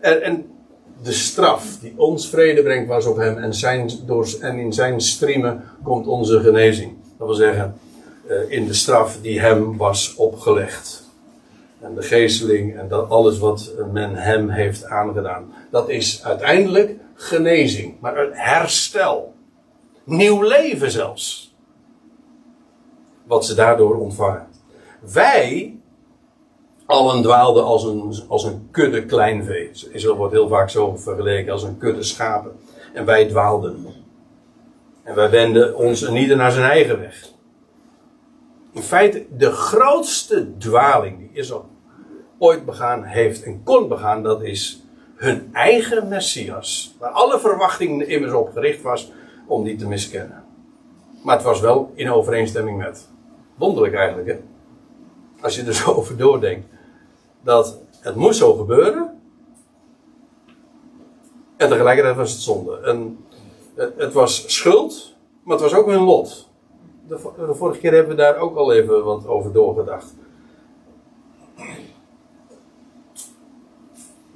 En, 0.01 0.21
en 0.21 0.54
de 1.03 1.11
straf 1.11 1.79
die 1.79 1.93
ons 1.97 2.29
vrede 2.29 2.63
brengt 2.63 2.87
was 2.87 3.05
op 3.05 3.17
hem. 3.17 3.37
En, 3.37 3.89
door, 4.05 4.27
en 4.41 4.59
in 4.59 4.73
zijn 4.73 5.01
striemen 5.01 5.63
komt 5.83 6.07
onze 6.07 6.39
genezing. 6.39 6.93
Dat 7.17 7.27
wil 7.27 7.35
zeggen, 7.35 7.77
eh, 8.27 8.35
in 8.47 8.67
de 8.67 8.73
straf 8.73 9.17
die 9.21 9.39
hem 9.39 9.77
was 9.77 10.15
opgelegd. 10.15 11.03
En 11.81 11.95
de 11.95 12.01
geesteling 12.01 12.77
en 12.77 12.87
dat 12.87 13.09
alles 13.09 13.39
wat 13.39 13.71
men 13.91 14.15
hem 14.15 14.49
heeft 14.49 14.85
aangedaan. 14.85 15.53
Dat 15.71 15.89
is 15.89 16.23
uiteindelijk 16.23 16.95
genezing, 17.15 17.99
maar 17.99 18.17
een 18.17 18.33
herstel. 18.33 19.33
Nieuw 20.03 20.41
leven 20.41 20.91
zelfs. 20.91 21.55
Wat 23.23 23.45
ze 23.45 23.53
daardoor 23.53 23.95
ontvangen. 23.95 24.47
Wij 25.13 25.75
allen 26.85 27.21
dwaalden 27.21 27.63
als 27.63 27.83
een, 27.83 28.23
als 28.27 28.43
een 28.43 28.67
kudde 28.71 29.05
kleinvee. 29.05 29.69
Israël 29.91 30.15
wordt 30.15 30.33
heel 30.33 30.47
vaak 30.47 30.69
zo 30.69 30.95
vergeleken 30.95 31.51
als 31.51 31.63
een 31.63 31.77
kudde 31.77 32.03
schapen. 32.03 32.51
En 32.93 33.05
wij 33.05 33.27
dwaalden. 33.27 33.85
En 35.03 35.15
wij 35.15 35.29
wenden 35.29 35.75
ons 35.75 36.09
niet 36.09 36.35
naar 36.35 36.51
zijn 36.51 36.69
eigen 36.69 36.99
weg. 36.99 37.29
In 38.71 38.81
feite, 38.81 39.25
de 39.37 39.51
grootste 39.51 40.57
dwaling 40.57 41.17
die 41.17 41.29
Israël 41.33 41.65
ooit 42.37 42.65
begaan 42.65 43.03
heeft 43.03 43.43
en 43.43 43.63
kon 43.63 43.87
begaan, 43.87 44.23
dat 44.23 44.41
is 44.41 44.83
hun 45.15 45.49
eigen 45.53 46.07
Messias. 46.07 46.95
Waar 46.99 47.09
alle 47.09 47.39
verwachtingen 47.39 48.07
immers 48.07 48.33
op 48.33 48.51
gericht 48.51 48.81
was 48.81 49.11
om 49.47 49.63
die 49.63 49.75
te 49.75 49.87
miskennen. 49.87 50.43
Maar 51.23 51.35
het 51.35 51.45
was 51.45 51.59
wel 51.59 51.91
in 51.95 52.11
overeenstemming 52.11 52.77
met. 52.77 53.09
Wonderlijk 53.55 53.95
eigenlijk, 53.95 54.27
hè? 54.27 54.39
Als 55.41 55.55
je 55.55 55.63
er 55.63 55.73
zo 55.73 55.91
over 55.91 56.17
doordenkt. 56.17 56.67
Dat 57.45 57.79
het 57.99 58.15
moest 58.15 58.39
zo 58.39 58.53
gebeuren. 58.53 59.21
En 61.57 61.69
tegelijkertijd 61.69 62.15
was 62.15 62.31
het 62.31 62.41
zonde. 62.41 62.79
En 62.79 63.25
het 63.75 64.13
was 64.13 64.53
schuld, 64.53 65.15
maar 65.43 65.53
het 65.57 65.71
was 65.71 65.79
ook 65.79 65.87
hun 65.87 66.03
lot. 66.03 66.49
De 67.07 67.53
vorige 67.53 67.79
keer 67.79 67.91
hebben 67.91 68.15
we 68.15 68.21
daar 68.21 68.37
ook 68.37 68.55
al 68.55 68.73
even 68.73 69.03
wat 69.03 69.27
over 69.27 69.51
doorgedacht. 69.51 70.13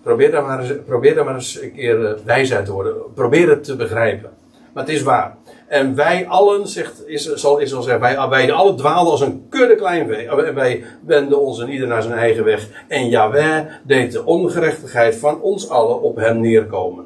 Probeer 0.02 0.32
daar 0.32 0.44
maar 0.44 0.60
eens, 0.60 0.74
probeer 0.86 1.16
daar 1.16 1.26
maar 1.26 1.36
eens 1.36 1.62
een 1.62 1.74
keer 1.74 2.06
eh, 2.06 2.24
wijs 2.24 2.54
uit 2.54 2.66
te 2.66 2.72
worden. 2.72 3.14
Probeer 3.14 3.50
het 3.50 3.64
te 3.64 3.76
begrijpen. 3.76 4.38
Maar 4.80 4.88
het 4.88 4.98
is 4.98 5.04
waar. 5.04 5.38
En 5.68 5.96
wij 5.96 6.28
allen, 6.28 6.68
zegt, 6.68 7.08
is, 7.08 7.34
zal 7.34 7.58
Israël 7.58 7.82
zeggen, 7.82 8.02
wij, 8.02 8.30
wij 8.30 8.52
alle 8.52 8.76
dwaalden 8.76 9.12
als 9.12 9.22
een 9.22 9.46
kudde 9.50 9.76
klein 9.76 10.08
vee. 10.08 10.28
En 10.28 10.56
wij 10.56 10.84
wenden 11.06 11.40
ons 11.42 11.60
en 11.60 11.70
ieder 11.70 11.88
naar 11.88 12.02
zijn 12.02 12.18
eigen 12.18 12.44
weg. 12.44 12.86
En 12.88 13.10
Yahweh 13.10 13.66
deed 13.84 14.12
de 14.12 14.26
ongerechtigheid 14.26 15.16
van 15.16 15.42
ons 15.42 15.70
allen 15.70 16.02
op 16.02 16.16
hem 16.16 16.40
neerkomen. 16.40 17.06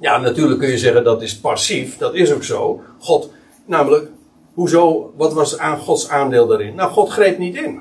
Ja, 0.00 0.18
natuurlijk 0.18 0.60
kun 0.60 0.68
je 0.68 0.78
zeggen 0.78 1.04
dat 1.04 1.22
is 1.22 1.38
passief. 1.38 1.98
Dat 1.98 2.14
is 2.14 2.32
ook 2.32 2.44
zo. 2.44 2.80
God, 2.98 3.32
namelijk, 3.64 4.10
Hoezo, 4.54 5.12
wat 5.16 5.32
was 5.32 5.58
aan 5.58 5.78
Gods 5.78 6.08
aandeel 6.08 6.46
daarin? 6.46 6.74
Nou, 6.74 6.90
God 6.90 7.08
greep 7.08 7.38
niet 7.38 7.56
in. 7.56 7.80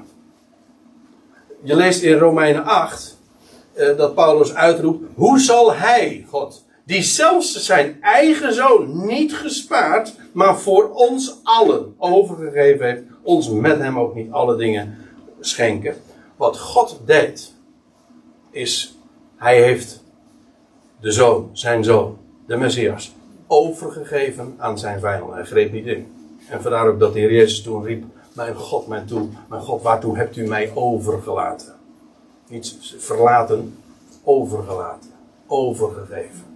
Je 1.64 1.76
leest 1.76 2.02
in 2.02 2.18
Romeinen 2.18 2.64
8 2.64 3.18
uh, 3.78 3.98
dat 3.98 4.16
Paulus 4.16 4.54
uitroept: 4.54 5.04
Hoe 5.16 5.40
zal 5.40 5.74
hij, 5.74 6.26
God, 6.30 6.66
die 6.88 7.02
zelfs 7.02 7.66
zijn 7.66 8.02
eigen 8.02 8.54
zoon 8.54 9.06
niet 9.08 9.36
gespaard, 9.36 10.16
maar 10.32 10.60
voor 10.60 10.94
ons 10.94 11.40
allen 11.44 11.96
overgegeven 11.98 12.86
heeft, 12.86 13.02
ons 13.22 13.50
met 13.50 13.80
hem 13.80 14.00
ook 14.00 14.16
niet 14.16 14.32
alle 14.32 14.56
dingen 14.56 14.98
schenken? 15.40 15.96
Wat 16.36 16.60
God 16.60 17.00
deed, 17.06 17.54
is, 18.52 18.98
hij 19.36 19.62
heeft 19.62 20.04
de 21.00 21.12
zoon, 21.12 21.50
zijn 21.54 21.84
zoon, 21.84 22.18
de 22.46 22.58
Messias, 22.58 23.16
overgegeven 23.48 24.56
aan 24.58 24.80
zijn 24.80 25.00
vijand. 25.00 25.34
Hij 25.34 25.46
greep 25.46 25.72
niet 25.72 25.86
in. 25.86 26.12
En 26.50 26.62
vandaar 26.62 26.88
ook 26.88 27.00
dat 27.00 27.14
de 27.14 27.20
Heer 27.20 27.34
Jezus 27.34 27.62
toen 27.62 27.84
riep, 27.84 28.04
mijn 28.34 28.56
God, 28.56 28.88
mijn, 28.88 29.06
toe, 29.06 29.28
mijn 29.50 29.62
God, 29.62 29.82
waartoe 29.82 30.18
hebt 30.18 30.38
u 30.38 30.48
mij 30.48 30.72
overgelaten? 30.76 31.76
Niet 32.50 32.96
verlaten, 32.98 33.78
overgelaten, 34.24 35.10
overgegeven. 35.48 36.47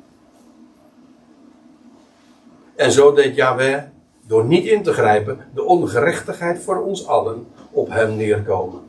En 2.82 2.92
zo 2.92 3.14
deed 3.14 3.36
Yahweh, 3.36 3.84
door 4.28 4.46
niet 4.46 4.66
in 4.66 4.84
te 4.84 4.94
grijpen, 4.94 5.46
de 5.54 5.64
ongerechtigheid 5.64 6.60
voor 6.60 6.84
ons 6.84 7.08
allen 7.08 7.48
op 7.72 7.90
hem 7.90 8.16
neerkomen. 8.16 8.82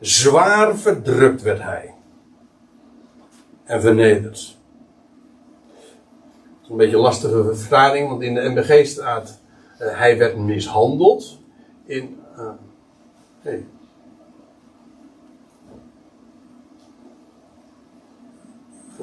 Zwaar 0.00 0.76
verdrukt 0.76 1.42
werd 1.42 1.62
hij. 1.62 1.94
En 3.64 3.80
vernederd. 3.80 4.56
Dat 6.52 6.62
is 6.62 6.68
een 6.68 6.76
beetje 6.76 6.96
een 6.96 7.02
lastige 7.02 7.54
vertaling, 7.54 8.08
want 8.08 8.22
in 8.22 8.34
de 8.34 8.48
MBG 8.48 8.86
staat: 8.86 9.40
uh, 9.80 9.98
hij 9.98 10.18
werd 10.18 10.36
mishandeld. 10.36 11.38
In. 11.86 12.20
Uh, 12.36 12.50
hey. 13.40 13.66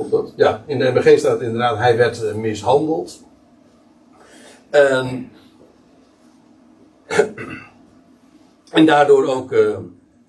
Dat? 0.09 0.33
Ja, 0.35 0.63
in 0.65 0.79
de 0.79 0.91
MBG 0.91 1.19
staat 1.19 1.41
inderdaad: 1.41 1.77
hij 1.77 1.97
werd 1.97 2.23
uh, 2.23 2.33
mishandeld. 2.33 3.24
En, 4.75 5.31
en 8.71 8.85
daardoor 8.85 9.25
ook 9.25 9.51
uh, 9.51 9.77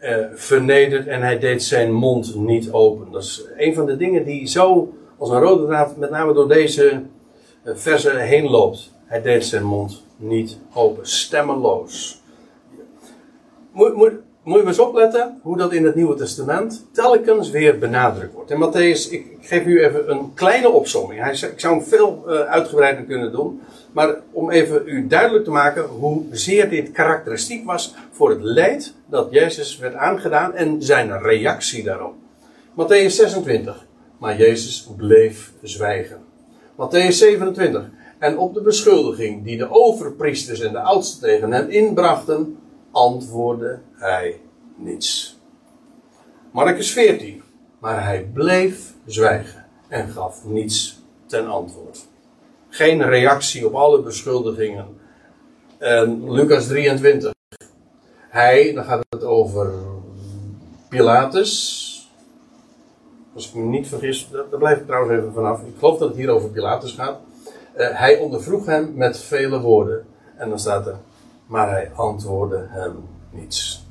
uh, 0.00 0.26
vernederd 0.34 1.06
en 1.06 1.22
hij 1.22 1.38
deed 1.38 1.62
zijn 1.62 1.92
mond 1.92 2.34
niet 2.34 2.72
open. 2.72 3.12
Dat 3.12 3.22
is 3.22 3.44
een 3.56 3.74
van 3.74 3.86
de 3.86 3.96
dingen 3.96 4.24
die 4.24 4.46
zo 4.46 4.94
als 5.18 5.30
een 5.30 5.40
rode 5.40 5.66
draad 5.66 5.96
met 5.96 6.10
name 6.10 6.32
door 6.32 6.48
deze 6.48 7.02
uh, 7.64 7.74
versen 7.74 8.20
heen 8.20 8.50
loopt. 8.50 8.92
Hij 9.04 9.22
deed 9.22 9.44
zijn 9.44 9.64
mond 9.64 10.04
niet 10.16 10.58
open, 10.74 11.06
stemmeloos. 11.06 12.22
Moet, 13.72 14.12
moet 14.46 14.60
je 14.60 14.66
eens 14.66 14.78
opletten 14.78 15.38
hoe 15.42 15.56
dat 15.56 15.72
in 15.72 15.84
het 15.84 15.94
Nieuwe 15.94 16.14
Testament 16.14 16.86
telkens 16.92 17.50
weer 17.50 17.78
benadrukt 17.78 18.34
wordt. 18.34 18.50
En 18.50 18.58
Matthäus, 18.58 19.10
ik, 19.10 19.26
geef 19.40 19.64
u 19.64 19.84
even 19.84 20.10
een 20.10 20.34
kleine 20.34 20.68
opzomming. 20.68 21.26
Ik 21.26 21.60
zou 21.60 21.74
hem 21.74 21.84
veel 21.84 22.24
uh, 22.26 22.40
uitgebreider 22.40 23.04
kunnen 23.04 23.32
doen. 23.32 23.60
Maar 23.92 24.14
om 24.32 24.50
even 24.50 24.82
u 24.84 25.06
duidelijk 25.06 25.44
te 25.44 25.50
maken 25.50 25.84
hoe 25.84 26.24
zeer 26.30 26.70
dit 26.70 26.90
karakteristiek 26.90 27.64
was 27.64 27.94
voor 28.10 28.30
het 28.30 28.42
leed 28.42 28.94
dat 29.06 29.28
Jezus 29.30 29.78
werd 29.78 29.94
aangedaan 29.94 30.54
en 30.54 30.82
zijn 30.82 31.18
reactie 31.18 31.82
daarop. 31.82 32.14
Matthäus 32.72 33.06
26. 33.06 33.86
Maar 34.18 34.36
Jezus 34.36 34.88
bleef 34.96 35.52
zwijgen. 35.62 36.18
Matthäus 36.72 37.08
27. 37.08 37.90
En 38.18 38.38
op 38.38 38.54
de 38.54 38.60
beschuldiging 38.60 39.44
die 39.44 39.56
de 39.56 39.70
overpriesters 39.70 40.60
en 40.60 40.72
de 40.72 40.80
oudsten 40.80 41.28
tegen 41.28 41.52
hem 41.52 41.68
inbrachten, 41.68 42.56
antwoordde 42.96 43.78
hij 43.92 44.40
niets. 44.76 45.38
Marcus 46.50 46.92
14. 46.92 47.42
Maar 47.78 48.04
hij 48.04 48.30
bleef 48.32 48.94
zwijgen 49.06 49.66
en 49.88 50.08
gaf 50.08 50.44
niets 50.44 51.02
ten 51.26 51.46
antwoord. 51.46 52.06
Geen 52.68 53.02
reactie 53.02 53.66
op 53.66 53.74
alle 53.74 54.02
beschuldigingen. 54.02 54.86
En 55.78 56.32
Lucas 56.32 56.66
23. 56.66 57.32
Hij, 58.28 58.72
dan 58.72 58.84
gaat 58.84 59.04
het 59.08 59.24
over 59.24 59.72
Pilatus. 60.88 61.84
Als 63.34 63.48
ik 63.48 63.54
me 63.54 63.64
niet 63.64 63.88
vergis, 63.88 64.28
daar 64.30 64.58
blijf 64.58 64.78
ik 64.78 64.86
trouwens 64.86 65.18
even 65.18 65.32
vanaf. 65.32 65.60
Ik 65.60 65.74
geloof 65.78 65.98
dat 65.98 66.08
het 66.08 66.16
hier 66.16 66.30
over 66.30 66.50
Pilatus 66.50 66.92
gaat. 66.92 67.18
Uh, 67.76 67.98
hij 67.98 68.18
ondervroeg 68.18 68.66
hem 68.66 68.92
met 68.94 69.18
vele 69.18 69.60
woorden. 69.60 70.06
En 70.36 70.48
dan 70.48 70.58
staat 70.58 70.86
er, 70.86 70.96
maar 71.46 71.70
hij 71.70 71.92
antwoordde 71.92 72.66
hem 72.68 72.96
niets. 73.30 73.86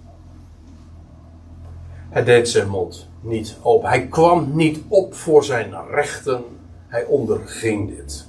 Hij 2.10 2.24
deed 2.24 2.50
zijn 2.50 2.70
mond 2.70 3.10
niet 3.22 3.58
open. 3.62 3.90
Hij 3.90 4.08
kwam 4.08 4.56
niet 4.56 4.80
op 4.88 5.14
voor 5.14 5.44
zijn 5.44 5.74
rechten. 5.90 6.44
Hij 6.88 7.06
onderging 7.06 7.96
dit. 7.96 8.28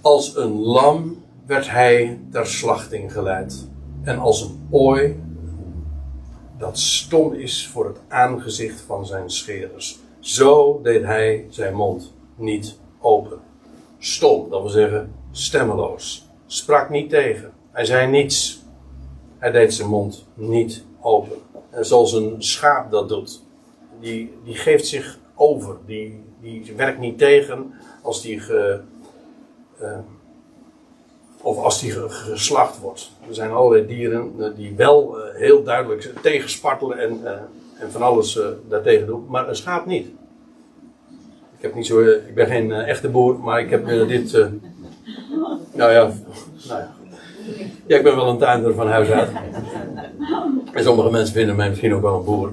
Als 0.00 0.36
een 0.36 0.52
lam 0.52 1.24
werd 1.46 1.70
hij 1.70 2.20
ter 2.30 2.46
slachting 2.46 3.12
geleid. 3.12 3.68
En 4.02 4.18
als 4.18 4.42
een 4.42 4.66
ooi 4.70 5.22
dat 6.58 6.78
stom 6.78 7.32
is 7.32 7.68
voor 7.68 7.86
het 7.86 7.98
aangezicht 8.08 8.80
van 8.80 9.06
zijn 9.06 9.30
scherers. 9.30 9.98
Zo 10.20 10.80
deed 10.82 11.04
hij 11.04 11.46
zijn 11.48 11.74
mond 11.74 12.12
niet 12.34 12.78
open. 13.00 13.38
Stom, 13.98 14.50
dat 14.50 14.60
wil 14.60 14.70
zeggen 14.70 15.12
stemmeloos. 15.30 16.28
Sprak 16.46 16.90
niet 16.90 17.10
tegen. 17.10 17.52
Hij 17.72 17.84
zei 17.84 18.10
niets. 18.10 18.62
Hij 19.38 19.50
deed 19.50 19.74
zijn 19.74 19.88
mond 19.88 20.26
niet 20.34 20.84
open. 21.00 21.36
En 21.70 21.86
zoals 21.86 22.12
een 22.12 22.34
schaap 22.38 22.90
dat 22.90 23.08
doet. 23.08 23.42
Die, 24.00 24.32
die 24.44 24.54
geeft 24.54 24.86
zich 24.86 25.18
over. 25.34 25.76
Die, 25.86 26.24
die 26.40 26.72
werkt 26.76 26.98
niet 26.98 27.18
tegen 27.18 27.72
als 28.02 28.22
die 28.22 28.40
ge, 28.40 28.80
uh, 29.80 29.98
of 31.40 31.58
als 31.58 31.80
die 31.80 31.92
geslacht 32.08 32.78
wordt. 32.78 33.10
Er 33.28 33.34
zijn 33.34 33.50
allerlei 33.50 33.86
dieren 33.86 34.32
uh, 34.38 34.46
die 34.56 34.74
wel 34.76 35.18
uh, 35.18 35.34
heel 35.34 35.62
duidelijk 35.62 36.12
tegenspartelen 36.22 36.98
en, 36.98 37.20
en 37.78 37.90
van 37.90 38.02
alles 38.02 38.38
daartegen 38.68 39.06
doen, 39.06 39.26
maar 39.28 39.48
een 39.48 39.56
schaap 39.56 39.86
niet. 39.86 40.06
Ik, 41.56 41.62
heb 41.68 41.74
niet 41.74 41.86
zo, 41.86 42.00
ik 42.00 42.34
ben 42.34 42.46
geen 42.46 42.72
echte 42.72 43.08
boer, 43.08 43.40
maar 43.40 43.60
ik 43.60 43.70
heb 43.70 43.86
dit. 43.86 44.32
nou 45.72 45.92
ja, 45.92 46.12
nou 46.68 46.80
ja. 46.80 46.94
Ja, 47.86 47.96
ik 47.96 48.02
ben 48.02 48.16
wel 48.16 48.28
een 48.28 48.38
tuinder 48.38 48.74
van 48.74 48.88
huis 48.88 49.08
uit. 49.10 49.30
En 50.72 50.84
sommige 50.84 51.10
mensen 51.10 51.34
vinden 51.34 51.56
mij 51.56 51.68
misschien 51.68 51.94
ook 51.94 52.02
wel 52.02 52.14
een 52.14 52.24
boer. 52.24 52.52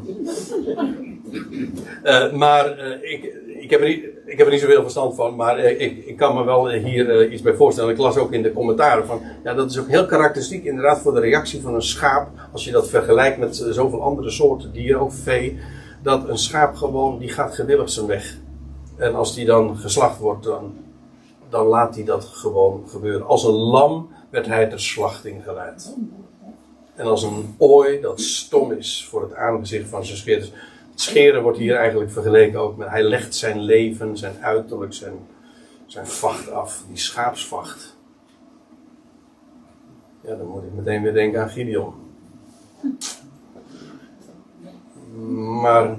Uh, 2.04 2.32
maar 2.32 2.80
uh, 2.80 3.12
ik, 3.12 3.34
ik, 3.60 3.70
heb 3.70 3.80
er 3.80 3.88
niet, 3.88 4.04
ik 4.26 4.38
heb 4.38 4.46
er 4.48 4.52
niet 4.52 4.62
zoveel 4.62 4.82
verstand 4.82 5.16
van, 5.16 5.36
maar 5.36 5.60
uh, 5.60 5.82
ik, 5.82 6.06
ik 6.06 6.18
kan 6.18 6.36
me 6.36 6.44
wel 6.44 6.70
hier 6.70 7.32
iets 7.32 7.42
bij 7.42 7.54
voorstellen. 7.54 7.92
Ik 7.92 7.98
las 7.98 8.18
ook 8.18 8.32
in 8.32 8.42
de 8.42 8.54
commentaren 8.54 9.06
van, 9.06 9.22
ja, 9.44 9.54
dat 9.54 9.72
is 9.72 9.80
ook 9.80 9.88
heel 9.88 10.06
karakteristiek 10.06 10.64
inderdaad 10.64 11.00
voor 11.00 11.14
de 11.14 11.20
reactie 11.20 11.62
van 11.62 11.76
een 11.76 11.82
schaap. 11.82 12.28
Als 12.52 12.66
je 12.66 12.72
dat 12.72 12.90
vergelijkt 12.90 13.38
met 13.38 13.56
zoveel 13.70 14.02
andere 14.02 14.30
soorten 14.30 14.72
dieren, 14.72 15.02
ook 15.02 15.14
vee. 15.14 15.60
Dat 16.04 16.30
een 16.30 16.38
schaap 16.38 16.76
gewoon, 16.76 17.18
die 17.18 17.30
gaat 17.30 17.56
gewillig 17.56 17.90
zijn 17.90 18.06
weg. 18.06 18.38
En 18.98 19.16
als 19.16 19.36
die 19.36 19.46
dan 19.46 19.78
geslacht 19.78 20.20
wordt, 20.20 20.44
dan, 20.44 20.74
dan 21.50 21.66
laat 21.66 21.96
hij 21.96 22.04
dat 22.04 22.26
gewoon 22.26 22.84
gebeuren. 22.88 23.28
Als 23.28 23.44
een 23.44 23.54
lam 23.54 24.10
werd 24.30 24.46
hij 24.46 24.68
ter 24.68 24.82
slachting 24.82 25.44
geleid. 25.44 25.96
En 26.96 27.06
als 27.06 27.24
een 27.24 27.56
ooi 27.58 28.02
dat 28.02 28.22
stom 28.22 28.72
is 28.72 29.08
voor 29.10 29.22
het 29.22 29.34
aangezicht 29.34 29.90
van 29.90 30.06
zijn 30.06 30.18
scheerders. 30.18 30.52
Het 30.92 31.02
scheren 31.02 31.42
wordt 31.42 31.58
hier 31.58 31.76
eigenlijk 31.76 32.12
vergeleken 32.12 32.60
ook 32.60 32.78
met. 32.78 32.90
Hij 32.90 33.04
legt 33.04 33.36
zijn 33.36 33.60
leven, 33.60 34.18
zijn 34.18 34.36
uiterlijk, 34.42 34.94
zijn, 34.94 35.14
zijn 35.86 36.08
vacht 36.08 36.52
af. 36.52 36.84
Die 36.88 36.98
schaapsvacht. 36.98 37.98
Ja, 40.22 40.36
dan 40.36 40.48
moet 40.48 40.64
ik 40.64 40.74
meteen 40.74 41.02
weer 41.02 41.14
denken 41.14 41.42
aan 41.42 41.50
Gideon. 41.50 41.94
Maar. 45.62 45.98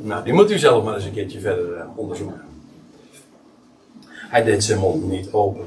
Nou, 0.00 0.24
die 0.24 0.32
moet 0.32 0.50
u 0.50 0.58
zelf 0.58 0.84
maar 0.84 0.94
eens 0.94 1.04
een 1.04 1.12
keertje 1.12 1.40
verder 1.40 1.76
uh, 1.76 1.84
onderzoeken. 1.94 2.42
Hij 4.06 4.42
deed 4.42 4.64
zijn 4.64 4.78
mond 4.78 5.08
niet 5.08 5.32
open. 5.32 5.66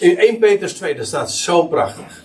In 0.00 0.18
1 0.18 0.38
Petrus 0.38 0.72
2, 0.72 0.94
dat 0.94 1.06
staat 1.06 1.30
zo 1.30 1.66
prachtig. 1.66 2.24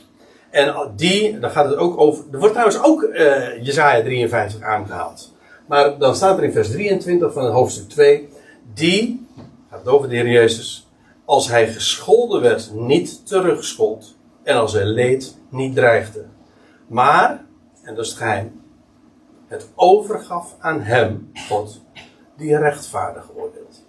En 0.50 0.92
die, 0.96 1.40
dan 1.40 1.50
gaat 1.50 1.70
het 1.70 1.76
ook 1.76 2.00
over. 2.00 2.24
Er 2.32 2.40
wordt 2.40 2.54
trouwens 2.54 2.84
ook 2.84 3.02
uh, 3.02 3.64
Jezaja 3.64 4.04
53 4.04 4.62
aangehaald. 4.62 5.34
Maar 5.68 5.98
dan 5.98 6.16
staat 6.16 6.38
er 6.38 6.44
in 6.44 6.52
vers 6.52 6.72
23 6.72 7.34
van 7.34 7.52
hoofdstuk 7.52 7.90
2. 7.90 8.30
Die, 8.74 9.28
gaat 9.70 9.80
het 9.80 9.88
over 9.88 10.10
de 10.10 10.16
Heer 10.16 10.28
Jezus. 10.28 10.90
Als 11.26 11.48
hij 11.50 11.68
gescholden 11.68 12.42
werd, 12.42 12.72
niet 12.74 13.28
terugschold. 13.28 14.16
En 14.44 14.56
als 14.56 14.74
hij 14.74 14.86
leed, 14.86 15.38
niet 15.50 15.76
dreigde. 15.76 16.26
Maar, 16.88 17.46
en 17.84 17.96
dat 17.96 18.06
is 18.06 18.10
het 18.10 18.20
geheim. 18.20 18.62
Het 19.48 19.68
overgaf 19.76 20.56
aan 20.60 20.82
hem, 20.82 21.32
God, 21.48 21.82
die 22.38 22.58
rechtvaardig 22.58 23.30
oordeelt. 23.36 23.85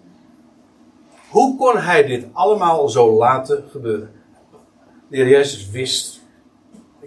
Hoe 1.30 1.56
kon 1.56 1.76
hij 1.76 2.06
dit 2.06 2.26
allemaal 2.32 2.88
zo 2.88 3.16
laten 3.16 3.64
gebeuren? 3.70 4.10
De 5.08 5.16
Heer 5.16 5.28
Jezus 5.28 5.70
wist. 5.70 6.20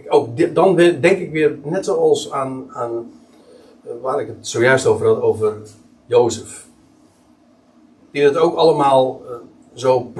Ook 0.07 0.55
dan 0.55 0.75
denk 0.75 1.03
ik 1.03 1.31
weer, 1.31 1.57
net 1.63 1.85
zoals 1.85 2.31
aan, 2.31 2.71
aan 2.71 3.11
eh, 3.83 3.91
waar 4.01 4.21
ik 4.21 4.27
het 4.27 4.47
zojuist 4.47 4.85
over 4.85 5.07
had, 5.07 5.21
over 5.21 5.57
Jozef. 6.05 6.67
Die 8.11 8.23
het 8.23 8.37
ook 8.37 8.55
allemaal 8.55 9.21
uh, 9.25 9.31
zo 9.73 10.11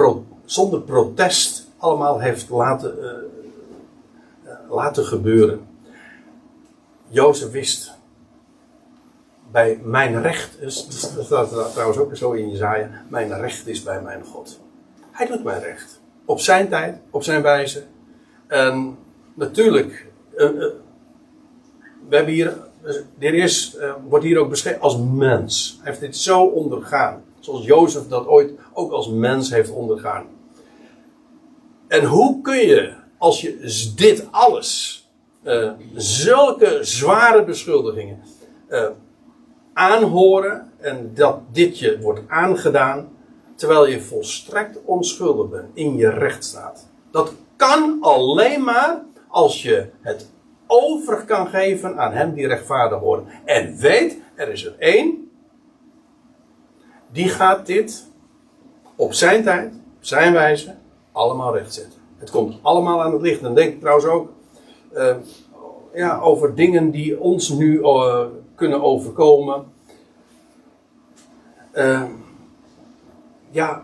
zonder 0.46 0.82
protest 0.82 1.68
allemaal 1.78 2.20
heeft 2.20 2.50
laten, 2.50 2.98
uh, 4.46 4.54
laten 4.70 5.06
gebeuren. 5.06 5.68
Jozef 7.08 7.52
wist. 7.52 7.99
Bij 9.52 9.80
mijn 9.84 10.22
recht, 10.22 10.62
dat 11.16 11.26
staat 11.26 11.72
trouwens 11.72 11.98
ook 11.98 12.16
zo 12.16 12.32
in 12.32 12.50
Jezaja, 12.50 12.90
mijn 13.08 13.40
recht 13.40 13.68
is 13.68 13.84
bij 13.84 14.02
mijn 14.02 14.24
God. 14.24 14.60
Hij 15.12 15.28
doet 15.28 15.44
mijn 15.44 15.62
recht. 15.62 16.02
Op 16.26 16.40
zijn 16.40 16.70
tijd, 16.70 16.98
op 17.10 17.24
zijn 17.24 17.42
wijze. 17.42 17.84
En 18.48 18.98
natuurlijk, 19.34 20.08
uh, 20.38 20.50
uh, 20.50 20.66
we 22.10 22.16
hebben 22.16 22.34
hier, 22.34 22.58
de 22.82 23.06
heer 23.20 23.34
is, 23.34 23.76
uh, 23.80 23.94
wordt 24.08 24.26
hier 24.26 24.38
ook 24.38 24.50
beschreven 24.50 24.82
als 24.82 24.98
mens. 24.98 25.80
Hij 25.82 25.88
heeft 25.92 26.00
dit 26.00 26.18
zo 26.18 26.44
ondergaan. 26.44 27.24
Zoals 27.40 27.66
Jozef 27.66 28.08
dat 28.08 28.28
ooit 28.28 28.52
ook 28.74 28.92
als 28.92 29.10
mens 29.10 29.50
heeft 29.50 29.72
ondergaan. 29.72 30.26
En 31.88 32.06
hoe 32.06 32.42
kun 32.42 32.58
je, 32.58 32.94
als 33.18 33.42
je 33.42 33.92
dit 33.96 34.28
alles 34.32 34.98
uh, 35.44 35.72
zulke 35.96 36.80
zware 36.82 37.44
beschuldigingen 37.44 38.20
uh, 38.70 38.90
aanhoren 39.80 40.72
en 40.78 41.12
dat 41.14 41.40
dit 41.52 41.80
je 41.80 42.00
wordt 42.02 42.22
aangedaan, 42.28 43.10
terwijl 43.56 43.88
je 43.88 44.02
volstrekt 44.02 44.80
onschuldig 44.86 45.50
bent, 45.50 45.70
in 45.74 45.96
je 45.96 46.10
recht 46.10 46.44
staat. 46.44 46.88
Dat 47.12 47.34
kan 47.56 47.98
alleen 48.02 48.64
maar 48.64 49.04
als 49.28 49.62
je 49.62 49.90
het 50.02 50.30
over 50.68 51.26
kan 51.26 51.48
geven 51.48 51.98
aan 51.98 52.12
hem 52.12 52.34
die 52.34 52.48
rechtvaardig 52.48 53.00
wordt. 53.00 53.30
En 53.46 53.76
weet, 53.78 54.18
er 54.36 54.50
is 54.50 54.66
er 54.66 54.76
één, 54.78 55.32
die 57.12 57.30
gaat 57.30 57.66
dit 57.66 58.08
op 58.96 59.14
zijn 59.14 59.44
tijd, 59.44 59.74
op 59.74 60.06
zijn 60.06 60.34
wijze, 60.34 60.76
allemaal 61.12 61.56
rechtzetten. 61.56 62.00
Het 62.18 62.30
komt 62.30 62.60
allemaal 62.62 63.04
aan 63.04 63.14
het 63.14 63.22
licht. 63.22 63.42
En 63.42 63.56
denk 63.56 63.74
ik 63.74 63.80
trouwens 63.80 64.08
ook 64.08 64.30
uh, 64.94 65.16
ja, 65.94 66.20
over 66.20 66.56
dingen 66.56 66.92
die 66.92 67.20
ons 67.20 67.50
nu 67.50 67.80
uh, 67.80 68.26
kunnen 68.60 68.82
overkomen. 68.82 69.64
Uh, 71.76 72.04
ja, 73.52 73.82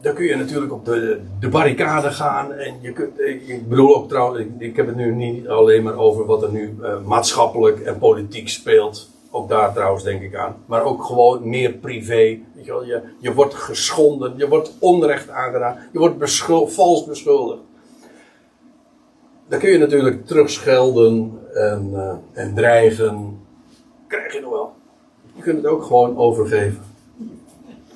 dan 0.00 0.14
kun 0.14 0.24
je 0.24 0.36
natuurlijk 0.36 0.72
op 0.72 0.84
de, 0.84 1.20
de 1.40 1.48
barricade 1.48 2.10
gaan. 2.10 2.52
En 2.52 2.74
je 2.80 2.92
kunt, 2.92 3.20
ik 3.20 3.68
bedoel 3.68 3.96
ook 3.96 4.08
trouwens, 4.08 4.40
ik, 4.40 4.50
ik 4.58 4.76
heb 4.76 4.86
het 4.86 4.96
nu 4.96 5.14
niet 5.14 5.48
alleen 5.48 5.82
maar 5.82 5.96
over 5.96 6.26
wat 6.26 6.42
er 6.42 6.52
nu 6.52 6.76
maatschappelijk 7.04 7.80
en 7.80 7.98
politiek 7.98 8.48
speelt. 8.48 9.10
Ook 9.30 9.48
daar 9.48 9.72
trouwens 9.72 10.04
denk 10.04 10.22
ik 10.22 10.34
aan. 10.34 10.56
Maar 10.66 10.82
ook 10.82 11.04
gewoon 11.04 11.48
meer 11.48 11.72
privé. 11.72 12.14
Je, 12.14 12.42
je, 12.62 13.02
je 13.20 13.34
wordt 13.34 13.54
geschonden, 13.54 14.34
je 14.36 14.48
wordt 14.48 14.72
onrecht 14.78 15.30
aangedaan, 15.30 15.78
je 15.92 15.98
wordt 15.98 16.40
vals 16.74 17.04
beschuldigd. 17.04 17.60
Dan 19.48 19.58
kun 19.58 19.70
je 19.70 19.78
natuurlijk 19.78 20.26
terugschelden 20.26 21.40
en, 21.54 21.94
en 22.32 22.54
dreigen. 22.54 23.43
Krijg 24.14 24.32
je 24.32 24.40
nog 24.40 24.50
wel. 24.50 24.74
Je 25.34 25.42
kunt 25.42 25.56
het 25.56 25.66
ook 25.66 25.84
gewoon 25.84 26.16
overgeven 26.16 26.84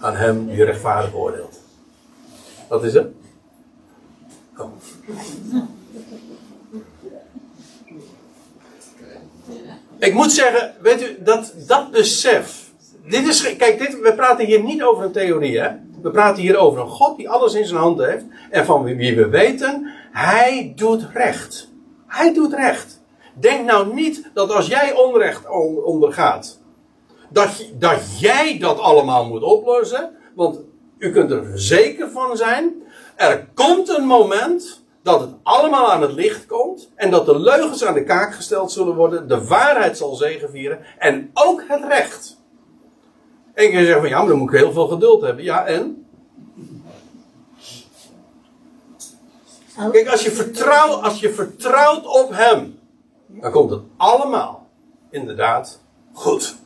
aan 0.00 0.14
hem 0.14 0.46
die 0.46 0.64
rechtvaardig 0.64 1.14
oordeelt. 1.14 1.60
Wat 2.68 2.84
is 2.84 2.94
het? 2.94 3.06
Ik 9.98 10.14
moet 10.14 10.32
zeggen, 10.32 10.74
weet 10.80 11.02
u, 11.02 11.22
dat, 11.22 11.54
dat 11.66 11.90
besef. 11.90 12.70
Dit 13.04 13.26
is, 13.26 13.56
kijk, 13.56 13.78
dit, 13.78 14.00
we 14.00 14.14
praten 14.14 14.46
hier 14.46 14.62
niet 14.62 14.82
over 14.82 15.04
een 15.04 15.12
theorie, 15.12 15.60
hè? 15.60 15.70
We 16.02 16.10
praten 16.10 16.42
hier 16.42 16.56
over 16.56 16.80
een 16.80 16.88
God 16.88 17.16
die 17.16 17.30
alles 17.30 17.54
in 17.54 17.66
zijn 17.66 17.80
handen 17.80 18.10
heeft. 18.10 18.24
En 18.50 18.64
van 18.64 18.84
wie 18.84 19.16
we 19.16 19.28
weten, 19.28 19.92
hij 20.12 20.72
doet 20.76 21.06
recht. 21.12 21.68
Hij 22.06 22.34
doet 22.34 22.52
recht. 22.52 22.97
Denk 23.40 23.66
nou 23.66 23.94
niet 23.94 24.30
dat 24.34 24.52
als 24.52 24.66
jij 24.66 24.94
onrecht 24.94 25.48
ondergaat, 25.84 26.60
dat, 27.28 27.48
dat 27.74 28.20
jij 28.20 28.58
dat 28.58 28.78
allemaal 28.78 29.26
moet 29.26 29.42
oplossen. 29.42 30.16
Want 30.34 30.58
u 30.98 31.12
kunt 31.12 31.30
er 31.30 31.44
zeker 31.54 32.10
van 32.10 32.36
zijn. 32.36 32.82
Er 33.16 33.48
komt 33.54 33.88
een 33.88 34.06
moment 34.06 34.82
dat 35.02 35.20
het 35.20 35.30
allemaal 35.42 35.92
aan 35.92 36.02
het 36.02 36.12
licht 36.12 36.46
komt. 36.46 36.90
En 36.94 37.10
dat 37.10 37.26
de 37.26 37.38
leugens 37.38 37.84
aan 37.84 37.94
de 37.94 38.04
kaak 38.04 38.34
gesteld 38.34 38.72
zullen 38.72 38.94
worden. 38.94 39.28
De 39.28 39.44
waarheid 39.44 39.96
zal 39.96 40.14
zegenvieren. 40.14 40.78
En 40.98 41.30
ook 41.34 41.62
het 41.68 41.84
recht. 41.84 42.36
En 43.54 43.70
je 43.70 43.84
zegt 43.84 43.98
van 43.98 44.08
ja, 44.08 44.18
maar 44.18 44.28
dan 44.28 44.38
moet 44.38 44.52
ik 44.52 44.58
heel 44.58 44.72
veel 44.72 44.88
geduld 44.88 45.22
hebben. 45.22 45.44
Ja, 45.44 45.66
en? 45.66 46.06
Kijk, 49.92 50.08
als 50.08 50.22
je, 50.22 50.30
vertrouw, 50.30 50.88
als 50.88 51.20
je 51.20 51.32
vertrouwt 51.32 52.06
op 52.06 52.30
Hem, 52.32 52.77
dan 53.28 53.50
komt 53.50 53.70
het 53.70 53.80
allemaal 53.96 54.66
inderdaad 55.10 55.80
goed. 56.12 56.56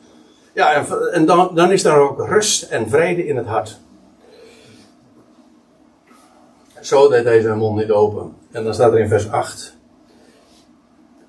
Ja, 0.54 0.72
en, 0.72 1.12
en 1.12 1.26
dan, 1.26 1.54
dan 1.54 1.72
is 1.72 1.82
daar 1.82 1.98
ook 1.98 2.26
rust 2.26 2.62
en 2.62 2.88
vrede 2.88 3.26
in 3.26 3.36
het 3.36 3.46
hart. 3.46 3.80
Zo 6.80 7.08
deed 7.08 7.42
zijn 7.42 7.58
mond 7.58 7.76
niet 7.76 7.90
open. 7.90 8.34
En 8.50 8.64
dan 8.64 8.74
staat 8.74 8.92
er 8.92 8.98
in 8.98 9.08
vers 9.08 9.30
8. 9.30 9.76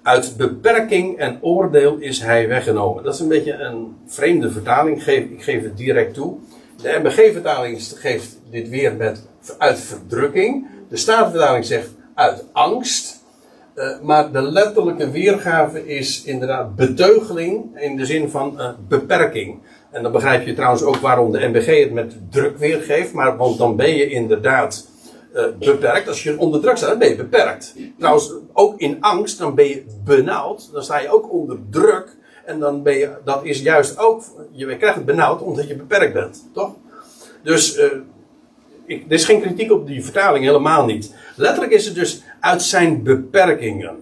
Uit 0.03 0.37
beperking 0.37 1.17
en 1.17 1.37
oordeel 1.41 1.97
is 1.97 2.21
hij 2.21 2.47
weggenomen. 2.47 3.03
Dat 3.03 3.13
is 3.13 3.19
een 3.19 3.27
beetje 3.27 3.53
een 3.53 3.95
vreemde 4.05 4.51
vertaling. 4.51 5.05
Ik 5.05 5.43
geef 5.43 5.63
het 5.63 5.77
direct 5.77 6.13
toe. 6.13 6.37
De 6.81 6.99
MBG-vertaling 7.01 7.81
geeft 7.95 8.39
dit 8.49 8.69
weer 8.69 8.95
met 8.95 9.27
uit 9.57 9.79
verdrukking. 9.79 10.67
De 10.89 10.97
Statenvertaling 10.97 11.65
zegt 11.65 11.89
uit 12.13 12.45
angst. 12.51 13.22
Uh, 13.75 13.99
maar 14.01 14.31
de 14.31 14.41
letterlijke 14.41 15.11
weergave 15.11 15.87
is 15.87 16.23
inderdaad 16.23 16.75
beteugeling 16.75 17.79
in 17.79 17.95
de 17.95 18.05
zin 18.05 18.29
van 18.29 18.53
uh, 18.57 18.69
beperking. 18.87 19.59
En 19.91 20.03
dan 20.03 20.11
begrijp 20.11 20.45
je 20.45 20.53
trouwens 20.53 20.83
ook 20.83 20.95
waarom 20.95 21.31
de 21.31 21.47
MBG 21.47 21.83
het 21.83 21.93
met 21.93 22.15
druk 22.29 22.57
weergeeft. 22.57 23.13
Maar 23.13 23.37
want 23.37 23.57
dan 23.57 23.75
ben 23.75 23.95
je 23.95 24.09
inderdaad 24.09 24.87
uh, 25.35 25.43
beperkt. 25.59 26.07
Als 26.07 26.23
je 26.23 26.37
onder 26.37 26.61
druk 26.61 26.77
staat, 26.77 26.89
dan 26.89 26.99
ben 26.99 27.09
je 27.09 27.15
beperkt. 27.15 27.75
Trouwens, 27.97 28.33
ook 28.53 28.79
in 28.79 28.97
angst, 29.01 29.37
dan 29.37 29.55
ben 29.55 29.67
je 29.67 29.85
benauwd. 30.03 30.69
Dan 30.71 30.83
sta 30.83 30.99
je 30.99 31.09
ook 31.09 31.31
onder 31.31 31.57
druk. 31.69 32.15
En 32.45 32.59
dan 32.59 32.83
ben 32.83 32.97
je, 32.97 33.09
dat 33.23 33.45
is 33.45 33.61
juist 33.61 33.97
ook, 33.97 34.23
je 34.51 34.77
krijgt 34.77 34.95
het 34.95 35.05
benauwd 35.05 35.41
omdat 35.41 35.67
je 35.67 35.75
beperkt 35.75 36.13
bent, 36.13 36.49
toch? 36.53 36.71
Dus 37.43 37.79
er 38.87 39.11
is 39.11 39.25
geen 39.25 39.41
kritiek 39.41 39.71
op 39.71 39.87
die 39.87 40.03
vertaling, 40.03 40.45
helemaal 40.45 40.85
niet. 40.85 41.15
Letterlijk 41.35 41.73
is 41.73 41.85
het 41.85 41.95
dus 41.95 42.23
uit 42.39 42.61
zijn 42.61 43.03
beperkingen 43.03 43.99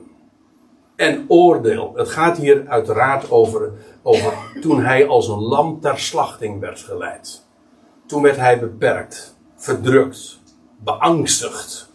en 0.95 1.25
oordeel. 1.27 1.93
Het 1.95 2.09
gaat 2.09 2.38
hier 2.38 2.63
uiteraard 2.67 3.32
over, 3.32 3.71
over 4.01 4.34
toen 4.61 4.84
hij 4.84 5.07
als 5.07 5.27
een 5.27 5.41
lam 5.41 5.79
ter 5.79 5.99
slachting 5.99 6.59
werd 6.59 6.79
geleid. 6.79 7.45
Toen 8.05 8.21
werd 8.21 8.38
hij 8.38 8.59
beperkt, 8.59 9.38
verdrukt, 9.55 10.39
beangstigd. 10.77 11.89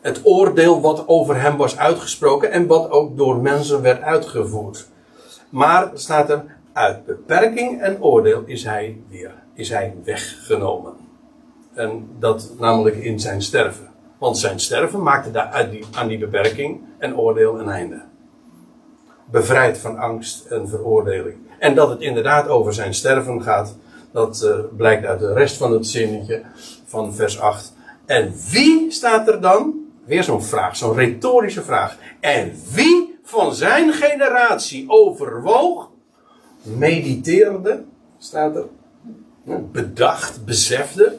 Het 0.00 0.20
oordeel 0.22 0.80
wat 0.80 1.08
over 1.08 1.40
hem 1.40 1.56
was 1.56 1.78
uitgesproken 1.78 2.50
en 2.50 2.66
wat 2.66 2.90
ook 2.90 3.16
door 3.16 3.36
mensen 3.36 3.82
werd 3.82 4.02
uitgevoerd. 4.02 4.88
Maar 5.50 5.90
staat 5.94 6.30
er, 6.30 6.44
uit 6.72 7.04
beperking 7.04 7.80
en 7.80 8.02
oordeel 8.02 8.42
is 8.46 8.64
hij 8.64 9.00
weer 9.08 9.46
is 9.58 9.68
hij 9.68 9.94
weggenomen. 10.04 10.92
En 11.74 12.08
dat 12.18 12.50
namelijk 12.58 12.96
in 12.96 13.20
zijn 13.20 13.42
sterven. 13.42 13.88
Want 14.18 14.38
zijn 14.38 14.60
sterven 14.60 15.02
maakte 15.02 15.30
daar 15.30 15.68
aan 15.92 16.08
die 16.08 16.18
beperking 16.18 16.80
en 16.98 17.16
oordeel 17.16 17.60
een 17.60 17.68
einde. 17.68 18.02
Bevrijd 19.30 19.78
van 19.78 19.98
angst 19.98 20.46
en 20.46 20.68
veroordeling. 20.68 21.36
En 21.58 21.74
dat 21.74 21.88
het 21.88 22.00
inderdaad 22.00 22.48
over 22.48 22.74
zijn 22.74 22.94
sterven 22.94 23.42
gaat, 23.42 23.76
dat 24.12 24.42
uh, 24.44 24.76
blijkt 24.76 25.06
uit 25.06 25.20
de 25.20 25.32
rest 25.32 25.56
van 25.56 25.72
het 25.72 25.86
zinnetje 25.86 26.42
van 26.84 27.14
vers 27.14 27.40
8. 27.40 27.72
En 28.06 28.32
wie 28.50 28.90
staat 28.90 29.28
er 29.28 29.40
dan? 29.40 29.74
Weer 30.04 30.24
zo'n 30.24 30.42
vraag, 30.42 30.76
zo'n 30.76 30.94
retorische 30.94 31.62
vraag. 31.62 31.96
En 32.20 32.52
wie 32.72 33.18
van 33.22 33.54
zijn 33.54 33.92
generatie 33.92 34.84
overwoog, 34.88 35.90
mediteerde, 36.62 37.84
staat 38.18 38.56
er, 38.56 38.64
bedacht, 39.72 40.44
besefte. 40.44 41.16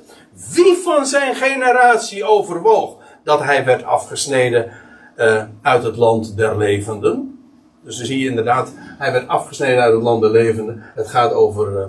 Wie 0.54 0.78
van 0.78 1.06
zijn 1.06 1.36
generatie 1.36 2.24
overwoog 2.24 2.98
dat 3.24 3.44
hij 3.44 3.66
werd 3.66 3.84
afgesneden 3.84 4.72
uh, 5.18 5.44
uit 5.62 5.84
het 5.84 5.96
land 5.96 6.38
der 6.38 6.58
levenden? 6.58 7.40
Dus 7.84 7.98
dan 7.98 8.06
zie 8.06 8.20
je 8.20 8.30
inderdaad, 8.30 8.74
hij 8.76 9.12
werd 9.12 9.28
afgesneden 9.28 9.84
uit 9.84 9.94
het 9.94 10.04
land 10.04 10.22
der 10.22 10.32
levenden. 10.32 10.82
Het 10.96 11.08
gaat 11.08 11.34
over 11.34 11.72
uh, 11.72 11.86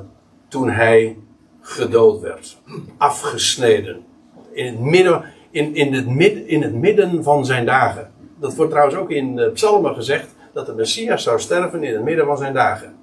toen 0.49 0.71
hij 0.71 1.17
gedood 1.61 2.21
werd. 2.21 2.59
Afgesneden. 2.99 4.05
In 4.53 4.67
het 4.67 4.81
midden, 4.81 5.25
In, 5.51 5.75
in, 5.75 5.95
het 5.95 6.07
midden, 6.09 6.49
in 6.49 6.63
het 6.63 6.75
midden 6.75 7.23
van 7.23 7.45
zijn 7.45 7.67
dagen. 7.67 8.11
Dat 8.41 8.55
wordt 8.55 8.71
trouwens 8.71 8.99
ook 8.99 9.11
in 9.11 9.37
de 9.37 9.51
psalmen 9.51 9.95
gezegd. 9.95 10.35
Dat 10.53 10.67
de 10.67 10.75
Messias 10.75 11.23
zou 11.23 11.41
sterven 11.41 11.83
in 11.83 11.95
het 11.95 12.03
midden 12.03 12.27
van 12.27 12.39
zijn 12.39 12.55
dagen. 12.55 12.95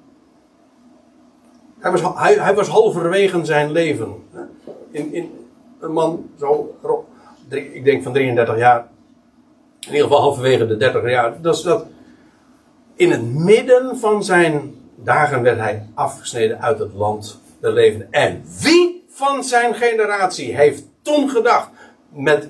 Hij 1.91 2.01
was, 2.01 2.37
hij, 2.37 2.55
was 2.55 2.67
halverwege 2.67 3.45
zijn 3.45 3.71
leven. 3.71 4.15
In, 4.91 5.13
in, 5.13 5.47
een 5.79 5.91
man 5.91 6.29
zo, 6.39 6.75
ik 7.49 7.83
denk 7.83 8.03
van 8.03 8.13
33 8.13 8.57
jaar. 8.57 8.87
In 9.79 9.87
ieder 9.87 10.07
geval 10.07 10.21
halverwege 10.21 10.67
de 10.67 10.77
30 10.77 11.09
jaar. 11.09 11.41
Dat 11.41 11.55
is 11.55 11.61
dat. 11.61 11.85
In 12.95 13.11
het 13.11 13.33
midden 13.33 13.97
van 13.97 14.23
zijn 14.23 14.75
dagen 14.95 15.41
werd 15.41 15.59
hij 15.59 15.87
afgesneden 15.93 16.61
uit 16.61 16.79
het 16.79 16.93
land 16.93 17.39
der. 17.59 18.07
En 18.09 18.43
wie 18.61 19.05
van 19.09 19.43
zijn 19.43 19.75
generatie 19.75 20.55
heeft 20.55 20.83
toen 21.01 21.29
gedacht 21.29 21.69
met 22.09 22.49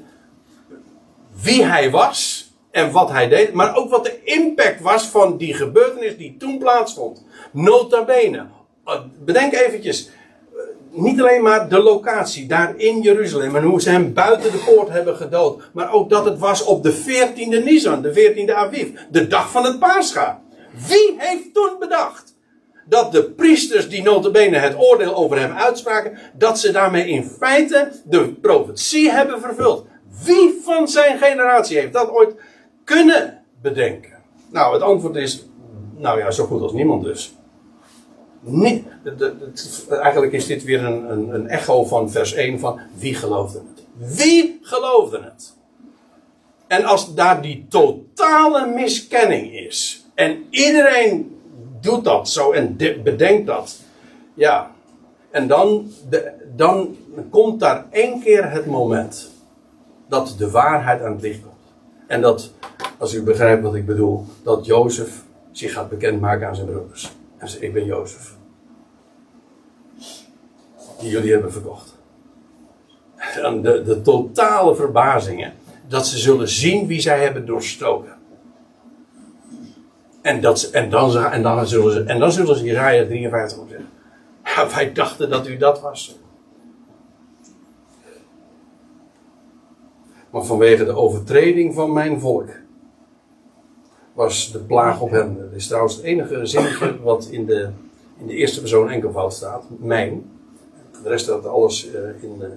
wie 1.41 1.65
hij 1.65 1.91
was 1.91 2.51
en 2.71 2.91
wat 2.91 3.09
hij 3.09 3.27
deed, 3.27 3.53
maar 3.53 3.75
ook 3.75 3.89
wat 3.89 4.03
de 4.03 4.23
impact 4.23 4.81
was 4.81 5.07
van 5.07 5.38
die 5.38 5.53
gebeurtenis 5.53 6.17
die 6.17 6.38
toen 6.38 6.57
plaatsvond. 6.57 7.25
Nota 7.51 8.05
bene. 8.05 8.45
Bedenk 9.25 9.53
eventjes, 9.53 10.09
niet 10.91 11.21
alleen 11.21 11.41
maar 11.41 11.69
de 11.69 11.79
locatie 11.79 12.47
daar 12.47 12.73
in 12.77 13.01
Jeruzalem 13.01 13.55
en 13.55 13.63
hoe 13.63 13.81
ze 13.81 13.89
hem 13.89 14.13
buiten 14.13 14.51
de 14.51 14.63
poort 14.65 14.89
hebben 14.89 15.15
gedood, 15.15 15.61
maar 15.73 15.91
ook 15.93 16.09
dat 16.09 16.25
het 16.25 16.39
was 16.39 16.63
op 16.63 16.83
de 16.83 16.93
14e 16.93 17.63
Nisan, 17.63 18.01
de 18.01 18.33
14e 18.47 18.53
Aviv, 18.53 18.89
de 19.09 19.27
dag 19.27 19.51
van 19.51 19.63
het 19.63 19.79
Pascha. 19.79 20.41
Wie 20.88 21.15
heeft 21.17 21.53
toen 21.53 21.75
bedacht 21.79 22.35
dat 22.85 23.11
de 23.11 23.23
priesters 23.23 23.89
die 23.89 24.03
notabene 24.03 24.57
het 24.57 24.75
oordeel 24.77 25.15
over 25.15 25.39
hem 25.39 25.51
uitspraken, 25.51 26.17
dat 26.33 26.59
ze 26.59 26.71
daarmee 26.71 27.07
in 27.07 27.23
feite 27.23 27.91
de 28.03 28.33
profetie 28.33 29.11
hebben 29.11 29.41
vervuld? 29.41 29.85
Wie 30.23 30.59
van 30.63 30.88
zijn 30.88 31.17
generatie 31.17 31.77
heeft 31.77 31.93
dat 31.93 32.09
ooit 32.09 32.35
kunnen 32.83 33.43
bedenken? 33.61 34.23
Nou, 34.51 34.73
het 34.73 34.81
antwoord 34.81 35.15
is, 35.15 35.45
nou 35.95 36.19
ja, 36.19 36.31
zo 36.31 36.45
goed 36.45 36.61
als 36.61 36.73
niemand 36.73 37.03
dus. 37.03 37.38
Eigenlijk 39.89 40.33
is 40.33 40.45
dit 40.45 40.63
weer 40.63 40.83
een, 40.83 41.11
een, 41.11 41.33
een, 41.33 41.47
echo 41.47 41.83
van 41.85 42.11
vers 42.11 42.33
1 42.33 42.59
van 42.59 42.79
wie 42.97 43.15
geloofde 43.15 43.61
het? 43.73 43.85
Wie 44.17 44.59
geloofde 44.61 45.21
het? 45.23 45.55
En 46.67 46.83
als 46.83 47.15
daar 47.15 47.41
die 47.41 47.65
totale 47.69 48.67
miskenning 48.67 49.53
is 49.53 50.05
en 50.15 50.45
iedereen 50.49 51.39
doet 51.81 52.03
dat 52.03 52.29
zo 52.29 52.51
en 52.51 52.77
bedenkt 53.03 53.47
dat, 53.47 53.79
ja, 54.33 54.71
en 55.31 55.47
dan, 55.47 55.91
de, 56.09 56.31
dan 56.55 56.97
komt 57.29 57.59
daar 57.59 57.85
één 57.91 58.21
keer 58.21 58.51
het 58.51 58.65
moment 58.65 59.29
dat 60.07 60.35
de 60.37 60.51
waarheid 60.51 61.01
aan 61.01 61.11
het 61.11 61.21
licht 61.21 61.41
komt. 61.41 61.55
En 62.07 62.21
dat, 62.21 62.51
als 62.97 63.13
u 63.13 63.23
begrijpt 63.23 63.63
wat 63.63 63.75
ik 63.75 63.85
bedoel, 63.85 64.25
dat 64.43 64.65
Jozef 64.65 65.23
zich 65.51 65.73
gaat 65.73 65.89
bekendmaken 65.89 66.47
aan 66.47 66.55
zijn 66.55 66.67
broers. 66.67 67.11
En 67.37 67.47
ik 67.59 67.73
ben 67.73 67.85
Jozef. 67.85 68.36
Die 70.99 71.09
jullie 71.09 71.31
hebben 71.31 71.51
verkocht. 71.51 71.95
En 73.41 73.61
de, 73.61 73.83
de 73.83 74.01
totale 74.01 74.75
verbazingen. 74.75 75.53
Dat 75.87 76.07
ze 76.07 76.17
zullen 76.17 76.49
zien 76.49 76.87
wie 76.87 76.99
zij 76.99 77.23
hebben 77.23 77.45
doorstoken. 77.45 78.15
En, 80.21 80.41
dat, 80.41 80.63
en, 80.63 80.89
dan, 80.89 81.17
en, 81.17 81.41
dan 81.41 81.67
zullen 81.67 81.93
ze, 81.93 82.03
en 82.03 82.19
dan 82.19 82.31
zullen 82.31 82.55
ze 82.55 82.63
Jezaja 82.63 83.05
53 83.05 83.57
zeggen. 83.69 83.89
Ja, 84.43 84.75
wij 84.75 84.93
dachten 84.93 85.29
dat 85.29 85.47
u 85.47 85.57
dat 85.57 85.81
was. 85.81 86.19
Maar 90.29 90.45
vanwege 90.45 90.85
de 90.85 90.95
overtreding 90.95 91.73
van 91.73 91.93
mijn 91.93 92.19
volk 92.19 92.49
was 94.13 94.51
de 94.51 94.59
plaag 94.59 95.01
op 95.01 95.11
hem. 95.11 95.37
Dat 95.37 95.51
is 95.51 95.67
trouwens 95.67 95.95
het 95.95 96.05
enige 96.05 96.45
zinnetje 96.45 97.01
wat 97.01 97.25
in 97.25 97.45
de, 97.45 97.69
in 98.17 98.27
de 98.27 98.33
eerste 98.33 98.59
persoon 98.59 98.89
enkelvoud 98.89 99.33
staat. 99.33 99.65
Mijn. 99.79 100.36
De 101.03 101.09
rest 101.09 101.25
staat 101.25 101.45
alles 101.45 101.91
eh, 101.91 102.23
in 102.23 102.37
de 102.39 102.51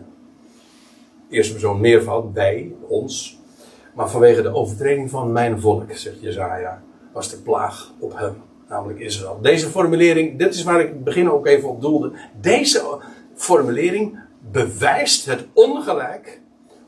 eerste 1.31 1.53
persoon 1.53 1.81
meervoud. 1.81 2.33
Wij, 2.33 2.73
ons. 2.89 3.39
Maar 3.95 4.11
vanwege 4.11 4.43
de 4.43 4.55
overtreding 4.55 5.11
van 5.11 5.33
mijn 5.33 5.61
volk, 5.61 5.93
zegt 5.93 6.21
Jezaja, 6.21 6.83
was 7.13 7.31
de 7.31 7.37
plaag 7.37 7.93
op 7.99 8.19
hem. 8.19 8.35
Namelijk 8.69 8.99
Israël. 8.99 9.39
Deze 9.43 9.67
formulering, 9.67 10.39
dit 10.39 10.55
is 10.55 10.63
waar 10.63 10.81
ik 10.81 10.89
het 10.89 11.05
begin 11.05 11.31
ook 11.31 11.47
even 11.47 11.69
op 11.69 11.81
doelde. 11.81 12.13
Deze 12.41 12.99
formulering 13.35 14.19
bewijst 14.53 15.27
het 15.27 15.47
ongelijk 15.53 16.41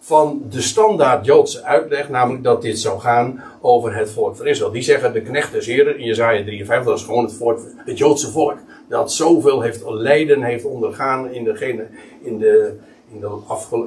van 0.05 0.43
de 0.51 0.61
standaard 0.61 1.25
Joodse 1.25 1.63
uitleg, 1.63 2.09
namelijk 2.09 2.45
dat 2.45 2.63
dit 2.63 2.79
zou 2.79 3.01
gaan 3.01 3.43
over 3.61 3.97
het 3.97 4.11
volk 4.11 4.37
van 4.37 4.47
Israël. 4.47 4.73
Die 4.73 4.83
zeggen 4.83 5.13
de 5.13 5.23
knecht 5.23 5.53
des 5.53 5.67
Heren 5.67 5.99
in 5.99 6.05
Jezaja 6.05 6.43
53, 6.45 6.87
dat 6.87 6.99
is 6.99 7.05
gewoon 7.05 7.25
het, 7.25 7.35
volk, 7.35 7.61
het 7.77 7.99
Joodse 7.99 8.31
volk, 8.31 8.59
dat 8.89 9.13
zoveel 9.13 9.61
heeft 9.61 9.83
lijden 9.87 10.43
heeft 10.43 10.65
ondergaan 10.65 11.31
in, 11.31 11.45
degene, 11.45 11.87
in, 12.23 12.39
de, 12.39 12.79
in, 13.13 13.21
de, 13.21 13.39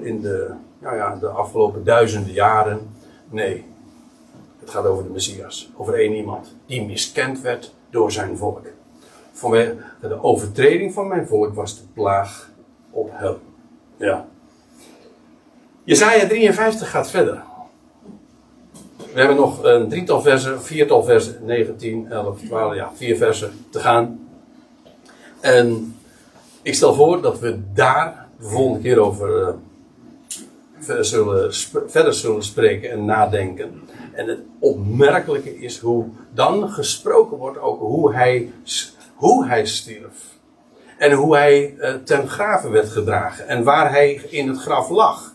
in 0.02 0.22
de, 0.22 0.52
nou 0.80 0.96
ja, 0.96 1.16
de 1.16 1.28
afgelopen 1.28 1.84
duizenden 1.84 2.34
jaren. 2.34 2.80
Nee, 3.30 3.66
het 4.60 4.70
gaat 4.70 4.86
over 4.86 5.04
de 5.04 5.10
Messias, 5.10 5.72
over 5.78 5.94
één 5.94 6.14
iemand 6.14 6.56
die 6.66 6.86
miskend 6.86 7.42
werd 7.42 7.74
door 7.90 8.12
zijn 8.12 8.38
volk. 8.38 8.62
Vanwege 9.32 9.76
de 10.02 10.24
overtreding 10.24 10.94
van 10.94 11.08
mijn 11.08 11.28
volk 11.28 11.54
was 11.54 11.78
de 11.78 11.86
plaag 11.94 12.50
op 12.92 13.10
hem. 13.14 13.36
Ja. 13.98 14.28
Jezaja 15.86 16.28
53 16.28 16.90
gaat 16.90 17.10
verder. 17.10 17.44
We 19.14 19.20
hebben 19.20 19.36
nog 19.36 19.64
een 19.64 19.90
drietal 19.90 20.22
versen, 20.22 20.62
viertal 20.62 21.04
versen, 21.04 21.40
19, 21.46 22.12
11, 22.12 22.40
12, 22.40 22.76
ja, 22.76 22.92
vier 22.96 23.18
versen 23.18 23.66
te 23.70 23.80
gaan. 23.80 24.30
En 25.40 25.96
ik 26.62 26.74
stel 26.74 26.94
voor 26.94 27.22
dat 27.22 27.40
we 27.40 27.60
daar 27.74 28.28
de 28.40 28.46
volgende 28.46 28.82
keer 28.82 29.00
over 29.00 29.42
uh, 29.42 29.50
verder, 30.80 31.06
zullen, 31.06 31.54
verder 31.88 32.14
zullen 32.14 32.44
spreken 32.44 32.92
en 32.92 33.06
nadenken. 33.06 33.82
En 34.14 34.28
het 34.28 34.40
opmerkelijke 34.60 35.60
is 35.60 35.80
hoe 35.80 36.06
dan 36.34 36.70
gesproken 36.70 37.38
wordt 37.38 37.60
over 37.60 37.86
hoe 37.86 38.14
hij, 38.14 38.52
hoe 39.16 39.48
hij 39.48 39.66
stierf. 39.66 40.34
En 40.98 41.12
hoe 41.12 41.36
hij 41.36 41.76
uh, 41.78 41.94
ten 41.94 42.30
grave 42.30 42.70
werd 42.70 42.90
gedragen. 42.90 43.48
En 43.48 43.64
waar 43.64 43.92
hij 43.92 44.22
in 44.30 44.48
het 44.48 44.58
graf 44.58 44.90
lag. 44.90 45.35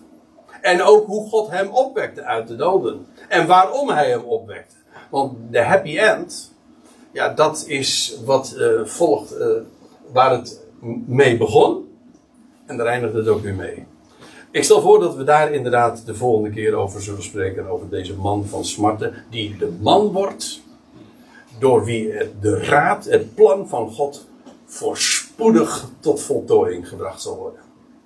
En 0.60 0.82
ook 0.82 1.06
hoe 1.06 1.28
God 1.28 1.50
hem 1.50 1.68
opwekte 1.68 2.24
uit 2.24 2.48
de 2.48 2.56
doden. 2.56 3.06
En 3.28 3.46
waarom 3.46 3.88
hij 3.88 4.10
hem 4.10 4.24
opwekte. 4.24 4.74
Want 5.10 5.36
de 5.50 5.62
happy 5.62 5.98
end, 5.98 6.54
ja, 7.12 7.28
dat 7.28 7.64
is 7.66 8.18
wat 8.24 8.54
uh, 8.56 8.84
volgt, 8.84 9.38
uh, 9.38 9.46
waar 10.12 10.30
het 10.30 10.60
mee 11.06 11.36
begon. 11.36 11.88
En 12.66 12.76
daar 12.76 12.86
eindigt 12.86 13.14
het 13.14 13.28
ook 13.28 13.42
weer 13.42 13.54
mee. 13.54 13.86
Ik 14.50 14.64
stel 14.64 14.80
voor 14.80 15.00
dat 15.00 15.16
we 15.16 15.24
daar 15.24 15.52
inderdaad 15.52 16.06
de 16.06 16.14
volgende 16.14 16.50
keer 16.50 16.74
over 16.74 17.02
zullen 17.02 17.22
spreken. 17.22 17.66
Over 17.66 17.88
deze 17.88 18.14
man 18.14 18.46
van 18.46 18.64
smarten. 18.64 19.14
Die 19.30 19.56
de 19.56 19.72
man 19.80 20.12
wordt. 20.12 20.60
Door 21.58 21.84
wie 21.84 22.12
de 22.40 22.64
raad, 22.64 23.04
het 23.04 23.34
plan 23.34 23.68
van 23.68 23.90
God 23.90 24.26
voorspoedig 24.66 25.88
tot 26.00 26.22
voltooiing 26.22 26.88
gebracht 26.88 27.22
zal 27.22 27.36
worden. 27.36 27.60